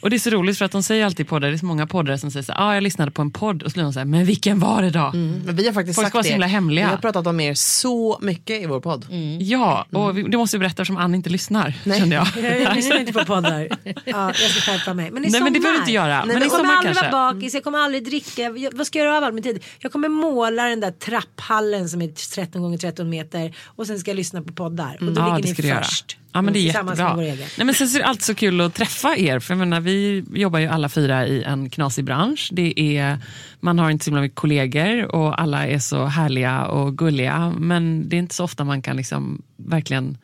Och 0.00 0.10
det 0.10 0.16
är 0.16 0.18
så 0.18 0.30
roligt 0.30 0.58
för 0.58 0.64
att 0.64 0.72
de 0.72 0.82
säger 0.82 1.04
alltid 1.04 1.26
i 1.26 1.28
poddar, 1.28 1.48
det 1.48 1.54
är 1.54 1.58
så 1.58 1.66
många 1.66 1.86
poddare 1.86 2.18
som 2.18 2.30
säger 2.30 2.44
så 2.44 2.52
här, 2.52 2.68
ah, 2.68 2.74
jag 2.74 2.82
lyssnade 2.82 3.10
på 3.10 3.22
en 3.22 3.30
podd 3.30 3.62
och 3.62 3.70
så 3.70 3.74
blir 3.74 3.82
de 3.84 3.92
så 3.92 3.98
här, 4.00 4.04
men 4.06 4.24
vilken 4.24 4.58
var 4.58 4.82
det 4.82 4.90
då? 4.90 5.10
Men 5.12 5.56
vi 5.56 5.66
har 5.66 5.72
faktiskt 5.72 5.94
Folk 5.96 6.04
sagt 6.04 6.10
ska 6.10 6.16
vara 6.18 6.22
så 6.22 6.28
det. 6.28 6.32
himla 6.32 6.46
hemliga. 6.46 6.84
Vi 6.84 6.90
har 6.90 6.96
pratat 6.98 7.26
om 7.26 7.40
er 7.40 7.54
så 7.54 8.18
mycket 8.22 8.62
i 8.62 8.66
vår 8.66 8.80
podd. 8.80 9.06
Ja, 9.40 9.86
och 9.92 10.18
vi, 10.18 10.22
det 10.22 10.36
måste 10.36 10.56
vi 10.56 10.58
berätta 10.58 10.82
eftersom 10.82 10.96
Ann 10.96 11.14
inte 11.14 11.30
lyssnar, 11.30 11.74
kände 11.84 12.16
jag. 12.16 12.26
Jag 12.62 12.76
lyssnar 12.76 12.98
inte 12.98 13.12
på 13.12 13.24
poddar. 13.24 13.68
Ja, 14.04 14.26
jag 14.26 14.36
ska 14.50 14.60
skärpa 14.72 14.94
mig. 14.94 15.10
Men 15.10 15.24
i 15.24 15.26
Nej 15.26 15.30
sommar. 15.32 15.44
men 15.44 15.52
det 15.52 15.60
behöver 15.60 15.78
du 15.78 15.82
inte 15.82 15.92
göra. 15.92 16.24
men 16.24 16.36
jag 16.36 16.46
i 16.46 16.48
kommer 16.48 16.64
sommar 16.64 16.76
aldrig 16.76 16.94
vara 17.12 17.32
bakis, 17.32 17.54
jag 17.54 17.64
kommer 17.64 17.78
aldrig 17.78 18.04
dricka. 18.04 18.42
Jag, 18.42 18.72
vad 18.76 18.86
ska 18.86 18.98
jag 18.98 19.06
göra 19.06 19.16
av 19.16 19.24
all 19.24 19.32
min 19.32 19.42
tid? 19.44 19.64
Jag 19.78 19.92
kommer 19.92 20.08
måla 20.08 20.57
den 20.66 20.80
där 20.80 20.90
trapphallen 20.90 21.88
som 21.88 22.02
är 22.02 22.08
13 22.08 22.62
gånger 22.62 22.78
13 22.78 23.10
meter 23.10 23.56
och 23.66 23.86
sen 23.86 23.98
ska 23.98 24.10
jag 24.10 24.16
lyssna 24.16 24.42
på 24.42 24.52
poddar. 24.52 24.96
Och 25.00 25.12
då 25.12 25.20
Ja, 25.20 25.36
ligger 25.36 25.54
det 25.54 25.62
ni 25.62 25.68
göra. 25.68 25.82
först. 25.82 26.16
Ja, 26.32 26.42
men 26.42 26.52
det 26.52 26.58
är 26.58 26.62
jättebra. 26.62 27.16
Nej, 27.16 27.48
men 27.56 27.74
sen 27.74 27.86
är 27.88 27.98
det 27.98 28.04
alltid 28.06 28.22
så 28.24 28.34
kul 28.34 28.60
att 28.60 28.74
träffa 28.74 29.16
er. 29.16 29.38
För 29.40 29.54
jag 29.54 29.58
menar, 29.58 29.80
vi 29.80 30.24
jobbar 30.32 30.58
ju 30.58 30.66
alla 30.66 30.88
fyra 30.88 31.26
i 31.26 31.42
en 31.42 31.70
knasig 31.70 32.04
bransch. 32.04 32.48
Det 32.52 32.96
är, 32.96 33.18
man 33.60 33.78
har 33.78 33.90
inte 33.90 34.04
så 34.04 34.10
himla 34.10 34.20
mycket 34.22 34.36
kollegor 34.38 35.14
och 35.14 35.40
alla 35.40 35.66
är 35.66 35.78
så 35.78 36.04
härliga 36.04 36.64
och 36.66 36.98
gulliga. 36.98 37.52
Men 37.58 38.08
det 38.08 38.16
är 38.16 38.18
inte 38.18 38.34
så 38.34 38.44
ofta 38.44 38.64
man 38.64 38.82
kan 38.82 38.96
liksom 38.96 39.42
verkligen 39.56 40.18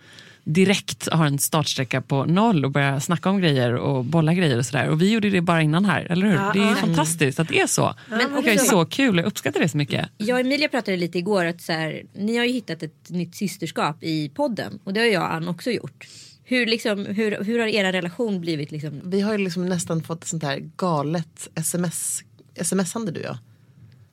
direkt 0.44 1.08
ha 1.12 1.26
en 1.26 1.38
startsträcka 1.38 2.00
på 2.00 2.24
noll 2.24 2.64
och 2.64 2.70
börja 2.70 3.00
snacka 3.00 3.30
om 3.30 3.40
grejer 3.40 3.74
och 3.74 4.04
bolla 4.04 4.34
grejer 4.34 4.58
och 4.58 4.66
sådär. 4.66 4.88
Och 4.88 5.02
vi 5.02 5.12
gjorde 5.12 5.30
det 5.30 5.40
bara 5.40 5.62
innan 5.62 5.84
här, 5.84 6.06
eller 6.10 6.26
hur? 6.26 6.34
Ja, 6.34 6.50
det 6.54 6.58
är 6.58 6.64
ju 6.64 6.70
ja. 6.70 6.76
fantastiskt 6.76 7.40
att 7.40 7.48
det 7.48 7.60
är 7.60 7.66
så. 7.66 7.94
Men 8.08 8.34
och 8.34 8.42
det 8.42 8.50
är 8.52 8.58
så 8.58 8.84
kul, 8.84 9.16
jag 9.16 9.26
uppskattar 9.26 9.60
det 9.60 9.68
så 9.68 9.76
mycket. 9.76 10.08
Jag 10.18 10.34
och 10.34 10.40
Emilia 10.40 10.68
pratade 10.68 10.96
lite 10.96 11.18
igår 11.18 11.44
att 11.44 11.60
så 11.60 11.72
här, 11.72 12.02
ni 12.12 12.36
har 12.36 12.44
ju 12.44 12.52
hittat 12.52 12.82
ett 12.82 13.10
nytt 13.10 13.34
systerskap 13.34 13.96
i 14.00 14.28
podden 14.28 14.78
och 14.84 14.92
det 14.92 15.00
har 15.00 15.06
jag 15.06 15.22
och 15.22 15.32
Ann 15.32 15.48
också 15.48 15.70
gjort. 15.70 16.06
Hur, 16.44 16.66
liksom, 16.66 17.06
hur, 17.06 17.44
hur 17.44 17.58
har 17.58 17.66
era 17.66 17.92
relation 17.92 18.40
blivit? 18.40 18.70
Liksom? 18.70 19.00
Vi 19.04 19.20
har 19.20 19.32
ju 19.32 19.38
liksom 19.38 19.66
nästan 19.68 20.02
fått 20.02 20.22
ett 20.22 20.28
sånt 20.28 20.42
här 20.42 20.70
galet 20.76 21.48
sms, 21.54 22.22
smsande 22.62 23.12
du 23.12 23.20
och 23.20 23.26
jag. 23.26 23.38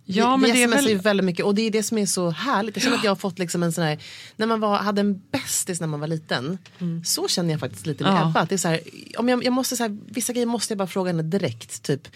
Ja, 0.05 0.35
vi, 0.35 0.41
men 0.41 0.51
vi 0.51 0.61
det 0.61 0.67
smsar 0.67 0.81
väl... 0.81 0.89
ju 0.89 0.97
väldigt 0.97 1.25
mycket 1.25 1.45
och 1.45 1.55
det 1.55 1.61
är 1.61 1.71
det 1.71 1.83
som 1.83 1.97
är 1.97 2.05
så 2.05 2.29
härligt. 2.29 2.75
Jag 2.75 2.83
känner 2.83 2.97
att 2.97 3.03
jag 3.03 3.11
har 3.11 3.15
fått 3.15 3.39
liksom 3.39 3.63
en 3.63 3.71
sån 3.71 3.83
här, 3.83 3.97
när 4.35 4.47
man 4.47 4.59
var, 4.59 4.77
hade 4.77 5.01
en 5.01 5.21
bästis 5.31 5.79
när 5.79 5.87
man 5.87 5.99
var 5.99 6.07
liten. 6.07 6.57
Så 7.05 7.27
känner 7.27 7.51
jag 7.51 7.59
faktiskt 7.59 7.85
lite 7.85 8.03
med 8.03 8.13
Ja. 8.13 8.29
Ebba. 8.29 8.39
Att 8.39 8.49
det 8.49 8.55
är 8.55 8.57
så 8.57 8.67
här, 8.67 8.79
om 9.17 9.29
jag, 9.29 9.45
jag 9.45 9.53
måste 9.53 9.77
så 9.77 9.83
här, 9.83 9.97
vissa 10.07 10.33
grejer 10.33 10.45
måste 10.45 10.71
jag 10.71 10.77
bara 10.77 10.87
fråga 10.87 11.09
henne 11.09 11.23
direkt. 11.23 11.83
Typ, 11.83 12.07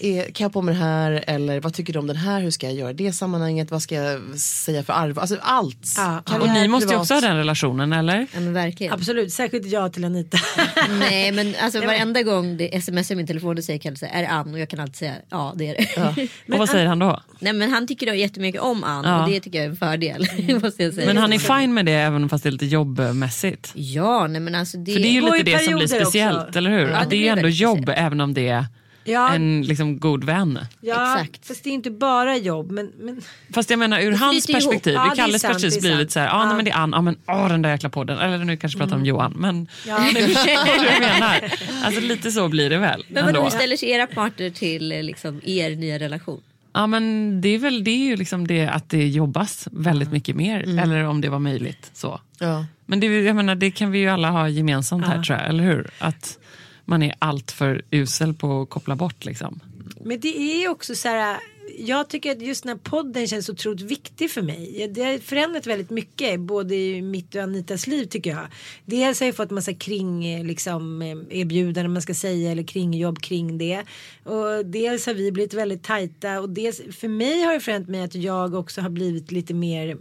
är, 0.00 0.30
kan 0.30 0.44
jag 0.44 0.52
på 0.52 0.62
mig 0.62 0.74
det 0.74 0.80
här? 0.80 1.24
Eller 1.26 1.60
vad 1.60 1.74
tycker 1.74 1.92
du 1.92 1.98
om 1.98 2.06
den 2.06 2.16
här? 2.16 2.40
Hur 2.40 2.50
ska 2.50 2.66
jag 2.66 2.74
göra 2.74 2.92
det 2.92 3.12
sammanhanget? 3.12 3.70
Vad 3.70 3.82
ska 3.82 3.94
jag 3.94 4.38
säga 4.38 4.82
för 4.82 4.92
arv? 4.92 5.18
Alltså 5.18 5.36
allt. 5.40 5.94
Ja, 5.96 6.18
Och 6.18 6.26
Karriär, 6.26 6.52
ni 6.52 6.68
måste 6.68 6.92
ju 6.92 7.00
också 7.00 7.14
ha 7.14 7.20
den 7.20 7.36
relationen, 7.36 7.92
eller? 7.92 8.26
Ja, 8.32 8.40
men 8.40 8.52
verkligen. 8.52 8.92
Absolut, 8.92 9.32
särskilt 9.32 9.66
jag 9.66 9.92
till 9.92 10.04
Anita. 10.04 10.38
Nej 10.98 11.32
men 11.32 11.54
alltså 11.60 11.80
varenda 11.80 12.22
gång 12.22 12.56
det 12.56 12.84
smsar 12.84 13.12
i 13.12 13.16
min 13.16 13.26
telefon 13.26 13.58
och 13.58 13.64
säger 13.64 13.78
Kalle 13.78 13.96
är 14.02 14.22
det 14.22 14.28
Ann 14.28 14.52
och 14.52 14.58
jag 14.60 14.68
kan 14.68 14.80
alltid 14.80 14.96
säga 14.96 15.14
ja 15.28 15.52
det 15.56 15.68
är 15.68 15.74
det. 15.74 16.28
och 16.52 16.58
vad 16.58 16.68
säger 16.68 16.86
han 16.86 16.98
då? 16.98 17.20
Nej 17.38 17.52
men 17.52 17.70
han 17.70 17.86
tycker 17.86 18.06
då 18.06 18.14
jättemycket 18.14 18.60
om 18.60 18.84
Ann 18.84 19.04
Ja. 19.04 19.24
och 19.24 19.30
det 19.30 19.40
tycker 19.40 19.58
jag 19.58 19.66
är 19.66 19.70
en 19.70 19.76
fördel. 19.76 20.26
måste 20.62 20.82
jag 20.82 20.94
säga. 20.94 21.06
Men 21.06 21.16
han 21.16 21.32
är 21.32 21.38
fine 21.60 21.74
med 21.74 21.86
det 21.86 21.92
även 21.92 22.28
fast 22.28 22.42
det 22.44 22.48
är 22.48 22.50
lite 22.50 22.66
jobbmässigt? 22.66 23.72
Ja 23.74 24.26
nej 24.26 24.40
men 24.40 24.54
alltså 24.54 24.76
det. 24.78 24.92
För 24.92 25.00
det 25.00 25.08
är 25.08 25.12
ju 25.12 25.20
lite 25.20 25.42
det 25.42 25.58
som 25.64 25.74
blir 25.74 25.86
speciellt, 25.86 26.46
också. 26.48 26.58
eller 26.58 26.70
hur? 26.70 26.88
Ja, 26.88 26.96
att 26.96 27.10
det 27.10 27.16
det 27.16 27.28
är 27.28 27.32
ändå 27.36 27.48
jobb 27.48 27.76
speciellt. 27.78 28.06
även 28.06 28.20
om 28.20 28.34
det 28.34 28.48
är 28.48 28.66
Ja, 29.08 29.34
en 29.34 29.62
liksom, 29.62 29.98
god 29.98 30.24
vän. 30.24 30.58
ja 30.80 31.18
Exakt. 31.20 31.46
fast 31.46 31.64
det 31.64 31.70
är 31.70 31.74
inte 31.74 31.90
bara 31.90 32.36
jobb. 32.36 32.70
Men, 32.70 32.92
men 32.98 33.20
Fast 33.54 33.70
jag 33.70 33.78
menar 33.78 34.00
ur 34.00 34.10
Det 34.10 34.16
hans 34.16 34.48
ihop. 34.48 34.56
perspektiv, 34.62 34.94
Ja, 34.94 35.04
det 35.04 35.10
ur 35.12 35.16
Kalles 35.16 35.42
sant, 35.42 35.52
perspektiv 35.54 35.80
blir 35.80 35.90
det 35.90 35.96
lite 35.98 36.12
så 36.12 36.20
här, 36.20 36.26
ah, 36.26 36.30
Ja. 36.32 36.46
nej, 36.46 36.56
men 36.56 36.64
det 36.64 36.70
är 36.70 36.74
Ann, 36.76 36.94
ah, 36.94 37.00
men 37.02 37.16
åh 37.28 37.48
den 37.48 37.62
där 37.62 37.70
jäkla 37.70 37.88
podden. 37.88 38.18
Eller 38.18 38.38
nu 38.38 38.56
kanske 38.56 38.78
pratar 38.78 38.96
om 38.96 39.04
Johan, 39.04 39.32
men 39.36 39.68
Ja. 39.86 39.98
Men 39.98 40.14
förstår 40.14 40.64
du 40.78 40.84
vad 40.84 40.94
jag 40.94 41.00
menar? 41.00 41.52
Alltså 41.84 42.00
lite 42.00 42.30
så 42.30 42.48
blir 42.48 42.70
det 42.70 42.78
väl. 42.78 43.04
Men 43.08 43.24
vadå, 43.26 43.42
hur 43.42 43.50
ställer 43.50 43.76
sig 43.76 43.90
era 43.90 44.06
partner 44.06 44.50
till 44.50 44.88
liksom, 44.88 45.40
er 45.44 45.70
nya 45.76 45.98
relation? 45.98 46.40
Ja 46.76 46.86
men 46.86 47.40
det 47.40 47.48
är 47.48 47.58
väl 47.58 47.84
det 47.84 47.90
är 47.90 48.04
ju 48.04 48.16
liksom 48.16 48.46
det 48.46 48.66
att 48.66 48.88
det 48.88 49.08
jobbas 49.08 49.68
väldigt 49.72 50.12
mycket 50.12 50.36
mer, 50.36 50.60
eller 50.80 51.04
om 51.04 51.20
det 51.20 51.28
var 51.28 51.38
möjligt. 51.38 51.90
så. 51.92 52.20
Ja. 52.38 52.66
Men 52.86 53.00
det, 53.00 53.06
jag 53.06 53.36
menar, 53.36 53.54
det 53.54 53.70
kan 53.70 53.90
vi 53.90 53.98
ju 53.98 54.08
alla 54.08 54.30
ha 54.30 54.48
gemensamt 54.48 55.06
här 55.06 55.22
tror 55.22 55.38
jag, 55.38 55.48
eller 55.48 55.64
hur? 55.64 55.90
Att 55.98 56.38
man 56.84 57.02
är 57.02 57.14
allt 57.18 57.50
för 57.50 57.82
usel 57.90 58.34
på 58.34 58.62
att 58.62 58.70
koppla 58.70 58.96
bort 58.96 59.24
liksom. 59.24 59.60
Men 60.04 60.20
det 60.20 60.38
är 60.38 60.68
också 60.68 60.94
så 60.94 61.08
här. 61.08 61.36
Jag 61.78 62.08
tycker 62.08 62.32
att 62.32 62.42
just 62.42 62.62
den 62.62 62.70
här 62.70 62.90
podden 62.90 63.28
känns 63.28 63.48
otroligt 63.48 63.80
viktig 63.80 64.30
för 64.30 64.42
mig. 64.42 64.90
Det 64.94 65.02
har 65.02 65.18
förändrat 65.18 65.66
väldigt 65.66 65.90
mycket 65.90 66.40
både 66.40 66.74
i 66.74 67.02
mitt 67.02 67.34
och 67.34 67.42
Anitas 67.42 67.86
liv 67.86 68.04
tycker 68.04 68.30
jag. 68.30 68.46
Dels 68.84 69.20
har 69.20 69.26
jag 69.26 69.36
fått 69.36 69.50
massa 69.50 69.74
kring 69.74 70.26
eh, 70.26 70.44
liksom, 70.44 71.02
eh, 71.02 71.40
erbjudanden 71.40 71.92
man 71.92 72.02
ska 72.02 72.14
säga 72.14 72.52
eller 72.52 72.62
kringjobb 72.62 73.18
kring 73.20 73.58
det. 73.58 73.82
Och 74.24 74.66
dels 74.66 75.06
har 75.06 75.14
vi 75.14 75.32
blivit 75.32 75.54
väldigt 75.54 75.82
tajta 75.82 76.40
och 76.40 76.50
dels 76.50 76.82
för 76.90 77.08
mig 77.08 77.42
har 77.42 77.54
det 77.54 77.60
förändrat 77.60 77.88
mig 77.88 78.02
att 78.02 78.14
jag 78.14 78.54
också 78.54 78.80
har 78.80 78.90
blivit 78.90 79.32
lite 79.32 79.54
mer 79.54 79.96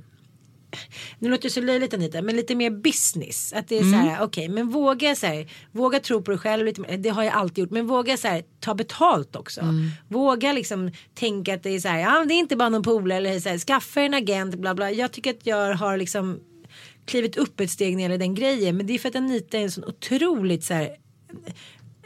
nu 1.19 1.29
låter 1.29 1.43
det 1.43 1.49
så 1.49 1.61
löjligt 1.61 1.93
Anita, 1.93 2.21
men 2.21 2.35
lite 2.35 2.55
mer 2.55 2.69
business. 2.69 3.53
Att 3.53 3.67
det 3.67 3.77
är 3.77 3.81
så 3.81 3.97
här, 3.97 4.23
okej, 4.23 4.49
men 4.49 4.69
våga 4.69 5.15
så 5.15 5.27
här, 5.27 5.51
våga 5.71 5.99
tro 5.99 6.21
på 6.21 6.31
dig 6.31 6.39
själv, 6.39 6.65
lite, 6.65 6.81
mer. 6.81 6.97
det 6.97 7.09
har 7.09 7.23
jag 7.23 7.33
alltid 7.33 7.57
gjort, 7.57 7.71
men 7.71 7.87
våga 7.87 8.17
så 8.17 8.27
här, 8.27 8.43
ta 8.59 8.75
betalt 8.75 9.35
också. 9.35 9.61
Våga 10.07 10.53
liksom 10.53 10.91
tänka 11.13 11.53
att 11.53 11.63
det 11.63 11.69
är 11.69 11.79
så 11.79 11.87
här, 11.87 11.99
ja 11.99 12.25
det 12.27 12.33
är 12.33 12.39
inte 12.39 12.55
bara 12.55 12.69
någon 12.69 12.83
polare 12.83 13.17
eller 13.17 13.39
så 13.39 13.49
här, 13.49 13.57
skaffa 13.57 14.01
en 14.01 14.13
agent, 14.13 14.55
bla 14.55 14.75
bla. 14.75 14.91
Jag 14.91 15.11
tycker 15.11 15.29
att 15.29 15.45
jag 15.45 15.75
har 15.75 15.97
liksom 15.97 16.39
klivit 17.05 17.37
upp 17.37 17.59
ett 17.59 17.71
steg 17.71 17.91
när 17.91 17.97
det 17.97 18.01
gäller 18.01 18.17
den 18.17 18.35
grejen, 18.35 18.77
men 18.77 18.87
det 18.87 18.93
är 18.93 18.99
för 18.99 19.09
att 19.09 19.15
Anita 19.15 19.57
är 19.57 19.61
en 19.61 19.71
sån 19.71 19.83
otroligt 19.83 20.63
så 20.63 20.73
här 20.73 20.95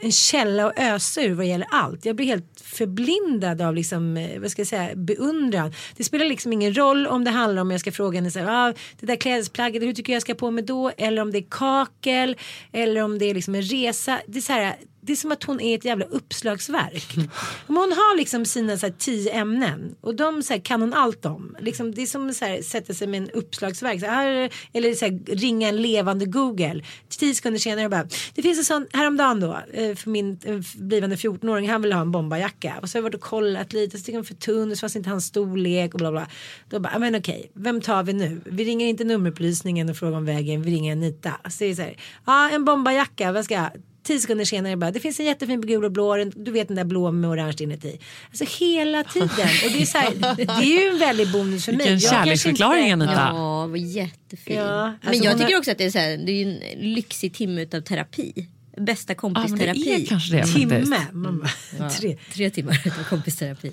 en 0.02 0.12
källa 0.12 0.66
att 0.66 0.78
ösa 0.78 1.22
ur 1.22 1.34
vad 1.34 1.46
gäller 1.46 1.66
allt. 1.70 2.04
Jag 2.04 2.16
blir 2.16 2.26
helt 2.26 2.60
förblindad 2.64 3.62
av 3.62 3.74
liksom, 3.74 4.16
eh, 4.16 4.40
vad 4.40 4.50
ska 4.50 4.60
jag 4.60 4.66
säga, 4.66 4.96
beundran. 4.96 5.72
Det 5.96 6.04
spelar 6.04 6.26
liksom 6.26 6.52
ingen 6.52 6.74
roll 6.74 7.06
om 7.06 7.24
det 7.24 7.30
handlar 7.30 7.62
om 7.62 7.70
jag 7.70 7.80
ska 7.80 7.92
fråga 7.92 8.18
henne 8.18 8.30
så 8.30 8.38
här, 8.38 8.68
ah, 8.68 8.74
det 9.00 9.06
där 9.06 9.16
klädesplagget, 9.16 9.82
hur 9.82 9.92
tycker 9.92 10.12
jag 10.12 10.22
ska 10.22 10.34
på 10.34 10.50
mig 10.50 10.64
då? 10.64 10.90
Eller 10.96 11.22
om 11.22 11.32
det 11.32 11.38
är 11.38 11.46
kakel 11.50 12.36
eller 12.72 13.02
om 13.02 13.18
det 13.18 13.24
är 13.24 13.34
liksom 13.34 13.54
en 13.54 13.62
resa. 13.62 14.20
Det 14.26 14.38
är 14.38 14.42
så 14.42 14.52
här, 14.52 14.76
det 15.02 15.12
är 15.12 15.16
som 15.16 15.32
att 15.32 15.44
hon 15.44 15.60
är 15.60 15.78
ett 15.78 15.84
jävla 15.84 16.04
uppslagsverk. 16.04 17.16
Hon 17.66 17.76
har 17.76 18.16
liksom 18.16 18.44
sina 18.44 18.76
så 18.76 18.86
här, 18.86 18.94
tio 18.98 19.32
ämnen 19.32 19.94
och 20.00 20.14
de 20.14 20.42
så 20.42 20.52
här, 20.52 20.60
kan 20.60 20.80
hon 20.80 20.94
allt 20.94 21.26
om. 21.26 21.56
Liksom, 21.60 21.94
det 21.94 22.02
är 22.02 22.06
som 22.06 22.28
att 22.28 22.64
sätta 22.64 22.94
sig 22.94 23.06
med 23.06 23.22
en 23.22 23.30
uppslagsverk. 23.30 24.00
Så 24.00 24.06
här, 24.06 24.50
eller 24.72 24.94
så 24.94 25.04
här, 25.04 25.20
ringa 25.26 25.68
en 25.68 25.82
levande 25.82 26.26
Google. 26.26 26.82
Tio 27.08 27.34
sekunder 27.34 27.60
senare 27.60 27.88
bara. 27.88 28.08
Det 28.34 28.42
finns 28.42 28.58
en 28.58 28.64
sån 28.64 28.86
häromdagen 28.92 29.40
då. 29.40 29.58
Eh, 29.72 29.94
för 29.94 30.10
min 30.10 30.38
eh, 30.44 30.60
blivande 30.74 31.16
14-åring. 31.16 31.68
Han 31.68 31.82
vill 31.82 31.92
ha 31.92 32.00
en 32.00 32.12
bombarjacka. 32.12 32.78
Och 32.82 32.88
så 32.88 32.98
har 32.98 33.00
jag 33.00 33.02
varit 33.02 33.14
och 33.14 33.20
kollat 33.20 33.72
lite. 33.72 33.98
Så 33.98 34.04
tycker 34.04 34.18
han 34.18 34.24
för 34.24 34.34
tunn. 34.34 34.76
Så 34.76 34.80
fanns 34.80 34.96
inte 34.96 35.10
hans 35.10 35.26
storlek. 35.26 35.94
Och 35.94 36.00
bla 36.00 36.10
bla. 36.10 36.26
Då 36.68 36.80
bara. 36.80 36.98
Men 36.98 37.14
okej. 37.14 37.50
Vem 37.54 37.80
tar 37.80 38.02
vi 38.02 38.12
nu? 38.12 38.40
Vi 38.44 38.64
ringer 38.64 38.86
inte 38.86 39.04
nummerupplysningen 39.04 39.90
och 39.90 39.96
frågar 39.96 40.16
om 40.16 40.24
vägen. 40.24 40.62
Vi 40.62 40.70
ringer 40.70 40.92
Anita. 40.92 41.32
Så 41.48 41.64
det 41.64 41.70
är 41.70 41.74
så 41.74 41.82
här. 41.82 41.96
Ja 42.26 42.50
en 42.50 42.64
bombarjacka. 42.64 43.32
Vad 43.32 43.44
ska 43.44 43.54
jag? 43.54 43.70
Tio 44.02 44.20
sekunder 44.20 44.44
senare 44.44 44.76
bara, 44.76 44.90
det 44.90 45.00
finns 45.00 45.20
en 45.20 45.26
jättefin 45.26 45.60
på 45.60 45.66
gul 45.68 45.84
och 45.84 45.92
blå, 45.92 46.16
du 46.24 46.50
vet 46.50 46.68
den 46.68 46.76
där 46.76 46.84
blå 46.84 47.10
med 47.12 47.30
orange 47.30 47.56
inuti. 47.60 48.00
Alltså 48.28 48.44
hela 48.64 49.04
tiden. 49.04 49.28
Och 49.64 49.70
det 49.72 49.82
är, 49.82 49.86
så 49.86 49.98
här, 49.98 50.10
det 50.36 50.42
är 50.42 50.82
ju 50.82 50.88
en 50.92 50.98
väldig 50.98 51.32
bonus 51.32 51.64
för 51.64 51.72
mig. 51.72 51.78
Vilken 51.90 52.00
kärleksförklaring 52.10 52.86
inte- 52.90 53.04
Anita. 53.06 53.32
Ja, 53.34 53.66
vad 53.66 53.78
jättefin. 53.78 54.56
Ja, 54.56 54.86
Men 54.86 55.08
alltså 55.08 55.24
jag 55.24 55.30
hon 55.30 55.40
tycker 55.40 55.52
har- 55.52 55.58
också 55.58 55.70
att 55.70 55.78
det 55.78 55.84
är, 55.84 55.90
så 55.90 55.98
här, 55.98 56.16
det 56.16 56.32
är 56.32 56.46
en 56.46 56.92
lyxig 56.94 57.34
timme 57.34 57.62
utav 57.62 57.80
terapi. 57.80 58.46
Bästa 58.84 59.10
Ja, 59.12 59.14
det 59.14 59.18
kompisterapi. 59.20 60.02
är 60.02 60.06
kanske 60.06 60.36
det 60.36 60.44
Timme. 60.46 60.74
faktiskt. 60.84 61.12
Man 61.12 61.38
bara, 61.78 61.90
tre. 61.90 62.16
Tre 62.32 62.50
timmar 62.50 63.04
kompisterapi. 63.08 63.72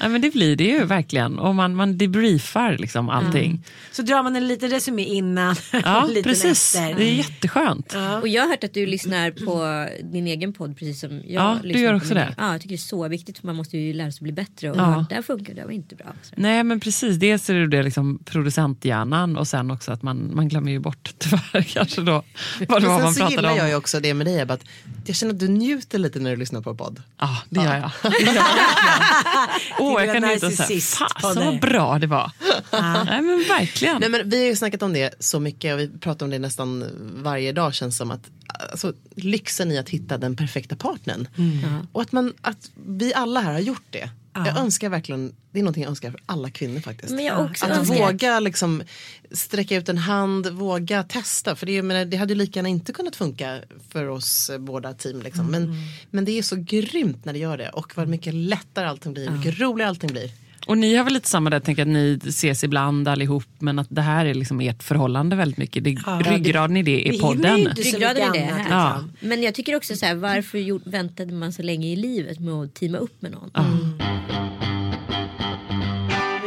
Ja, 0.00 0.08
men 0.08 0.20
det 0.20 0.30
blir 0.32 0.56
det 0.56 0.64
ju 0.64 0.84
verkligen. 0.84 1.38
Och 1.38 1.54
man, 1.54 1.74
man 1.74 1.98
debriefar 1.98 2.76
liksom 2.78 3.08
allting. 3.08 3.64
Så 3.92 4.02
drar 4.02 4.22
man 4.22 4.36
en 4.36 4.48
liten 4.48 4.70
resumé 4.70 5.04
innan. 5.04 5.56
Ja, 5.84 6.08
precis. 6.24 6.74
efter. 6.74 6.94
Det 6.94 7.04
är 7.04 7.14
jätteskönt. 7.14 7.94
Och 8.22 8.28
jag 8.28 8.42
har 8.42 8.48
hört 8.48 8.64
att 8.64 8.74
du 8.74 8.86
lyssnar 8.86 9.30
på 9.30 9.86
din 10.12 10.26
egen 10.26 10.52
podd 10.52 10.76
precis 10.78 11.00
som 11.00 11.10
jag 11.12 11.22
Ja, 11.26 11.58
du 11.62 11.80
gör 11.80 11.94
också 11.94 12.14
det. 12.14 12.34
Ja, 12.38 12.52
jag 12.52 12.60
tycker 12.60 12.68
det 12.74 12.74
är 12.74 12.78
så 12.78 13.08
viktigt 13.08 13.38
för 13.38 13.46
man 13.46 13.56
måste 13.56 13.78
ju 13.78 13.92
lära 13.92 14.12
sig 14.12 14.22
bli 14.22 14.32
bättre. 14.32 14.70
Och 14.70 14.76
Ja. 14.76 15.06
där 15.10 15.22
funkar 15.22 15.54
det 15.54 15.64
var 15.64 15.70
inte 15.70 15.94
bra. 15.96 16.06
Så. 16.22 16.34
Nej 16.36 16.64
men 16.64 16.80
precis, 16.80 17.16
dels 17.16 17.50
är 17.50 17.54
det 17.54 17.66
det 17.68 17.82
liksom 17.82 18.18
producenthjärnan 18.24 19.36
och 19.36 19.48
sen 19.48 19.70
också 19.70 19.92
att 19.92 20.02
man, 20.02 20.30
man 20.34 20.48
glömmer 20.48 20.70
ju 20.70 20.78
bort 20.78 21.14
tyvärr 21.18 21.62
kanske 21.62 22.00
då 22.00 22.22
vad 22.68 22.82
det 22.82 22.88
var 22.88 23.00
man 23.02 23.02
sen 23.02 23.12
så 23.14 23.18
pratade 23.20 23.34
gillar 23.36 23.50
om. 23.52 23.56
jag 23.58 23.68
ju 23.68 23.74
också 23.74 24.00
det 24.00 24.14
med 24.14 24.26
dig 24.26 24.31
Ebba, 24.40 24.54
att 24.54 24.64
jag 25.04 25.16
känner 25.16 25.32
att 25.32 25.40
du 25.40 25.48
njuter 25.48 25.98
lite 25.98 26.18
när 26.18 26.30
du 26.30 26.36
lyssnar 26.36 26.60
på 26.60 26.74
podd. 26.74 27.02
Ja 27.18 27.36
jag. 27.50 27.50
Det 27.50 27.64
gör 27.64 27.76
jag. 27.76 27.90
Åh 29.78 30.04
jag 30.04 30.14
kan 30.14 30.30
njuta 30.30 30.46
narcissist 30.48 30.98
på 30.98 31.06
fasen 31.20 31.42
dig. 31.42 31.46
vad 31.46 31.60
bra 31.60 31.98
det 31.98 32.06
var. 32.06 32.32
Nej 33.04 33.22
men 33.22 33.44
verkligen. 33.48 33.96
Nej, 34.00 34.08
men 34.08 34.30
vi 34.30 34.38
har 34.38 34.46
ju 34.46 34.56
snackat 34.56 34.82
om 34.82 34.92
det 34.92 35.14
så 35.18 35.40
mycket 35.40 35.74
och 35.74 35.80
vi 35.80 35.88
pratar 35.88 36.26
om 36.26 36.30
det 36.30 36.38
nästan 36.38 36.84
varje 37.22 37.52
dag 37.52 37.74
känns 37.74 37.96
som 37.96 38.10
att 38.10 38.30
alltså, 38.70 38.92
lyxen 39.14 39.72
i 39.72 39.78
att 39.78 39.88
hitta 39.88 40.18
den 40.18 40.36
perfekta 40.36 40.76
partnern. 40.76 41.28
Och 41.92 42.02
att, 42.02 42.12
man, 42.12 42.34
att 42.40 42.70
vi 42.86 43.14
alla 43.14 43.40
här 43.40 43.52
har 43.52 43.60
gjort 43.60 43.86
det. 43.90 44.10
Jag 44.34 44.56
önskar 44.56 44.88
verkligen, 44.88 45.34
det 45.50 45.58
är 45.58 45.62
någonting 45.62 45.82
jag 45.82 45.90
önskar 45.90 46.10
för 46.10 46.20
alla 46.26 46.50
kvinnor 46.50 46.80
faktiskt. 46.80 47.12
Men 47.14 47.24
jag 47.24 47.40
också 47.50 47.64
att 47.66 47.70
önskar- 47.70 47.98
våga 47.98 48.40
liksom 48.40 48.82
sträcka 49.32 49.76
ut 49.76 49.88
en 49.88 49.98
hand, 49.98 50.46
våga 50.46 51.02
testa. 51.02 51.56
För 51.56 51.66
det, 51.66 51.82
menar, 51.82 52.04
det 52.04 52.16
hade 52.16 52.32
ju 52.32 52.38
lika 52.38 52.58
gärna 52.58 52.68
inte 52.68 52.92
kunnat 52.92 53.16
funka 53.16 53.60
för 53.90 54.08
oss 54.08 54.50
båda 54.58 54.92
team. 54.94 55.22
Liksom. 55.22 55.46
Men, 55.46 55.74
men 56.10 56.24
det 56.24 56.38
är 56.38 56.42
så 56.42 56.56
grymt 56.56 57.24
när 57.24 57.32
det 57.32 57.38
gör 57.38 57.58
det. 57.58 57.68
Och 57.68 57.92
vad 57.96 58.08
mycket 58.08 58.34
lättare 58.34 58.86
allting 58.86 59.12
blir, 59.12 59.30
mycket 59.30 59.60
roligare 59.60 59.88
allting 59.88 60.10
blir. 60.12 60.30
Och 60.66 60.78
ni 60.78 60.94
har 60.96 61.04
väl 61.04 61.12
lite 61.12 61.28
samma 61.28 61.50
där, 61.50 61.60
tänker 61.60 61.82
att 61.82 61.88
ni 61.88 62.18
ses 62.26 62.64
ibland 62.64 63.08
allihop 63.08 63.44
men 63.58 63.78
att 63.78 63.86
det 63.90 64.00
här 64.02 64.26
är 64.26 64.34
liksom 64.34 64.60
ert 64.60 64.82
förhållande 64.82 65.36
väldigt 65.36 65.58
mycket. 65.58 65.84
Det, 65.84 65.90
ryggraden 66.24 66.76
i 66.76 66.82
det 66.82 66.96
Vi 66.96 67.16
är 67.16 67.20
podden. 67.20 67.58
inte 67.58 67.82
så 67.84 67.96
Ryggraden 67.96 68.30
mycket 68.30 68.42
är 68.42 68.46
det 68.46 68.54
annat, 68.54 68.66
här. 68.66 69.02
liksom. 69.02 69.28
Men 69.28 69.42
jag 69.42 69.54
tycker 69.54 69.76
också 69.76 69.96
så 69.96 70.06
här, 70.06 70.14
varför 70.14 70.90
väntade 70.90 71.32
man 71.32 71.52
så 71.52 71.62
länge 71.62 71.88
i 71.88 71.96
livet 71.96 72.40
med 72.40 72.54
att 72.54 72.74
teama 72.74 72.98
upp 72.98 73.22
med 73.22 73.32
någon? 73.32 73.50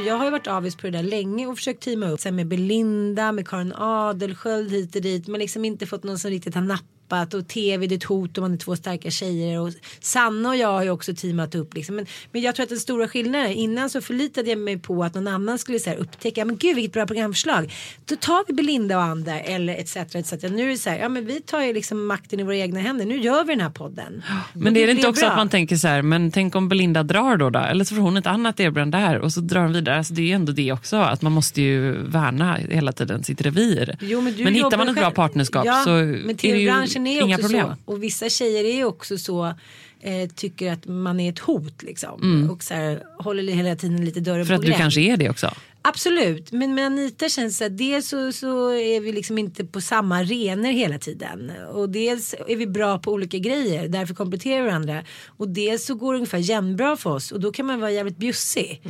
Jag 0.06 0.16
har 0.16 0.26
ju 0.26 0.32
varit 0.32 0.48
avis 0.48 0.76
på 0.76 0.88
det 0.88 0.92
där 0.92 1.04
länge 1.04 1.48
och 1.48 1.58
försökt 1.58 1.84
teama 1.84 2.10
upp 2.10 2.20
sen 2.20 2.36
med 2.36 2.48
Belinda, 2.48 3.32
med 3.32 3.48
Karin 3.48 3.74
Adelsköld 3.76 4.72
hit 4.72 4.96
och 4.96 5.02
dit 5.02 5.28
men 5.28 5.40
liksom 5.40 5.66
inte 5.66 5.86
fått 5.86 6.04
någon 6.04 6.20
som 6.20 6.32
riktigt 6.32 6.56
har 6.56 6.62
nappat 6.62 6.95
och 7.12 7.48
tv 7.48 7.88
det 7.88 7.96
är 7.96 7.98
ett 7.98 8.04
hot 8.04 8.38
om 8.38 8.42
man 8.42 8.54
är 8.54 8.58
två 8.58 8.76
starka 8.76 9.12
tjejer 9.12 9.60
och 9.60 9.72
Sanna 10.00 10.50
och 10.50 10.56
jag 10.56 10.68
har 10.68 10.84
ju 10.84 10.90
också 10.90 11.16
teamat 11.16 11.56
upp 11.56 11.74
liksom. 11.74 11.96
men, 11.96 12.06
men 12.32 12.42
jag 12.42 12.56
tror 12.56 12.64
att 12.64 12.70
den 12.70 12.80
stora 12.80 13.08
skillnaden 13.08 13.52
innan 13.52 13.90
så 13.90 14.02
förlitade 14.02 14.50
jag 14.50 14.60
mig 14.60 14.80
på 14.80 15.04
att 15.04 15.14
någon 15.14 15.28
annan 15.28 15.60
skulle 15.60 15.80
så 15.80 15.90
här, 15.90 15.98
upptäcka 15.98 16.46
men 16.46 16.58
gud 16.58 16.76
vilket 16.76 16.94
bra 16.94 17.06
programförslag 17.06 17.74
då 18.06 18.16
tar 18.16 18.44
vi 18.48 18.54
Belinda 18.54 18.98
och 18.98 19.04
andra 19.04 19.40
eller 19.40 19.76
etc. 19.76 19.96
etc. 19.96 20.32
Nu 20.32 20.64
är 20.64 20.68
det 20.68 20.78
så 20.78 20.90
här 20.90 20.98
ja 20.98 21.10
men 21.10 21.26
vi 21.26 21.42
tar 21.42 21.62
ju 21.62 21.74
liksom 21.74 22.06
makten 22.08 22.40
i 22.40 22.44
våra 22.44 22.56
egna 22.56 22.80
händer 22.80 23.06
nu 23.06 23.18
gör 23.18 23.44
vi 23.44 23.54
den 23.54 23.62
här 23.62 23.70
podden. 23.70 24.24
Men 24.54 24.74
det 24.74 24.84
är 24.84 24.88
det 24.88 24.92
inte 24.92 25.08
också 25.08 25.22
bra. 25.22 25.30
att 25.30 25.38
man 25.38 25.50
tänker 25.50 25.76
så 25.76 25.88
här, 25.88 26.02
men 26.02 26.32
tänk 26.32 26.56
om 26.56 26.70
Belinda 26.70 27.04
drar 27.04 27.38
då, 27.38 27.50
då 27.50 27.60
eller 27.60 27.86
så 27.86 27.96
får 27.96 28.02
hon 28.02 28.18
ett 28.18 28.28
annat 28.28 28.60
erbjudande 28.60 28.98
där 28.98 29.20
och 29.20 29.34
så 29.34 29.42
drar 29.42 29.62
hon 29.62 29.74
vidare. 29.74 29.98
Alltså 29.98 30.14
det 30.14 30.22
är 30.22 30.26
ju 30.26 30.32
ändå 30.32 30.52
det 30.52 30.72
också, 30.72 30.98
att 30.98 31.22
man 31.22 31.32
måste 31.32 31.62
ju 31.62 31.92
värna 31.92 32.56
hela 32.56 32.92
tiden 32.92 33.24
sitt 33.24 33.42
revir. 33.42 33.98
Jo, 34.00 34.22
men 34.22 34.36
du 34.36 34.44
hittar 34.44 34.78
man 34.78 34.90
ett 34.90 34.96
bra 34.96 35.04
själv. 35.04 35.16
partnerskap 35.16 35.66
ja, 35.66 35.82
så 35.84 35.90
men 35.90 36.30
är 36.30 36.54
det 36.54 36.60
ju 36.60 36.70
tv-branschen 37.04 37.08
är 37.08 37.22
inga 37.22 37.36
också 37.36 37.48
problem. 37.48 37.68
så. 37.86 37.92
Och 37.92 38.04
vissa 38.04 38.30
tjejer 38.30 38.64
är 38.64 38.76
ju 38.76 38.86
också 38.86 39.18
så. 39.18 39.54
Eh, 40.02 40.30
tycker 40.36 40.72
att 40.72 40.86
man 40.88 41.20
är 41.20 41.30
ett 41.30 41.40
hot 41.40 41.84
liksom. 41.84 42.50
Och 42.52 42.64
så 42.64 42.74
här, 42.74 43.04
håller 43.20 43.54
hela 43.54 43.76
tiden 43.76 44.06
lite 44.06 44.20
dörren 44.20 44.36
Mm. 44.36 44.48
För 44.48 44.56
på 44.56 44.62
att 44.62 44.66
du 44.66 44.74
kanske 44.74 45.02
är 45.02 45.18
det 45.18 45.30
också. 45.30 45.52
Absolut, 45.88 46.52
men 46.52 46.76
med 46.76 46.86
Anita 46.86 47.30
känns 47.30 47.60
det 47.60 47.66
att 47.66 47.78
dels 47.78 48.08
så, 48.08 48.32
så 48.32 48.72
är 48.74 49.00
vi 49.00 49.12
liksom 49.12 49.38
inte 49.38 49.66
på 49.66 49.82
samma 49.82 50.18
arenor 50.18 50.72
hela 50.72 50.98
tiden. 50.98 51.52
Och 51.74 51.90
dels 51.90 52.36
är 52.48 52.56
vi 52.56 52.68
bra 52.68 53.00
på 53.00 53.12
olika 53.12 53.38
grejer, 53.38 53.88
därför 53.88 54.14
kompletterar 54.14 54.62
vi 54.62 54.68
varandra. 54.68 55.04
Och 55.26 55.50
dels 55.50 55.86
så 55.86 55.96
går 55.96 56.14
det 56.14 56.18
ungefär 56.18 56.38
jämnbra 56.38 56.98
för 56.98 57.10
oss 57.10 57.32
och 57.32 57.40
då 57.40 57.52
kan 57.52 57.66
man 57.66 57.80
vara 57.80 57.92
jävligt 57.92 58.18
bjussig. 58.18 58.82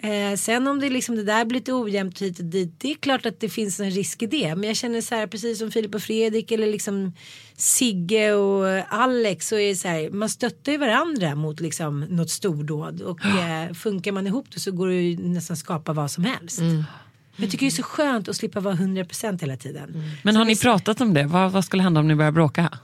Eh, 0.00 0.36
sen 0.36 0.66
om 0.66 0.80
det, 0.80 0.90
liksom, 0.90 1.16
det 1.16 1.22
där 1.22 1.44
blir 1.44 1.58
lite 1.58 1.72
ojämnt 1.72 2.22
hit 2.22 2.38
och 2.38 2.44
dit, 2.44 2.74
det 2.78 2.90
är 2.90 2.94
klart 2.94 3.26
att 3.26 3.40
det 3.40 3.48
finns 3.48 3.80
en 3.80 3.90
risk 3.90 4.22
i 4.22 4.26
det. 4.26 4.54
Men 4.54 4.64
jag 4.68 4.76
känner 4.76 5.00
så 5.00 5.14
här, 5.14 5.26
precis 5.26 5.58
som 5.58 5.70
Filip 5.70 5.94
och 5.94 6.02
Fredrik 6.02 6.52
eller 6.52 6.66
liksom 6.66 7.12
Sigge 7.56 8.34
och 8.34 8.66
Alex, 8.88 9.48
så 9.48 9.56
är 9.56 9.68
det 9.68 9.76
så 9.76 9.88
här, 9.88 10.10
man 10.10 10.28
stöttar 10.28 10.72
ju 10.72 10.78
varandra 10.78 11.34
mot 11.34 11.60
liksom 11.60 12.00
något 12.00 12.30
stordåd. 12.30 13.00
Och 13.00 13.26
eh, 13.26 13.72
funkar 13.72 14.12
man 14.12 14.26
ihop 14.26 14.46
det 14.54 14.60
så 14.60 14.72
går 14.72 14.88
det 14.88 14.94
ju 14.94 15.28
nästan 15.28 15.56
skapa 15.56 15.92
vad 15.92 16.10
som 16.10 16.24
helst. 16.24 16.60
Jag 17.36 17.50
tycker 17.50 17.66
det 17.66 17.70
är 17.70 17.70
så 17.70 17.82
skönt 17.82 18.28
att 18.28 18.36
slippa 18.36 18.60
vara 18.60 18.74
100% 18.74 19.40
hela 19.40 19.56
tiden. 19.56 20.02
Men 20.22 20.36
har 20.36 20.44
ni 20.44 20.56
pratat 20.56 21.00
om 21.00 21.14
det? 21.14 21.24
Vad, 21.24 21.52
vad 21.52 21.64
skulle 21.64 21.82
hända 21.82 22.00
om 22.00 22.08
ni 22.08 22.14
börjar 22.14 22.32
bråka? 22.32 22.78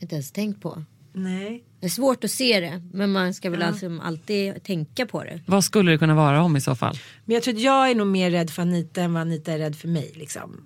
Inte 0.00 0.14
ens 0.14 0.32
tänkt 0.32 0.62
på. 0.62 0.84
Nej. 1.12 1.64
Det 1.82 1.86
är 1.86 1.90
svårt 1.90 2.24
att 2.24 2.30
se 2.30 2.60
det 2.60 2.82
men 2.92 3.12
man 3.12 3.34
ska 3.34 3.50
väl 3.50 3.62
alltså 3.62 4.00
alltid 4.02 4.62
tänka 4.64 5.06
på 5.06 5.24
det. 5.24 5.40
Vad 5.46 5.64
skulle 5.64 5.90
det 5.90 5.98
kunna 5.98 6.14
vara 6.14 6.42
om 6.42 6.56
i 6.56 6.60
så 6.60 6.74
fall? 6.74 6.98
Men 7.24 7.34
jag 7.34 7.42
tror 7.42 7.54
att 7.54 7.60
jag 7.60 7.90
är 7.90 7.94
nog 7.94 8.06
mer 8.06 8.30
rädd 8.30 8.50
för 8.50 8.62
Anita 8.62 9.02
än 9.02 9.12
vad 9.12 9.20
Anita 9.20 9.52
är 9.52 9.58
rädd 9.58 9.76
för 9.76 9.88
mig. 9.88 10.12
Liksom. 10.14 10.64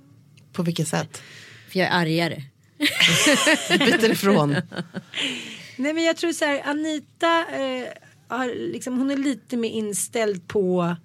På 0.53 0.63
vilket 0.63 0.89
sätt? 0.89 1.23
För 1.69 1.79
jag 1.79 1.89
är 1.89 1.93
argare. 1.93 2.43
Byter 3.79 4.11
ifrån. 4.11 4.51
Nej 5.77 5.93
men 5.93 6.05
jag 6.05 6.17
tror 6.17 6.33
så 6.33 6.45
här 6.45 6.63
Anita 6.65 7.39
eh, 7.39 7.89
har, 8.29 8.73
liksom, 8.73 8.99
hon 8.99 9.11
är 9.11 9.17
lite 9.17 9.57
mer 9.57 9.71
inställd 9.71 10.49
på 10.49 10.97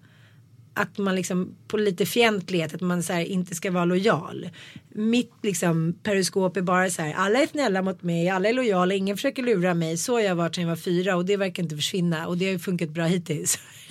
att 0.73 0.97
man 0.97 1.15
liksom 1.15 1.55
på 1.67 1.77
lite 1.77 2.05
fientlighet 2.05 2.73
att 2.73 2.81
man 2.81 3.03
så 3.03 3.13
här, 3.13 3.21
inte 3.21 3.55
ska 3.55 3.71
vara 3.71 3.85
lojal. 3.85 4.49
Mitt 4.95 5.33
liksom 5.43 5.95
periskop 6.03 6.57
är 6.57 6.61
bara 6.61 6.89
så 6.89 7.01
här 7.01 7.13
alla 7.13 7.39
är 7.39 7.47
snälla 7.47 7.81
mot 7.81 8.03
mig, 8.03 8.29
alla 8.29 8.49
är 8.49 8.53
lojala, 8.53 8.93
ingen 8.93 9.17
försöker 9.17 9.43
lura 9.43 9.73
mig. 9.73 9.97
Så 9.97 10.13
har 10.13 10.19
jag 10.19 10.35
varit 10.35 10.55
sedan 10.55 10.61
jag 10.61 10.69
var 10.69 10.75
fyra 10.75 11.15
och 11.15 11.25
det 11.25 11.37
verkar 11.37 11.63
inte 11.63 11.75
försvinna 11.75 12.27
och 12.27 12.37
det 12.37 12.45
har 12.45 12.51
ju 12.51 12.59
funkat 12.59 12.89
bra 12.89 13.05
hittills. 13.05 13.59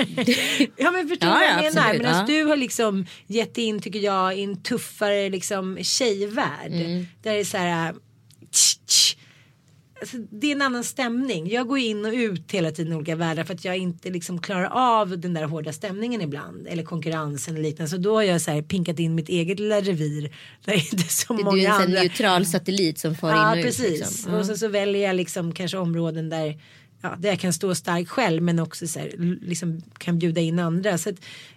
ja 0.77 0.91
men 0.91 1.09
förstår 1.09 1.27
du 1.27 1.33
Ja, 1.33 1.35
vad 1.35 1.43
ja, 1.43 1.49
jag 1.49 1.75
menar? 1.75 1.89
absolut, 1.89 2.03
Medan 2.03 2.17
ja. 2.17 2.27
du 2.27 2.45
har 2.45 2.57
liksom 2.57 3.07
gett 3.27 3.59
in 3.59 3.81
tycker 3.81 3.99
jag 4.01 4.39
i 4.39 4.43
en 4.43 4.63
tuffare 4.63 5.31
liksom 5.31 5.79
tjejvärld. 5.83 6.73
Där 6.73 7.07
det 7.23 7.41
är 7.41 7.45
så 7.45 7.57
här 7.57 7.95
tsch, 8.53 8.79
tsch, 8.87 9.00
Alltså, 10.01 10.17
det 10.31 10.47
är 10.47 10.53
en 10.53 10.63
annan 10.63 10.85
stämning. 10.85 11.51
Jag 11.51 11.67
går 11.69 11.79
in 11.79 12.05
och 12.05 12.13
ut 12.13 12.53
hela 12.53 12.71
tiden 12.71 12.93
i 12.93 12.97
olika 12.97 13.17
världar 13.17 13.45
för 13.45 13.55
att 13.55 13.65
jag 13.65 13.77
inte 13.77 14.11
liksom 14.11 14.41
klarar 14.41 14.69
av 14.99 15.19
den 15.19 15.35
där 15.35 15.45
hårda 15.45 15.73
stämningen 15.73 16.21
ibland. 16.21 16.67
Eller 16.67 16.83
konkurrensen 16.83 17.55
eller 17.55 17.65
liknande. 17.65 17.91
Så 17.91 17.97
då 17.97 18.15
har 18.15 18.23
jag 18.23 18.41
så 18.41 18.51
här 18.51 18.63
pinkat 18.63 18.99
in 18.99 19.15
mitt 19.15 19.29
eget 19.29 19.59
lilla 19.61 19.81
revir. 19.81 20.37
Där 20.65 20.73
inte 20.93 20.97
är 20.97 21.09
så 21.09 21.35
Det 21.35 21.43
är 21.43 21.45
många 21.45 21.57
ju 21.59 21.65
en 21.65 21.73
sån 21.73 21.83
andra. 21.83 22.01
neutral 22.03 22.47
satellit 22.47 22.99
som 22.99 23.15
far 23.15 23.31
Ja 23.31 23.53
in 23.53 23.59
och 23.59 23.65
precis. 23.65 23.85
ut. 23.87 23.99
Liksom. 23.99 24.35
Och 24.35 24.47
så, 24.47 24.57
så 24.57 24.69
väljer 24.69 25.03
jag 25.07 25.17
liksom 25.17 25.53
kanske 25.53 25.79
områden 25.79 26.29
där, 26.29 26.61
ja, 27.03 27.17
där 27.19 27.29
jag 27.29 27.41
kan 27.41 27.53
stå 27.53 27.75
stark 27.75 28.09
själv 28.09 28.43
men 28.43 28.59
också 28.59 28.87
så 28.87 28.99
här, 28.99 29.13
liksom 29.43 29.83
kan 29.99 30.19
bjuda 30.19 30.41
in 30.41 30.59
andra. 30.59 30.99
Så 30.99 31.11
att, 31.11 31.17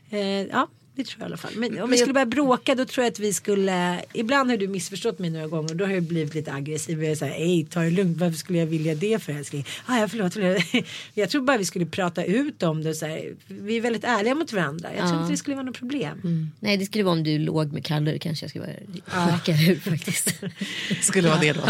eh, 0.10 0.20
ja, 0.42 0.68
Det 0.96 1.04
tror 1.04 1.20
jag 1.22 1.26
i 1.26 1.30
alla 1.30 1.38
fall. 1.38 1.52
Men 1.56 1.82
om 1.82 1.90
vi 1.90 1.98
skulle 1.98 2.14
börja 2.14 2.26
bråka 2.26 2.76
då 2.76 2.86
tror 2.86 3.04
jag 3.04 3.12
att 3.12 3.20
vi 3.20 3.34
skulle. 3.34 4.02
Ibland 4.14 4.50
har 4.50 4.58
du 4.58 4.68
missförstått 4.68 5.20
mig 5.20 5.30
några 5.30 5.48
gånger 5.48 5.70
och 5.72 5.76
då 5.76 5.86
har 5.86 5.92
jag 5.94 6.04
blivit 6.04 6.36
lite 6.36 6.54
aggressiv. 6.54 7.04
Jag 7.04 7.12
är 7.12 7.16
så 7.16 7.26
här, 7.26 7.34
ej 7.34 7.66
ta 7.70 7.80
det 7.80 7.90
lugnt. 7.90 8.18
Varför 8.18 8.38
skulle 8.38 8.60
jag 8.60 8.66
vilja 8.66 8.96
det 8.96 9.24
för 9.24 9.34
älskling? 9.34 9.66
Ah, 9.86 9.98
ja, 10.00 10.08
förlåt, 10.08 10.34
förlåt. 10.34 10.86
Jag 11.14 11.30
tror 11.30 11.42
bara 11.42 11.58
vi 11.58 11.66
skulle 11.66 11.86
prata 11.86 12.24
ut 12.26 12.64
om 12.64 12.84
det. 12.84 12.94
Så 12.96 13.06
här. 13.06 13.34
Vi 13.48 13.78
är 13.78 13.82
väldigt 13.82 14.04
ärliga 14.04 14.36
mot 14.36 14.54
varandra. 14.54 14.90
Jag 14.98 15.00
tror 15.00 15.14
Ja. 15.16 15.22
inte 15.22 15.34
det 15.34 15.38
skulle 15.38 15.56
vara 15.56 15.66
något 15.66 15.78
problem. 15.80 16.20
Mm. 16.24 16.52
Nej 16.60 16.78
det 16.78 16.86
skulle 16.86 17.04
vara 17.04 17.14
om 17.16 17.24
du 17.24 17.38
låg 17.40 17.72
med 17.74 17.86
Kalle. 17.86 18.20
Kanske 18.20 18.44
jag 18.44 18.50
skulle 18.50 18.66
vara 18.66 19.32
skäckare 19.32 19.72
ut 19.74 19.84
faktiskt. 19.84 20.34
Skulle 21.02 21.28
vara 21.30 21.40
det 21.40 21.54
då. 21.54 21.62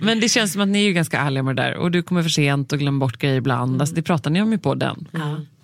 Men 0.00 0.20
det 0.20 0.28
känns 0.28 0.52
som 0.52 0.60
att 0.62 0.68
ni 0.68 0.78
är 0.78 0.86
ju 0.86 0.92
ganska 0.92 1.18
ärliga 1.18 1.42
med 1.42 1.56
det 1.56 1.62
där. 1.62 1.74
Och 1.76 1.90
du 1.90 2.02
kommer 2.02 2.22
för 2.22 2.30
sent 2.30 2.72
och 2.72 2.78
glömmer 2.78 2.98
bort 3.00 3.18
grejer 3.18 3.36
ibland. 3.36 3.80
Alltså, 3.80 3.94
det 3.94 4.02
pratar 4.02 4.30
ni 4.30 4.42
om 4.42 4.52
i 4.52 4.58
podden. 4.58 5.08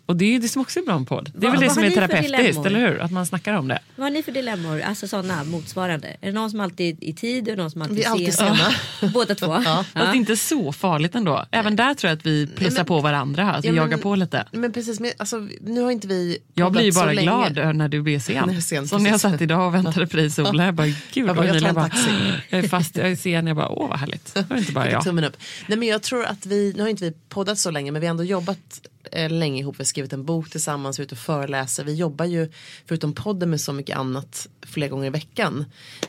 Och 0.08 0.16
det 0.16 0.24
är 0.24 0.30
ju 0.32 0.38
det 0.38 0.48
som 0.48 0.62
också 0.62 0.78
är 0.80 0.84
bra 0.84 0.98
med 0.98 1.08
podd. 1.08 1.30
Det 1.34 1.46
är 1.46 1.50
Vad- 1.50 1.58
väl 1.60 1.68
det 1.68 1.74
som 1.74 1.82
har 1.82 1.86
är 1.86 1.88
ni 1.90 1.94
för 1.94 2.08
terapeutiskt, 2.08 2.66
eller 2.66 2.80
hur? 2.80 3.00
Att 3.00 3.10
man 3.10 3.26
snackar 3.26 3.54
om 3.54 3.68
det. 3.68 3.78
Vad 3.96 4.04
har 4.04 4.10
ni 4.10 4.22
för 4.22 4.32
dilemmor? 4.32 4.80
Alltså 4.80 5.08
sådana 5.08 5.44
motsvarande. 5.44 6.08
Är 6.20 6.26
det 6.26 6.32
någon 6.32 6.50
som 6.50 6.60
alltid 6.60 6.98
är 7.02 7.08
i 7.08 7.12
tid 7.12 7.48
och 7.48 7.56
någon 7.58 7.70
som 7.70 7.82
alltid 7.82 7.96
Vi 7.96 8.02
är 8.04 8.10
alltid 8.10 8.34
sen? 8.34 8.56
sena. 9.00 9.10
Båda 9.14 9.34
två? 9.34 9.46
Ja. 9.64 9.84
Fast 9.92 9.94
det 9.94 10.00
är 10.00 10.14
inte 10.14 10.36
så 10.36 10.72
farligt 10.72 11.14
ändå. 11.14 11.44
Även 11.50 11.76
där 11.76 11.94
tror 11.94 12.08
jag 12.08 12.16
att 12.16 12.26
vi 12.26 12.46
plussar 12.46 12.76
men- 12.76 12.86
på 12.86 13.00
varandra. 13.00 13.52
Att 13.52 13.64
vi 13.64 13.68
Ja, 13.68 13.72
men- 13.74 13.82
jagar 13.82 13.98
på 13.98 14.14
lite. 14.14 14.44
Men 14.52 14.72
precis, 14.72 15.00
men, 15.00 15.10
alltså, 15.16 15.48
nu 15.60 15.80
har 15.82 15.90
inte 15.90 16.06
vi 16.08 16.38
Jag 16.54 16.72
blir 16.72 16.82
ju 16.82 16.92
bara 16.92 17.14
glad 17.14 17.76
när 17.76 17.88
du 17.88 18.02
blir 18.02 18.18
sen. 18.18 18.34
Jag 18.54 18.62
sen, 18.62 18.88
Som 18.88 19.02
när 19.02 19.10
jag 19.10 19.20
satt 19.20 19.40
idag 19.40 19.66
och 19.66 19.74
väntade 19.74 20.06
på 20.06 20.16
dig 20.16 20.26
i 20.26 20.30
solen. 20.30 20.66
Jag 20.66 20.74
bara, 20.74 20.86
gud 20.86 21.28
Jag 21.28 21.36
bara, 21.36 21.46
jag 21.46 21.56
en 21.62 21.74
bara, 21.74 21.88
taxi. 21.88 22.10
jag 22.48 22.64
är 22.64 22.68
fast, 22.68 22.96
jag 22.96 23.10
är 23.10 23.16
sen. 23.16 23.46
Jag 23.46 23.56
bara, 23.56 23.68
åh 23.68 23.88
vad 23.88 23.98
härligt. 23.98 24.34
Det 24.34 24.50
var 24.50 24.56
inte 24.56 24.72
bara 24.72 24.90
jag. 24.90 25.04
Tummen 25.04 25.24
upp. 25.24 25.36
Nej, 25.66 25.78
men 25.78 25.88
jag 25.88 26.02
tror 26.02 26.24
att 26.24 26.46
vi, 26.46 26.72
nu 26.76 26.82
har 26.82 26.88
inte 26.88 27.04
vi 27.04 27.12
poddat 27.28 27.58
så 27.58 27.70
länge 27.70 27.92
men 27.92 28.00
vi 28.00 28.06
har 28.06 28.10
ändå 28.10 28.24
jobbat 28.24 28.80
länge 29.12 29.60
ihop. 29.60 29.76
Vi 29.76 29.80
har 29.80 29.84
skrivit 29.84 30.12
en 30.12 30.24
bok 30.24 30.50
tillsammans, 30.50 30.98
vi 30.98 31.02
är 31.02 31.04
ute 31.04 31.14
och 31.14 31.18
föreläser. 31.18 31.84
Vi 31.84 31.94
jobbar 31.94 32.24
ju 32.24 32.50
förutom 32.86 33.12
podden 33.12 33.50
med 33.50 33.60
så 33.60 33.72
mycket 33.72 33.96
annat 33.96 34.48
flera 34.62 34.88
gånger 34.88 35.06
i 35.06 35.10
veckan. 35.10 35.64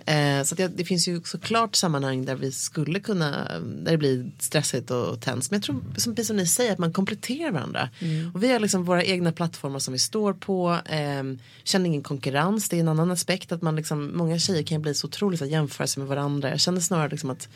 Eh, 0.05 0.43
så 0.43 0.55
jag, 0.57 0.71
det 0.71 0.85
finns 0.85 1.07
ju 1.07 1.21
såklart 1.23 1.75
sammanhang 1.75 2.25
där 2.25 2.35
vi 2.35 2.51
skulle 2.51 2.99
kunna, 2.99 3.59
där 3.59 3.91
det 3.91 3.97
blir 3.97 4.31
stressigt 4.39 4.91
och 4.91 5.21
tens. 5.21 5.51
Men 5.51 5.57
jag 5.57 5.63
tror 5.63 5.81
som, 5.97 6.15
precis 6.15 6.27
som 6.27 6.37
ni 6.37 6.47
säger 6.47 6.71
att 6.71 6.79
man 6.79 6.93
kompletterar 6.93 7.51
varandra. 7.51 7.89
Och 8.33 8.43
vi 8.43 8.51
har 8.51 8.59
liksom 8.59 8.85
våra 8.85 9.03
egna 9.03 9.31
plattformar 9.31 9.79
som 9.79 9.91
vi 9.91 9.99
står 9.99 10.33
på. 10.33 10.77
Eh, 10.85 11.23
känner 11.63 11.85
ingen 11.85 12.03
konkurrens, 12.03 12.69
det 12.69 12.75
är 12.75 12.79
en 12.79 12.87
annan 12.87 13.11
aspekt. 13.11 13.51
Att 13.51 13.61
man 13.61 13.75
liksom, 13.75 14.17
många 14.17 14.39
tjejer 14.39 14.63
kan 14.63 14.77
ju 14.77 14.81
bli 14.81 14.93
så 14.93 15.07
otroligt 15.07 15.41
att 15.41 15.49
jämföra 15.49 15.87
sig 15.87 16.01
med 16.01 16.09
varandra. 16.09 16.49
Jag 16.49 16.59
känner 16.59 16.81
snarare 16.81 17.09
liksom 17.09 17.29
att 17.29 17.49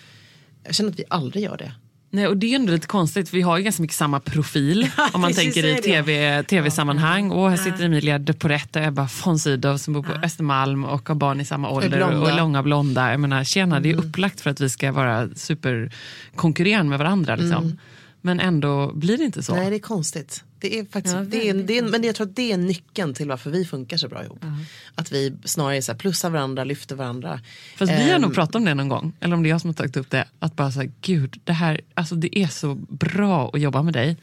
jag 0.63 0.75
känner 0.75 0.89
att 0.89 0.99
vi 0.99 1.03
aldrig 1.09 1.43
gör 1.43 1.57
det. 1.57 1.73
Nej, 2.13 2.27
och 2.27 2.37
det 2.37 2.51
är 2.51 2.55
ändå 2.55 2.71
lite 2.71 2.87
konstigt, 2.87 3.33
vi 3.33 3.41
har 3.41 3.57
ju 3.57 3.63
ganska 3.63 3.81
mycket 3.81 3.97
samma 3.97 4.19
profil. 4.19 4.89
om 5.13 5.21
man 5.21 5.33
tänker 5.33 5.65
i 5.65 5.71
är. 5.71 5.81
TV, 5.81 6.43
tv-sammanhang. 6.43 7.31
Och 7.31 7.49
här 7.49 7.57
sitter 7.57 7.83
Emilia 7.83 8.19
de 8.19 8.33
Porretta 8.33 8.79
och 8.79 8.85
Ebba 8.85 9.09
von 9.25 9.39
Sydow 9.39 9.77
som 9.77 9.93
bor 9.93 10.03
på 10.03 10.11
Östermalm 10.11 10.85
och 10.85 11.09
har 11.09 11.15
barn 11.15 11.41
i 11.41 11.45
samma 11.45 11.69
ålder. 11.69 11.97
blonda. 11.97 12.19
Och 12.19 12.29
är 12.29 12.37
långa 12.37 12.63
blonda. 12.63 13.11
Jag 13.11 13.19
menar, 13.19 13.43
tjena, 13.43 13.79
det 13.79 13.91
är 13.91 13.95
upplagt 13.95 14.41
för 14.41 14.49
att 14.49 14.61
vi 14.61 14.69
ska 14.69 14.91
vara 14.91 15.29
superkonkurrerande 15.35 16.89
med 16.89 16.99
varandra. 16.99 17.35
Liksom. 17.35 17.77
Men 18.21 18.39
ändå 18.39 18.91
blir 18.93 19.17
det 19.17 19.23
inte 19.23 19.43
så. 19.43 19.55
Nej 19.55 19.69
det 19.69 19.75
är 19.75 19.79
konstigt. 19.79 20.43
Det 20.63 20.79
är 20.79 20.85
faktiskt, 20.85 21.15
Ja, 21.15 21.21
det 21.21 21.49
är, 21.49 21.53
det 21.53 21.77
är, 21.77 21.83
men 21.83 22.03
jag 22.03 22.15
tror 22.15 22.27
att 22.27 22.35
det 22.35 22.51
är 22.51 22.57
nyckeln 22.57 23.13
till 23.13 23.27
varför 23.27 23.49
vi 23.49 23.65
funkar 23.65 23.97
så 23.97 24.07
bra 24.07 24.23
ihop. 24.23 24.45
Att 24.95 25.11
vi 25.11 25.33
snarare 25.45 25.81
så 25.81 25.91
här 25.91 25.99
plussar 25.99 26.29
varandra, 26.29 26.63
lyfter 26.63 26.95
varandra. 26.95 27.39
Fast 27.77 27.91
vi 27.91 27.95
har 28.09 28.15
Ehm, 28.15 28.21
nog 28.21 28.33
pratat 28.33 28.55
om 28.55 28.65
det 28.65 28.73
någon 28.73 28.89
gång, 28.89 29.13
eller 29.19 29.35
om 29.35 29.43
det 29.43 29.49
är 29.49 29.51
jag 29.51 29.61
som 29.61 29.67
har 29.69 29.73
tagit 29.73 29.97
upp 29.97 30.09
det. 30.09 30.25
Att 30.39 30.55
bara 30.55 30.71
säga, 30.71 30.91
gud, 31.01 31.39
det 31.43 31.53
här, 31.53 31.81
alltså 31.93 32.15
det 32.15 32.39
är 32.39 32.47
så 32.47 32.75
bra 32.89 33.49
att 33.53 33.61
jobba 33.61 33.81
med 33.83 33.93
dig. 33.93 34.17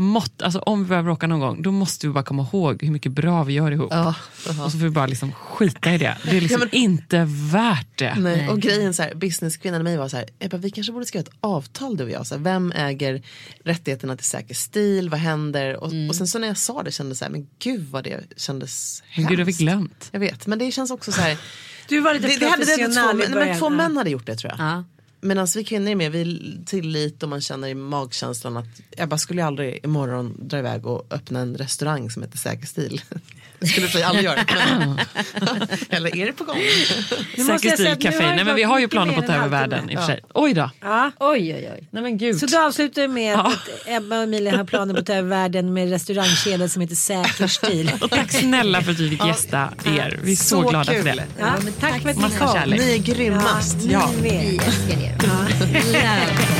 Mått, 0.00 0.42
alltså 0.42 0.58
om 0.58 0.82
vi 0.82 0.88
börjar 0.88 1.02
bråka 1.02 1.26
någon 1.26 1.40
gång, 1.40 1.62
då 1.62 1.72
måste 1.72 2.06
vi 2.06 2.12
bara 2.12 2.24
komma 2.24 2.46
ihåg 2.52 2.82
hur 2.82 2.90
mycket 2.90 3.12
bra 3.12 3.44
vi 3.44 3.52
gör 3.52 3.70
ihop. 3.70 3.88
Ja, 3.90 4.14
Och 4.46 4.54
så 4.54 4.70
får 4.70 4.78
vi 4.78 4.90
bara 4.90 5.06
liksom 5.06 5.32
skita 5.32 5.94
i 5.94 5.98
det. 5.98 6.16
Det 6.24 6.36
är 6.36 6.40
liksom 6.40 6.60
Ja, 6.60 6.68
inte 6.72 7.24
värt 7.52 7.98
det. 7.98 8.14
Nej. 8.18 8.48
Och 8.48 8.60
grejen 8.60 8.94
så 8.94 9.02
här, 9.02 9.14
businesskvinnan 9.14 9.80
i 9.80 9.84
mig 9.84 9.96
var 9.96 10.08
så 10.08 10.16
här, 10.16 10.48
bara, 10.50 10.56
vi 10.56 10.70
kanske 10.70 10.92
borde 10.92 11.06
skriva 11.06 11.22
ett 11.22 11.34
avtal 11.40 11.96
du 11.96 12.04
och 12.04 12.10
jag. 12.10 12.26
Så 12.26 12.34
här, 12.34 12.42
vem 12.42 12.72
äger 12.72 13.22
rättigheterna 13.64 14.16
till 14.16 14.26
säker 14.26 14.54
stil, 14.54 15.10
vad 15.10 15.20
händer? 15.20 15.76
Och, 15.76 15.92
och 16.08 16.14
sen 16.14 16.26
så 16.28 16.38
när 16.38 16.48
jag 16.48 16.58
sa 16.58 16.82
det 16.82 16.92
kände 16.92 17.10
jag 17.10 17.16
så 17.16 17.24
här, 17.24 17.32
men 17.32 17.46
gud 17.58 17.88
vad 17.90 18.04
det 18.04 18.20
kändes 18.36 19.02
Men 19.16 19.26
gud, 19.26 19.38
har 19.38 19.44
vi 19.44 19.52
hemskt. 19.52 19.60
glömt? 19.60 20.08
Jag 20.12 20.20
vet, 20.20 20.46
men 20.46 20.58
det 20.58 20.70
känns 20.70 20.90
också 20.90 21.12
så 21.12 21.20
här. 21.20 21.38
Du 21.88 22.00
var 22.00 22.14
lite 22.14 22.26
det, 22.26 22.36
det 22.36 22.46
hade 22.48 22.64
det 22.64 22.76
två, 22.76 23.10
i 23.10 23.14
men, 23.14 23.30
men 23.48 23.58
två 23.58 23.68
män 23.70 23.96
hade 23.96 24.10
gjort 24.10 24.26
det 24.26 24.36
tror 24.36 24.52
jag. 24.58 24.66
Ja. 24.66 24.84
Medan 25.20 25.46
vi 25.56 25.64
kvinnor 25.64 25.90
är 25.90 25.94
mer 25.94 26.10
vi 26.10 26.56
tillit 26.66 27.22
och 27.22 27.28
man 27.28 27.40
känner 27.40 27.68
i 27.68 27.74
magkänslan 27.74 28.56
att 28.56 28.80
jag 28.96 29.08
bara 29.08 29.18
skulle 29.18 29.44
aldrig 29.44 29.80
imorgon 29.84 30.48
dra 30.48 30.58
iväg 30.58 30.86
och 30.86 31.06
öppna 31.10 31.40
en 31.40 31.56
restaurang 31.56 32.10
som 32.10 32.22
heter 32.22 32.38
Säker 32.38 32.66
stil. 32.66 33.02
Skulle 33.66 33.86
jag 33.94 34.02
aldrig 34.02 34.24
göra. 34.24 34.38
Eller 35.90 36.16
är 36.16 36.26
det 36.26 36.32
på 36.32 36.44
gång? 36.44 36.56
Säga 37.58 37.76
det 37.76 38.20
Nej, 38.20 38.44
men 38.44 38.54
vi 38.56 38.62
har 38.62 38.78
ju 38.78 38.88
planer 38.88 39.12
på 39.14 39.20
att 39.20 39.26
ta 39.26 39.32
över 39.32 39.48
världen 39.48 39.90
i 39.90 39.94
och 39.96 39.98
för 39.98 40.06
sig. 40.06 40.20
Oj 40.34 40.54
då. 40.54 40.70
Ja. 40.80 41.10
Oj 41.18 41.54
oj 41.54 41.70
oj. 41.74 41.88
Nej 41.90 42.02
men 42.02 42.18
gud. 42.18 42.40
Så 42.40 42.46
du 42.46 42.58
avslutar 42.58 43.08
med 43.08 43.32
Ja. 43.32 43.46
att 43.46 43.68
Ebba 43.88 44.16
och 44.16 44.22
Emilia 44.22 44.56
har 44.56 44.64
planer 44.64 44.94
på 44.94 45.00
att 45.00 45.06
ta 45.06 45.12
över 45.14 45.28
världen 45.28 45.72
med 45.72 45.90
restaurangkedjan 45.90 46.68
som 46.68 46.82
heter 46.82 46.94
Säker 46.96 47.46
stil. 47.46 47.90
Och 48.00 48.10
tack 48.10 48.32
snälla 48.32 48.82
för 48.82 48.92
att 48.92 48.98
vi 48.98 49.10
fick 49.10 49.26
gästa 49.26 49.68
er. 49.86 50.20
Vi 50.22 50.32
är 50.32 50.36
så, 50.36 50.62
Så 50.62 50.68
glada 50.68 50.84
för 50.84 50.94
kul. 50.94 51.04
det. 51.16 51.24
Ja, 51.38 51.52
men 51.64 51.72
tack 51.72 52.02
för 52.02 52.08
att 52.10 52.16
ni 52.16 52.38
kom. 52.38 52.52
kärlek. 52.54 52.80
Ni 52.80 52.94
är 52.94 52.98
grymmast. 52.98 53.76
Ja. 53.90 54.10
Ni 54.16 54.22
med. 54.22 54.40
Vi 54.40 54.56
älskar 54.66 55.04
er. 55.04 56.59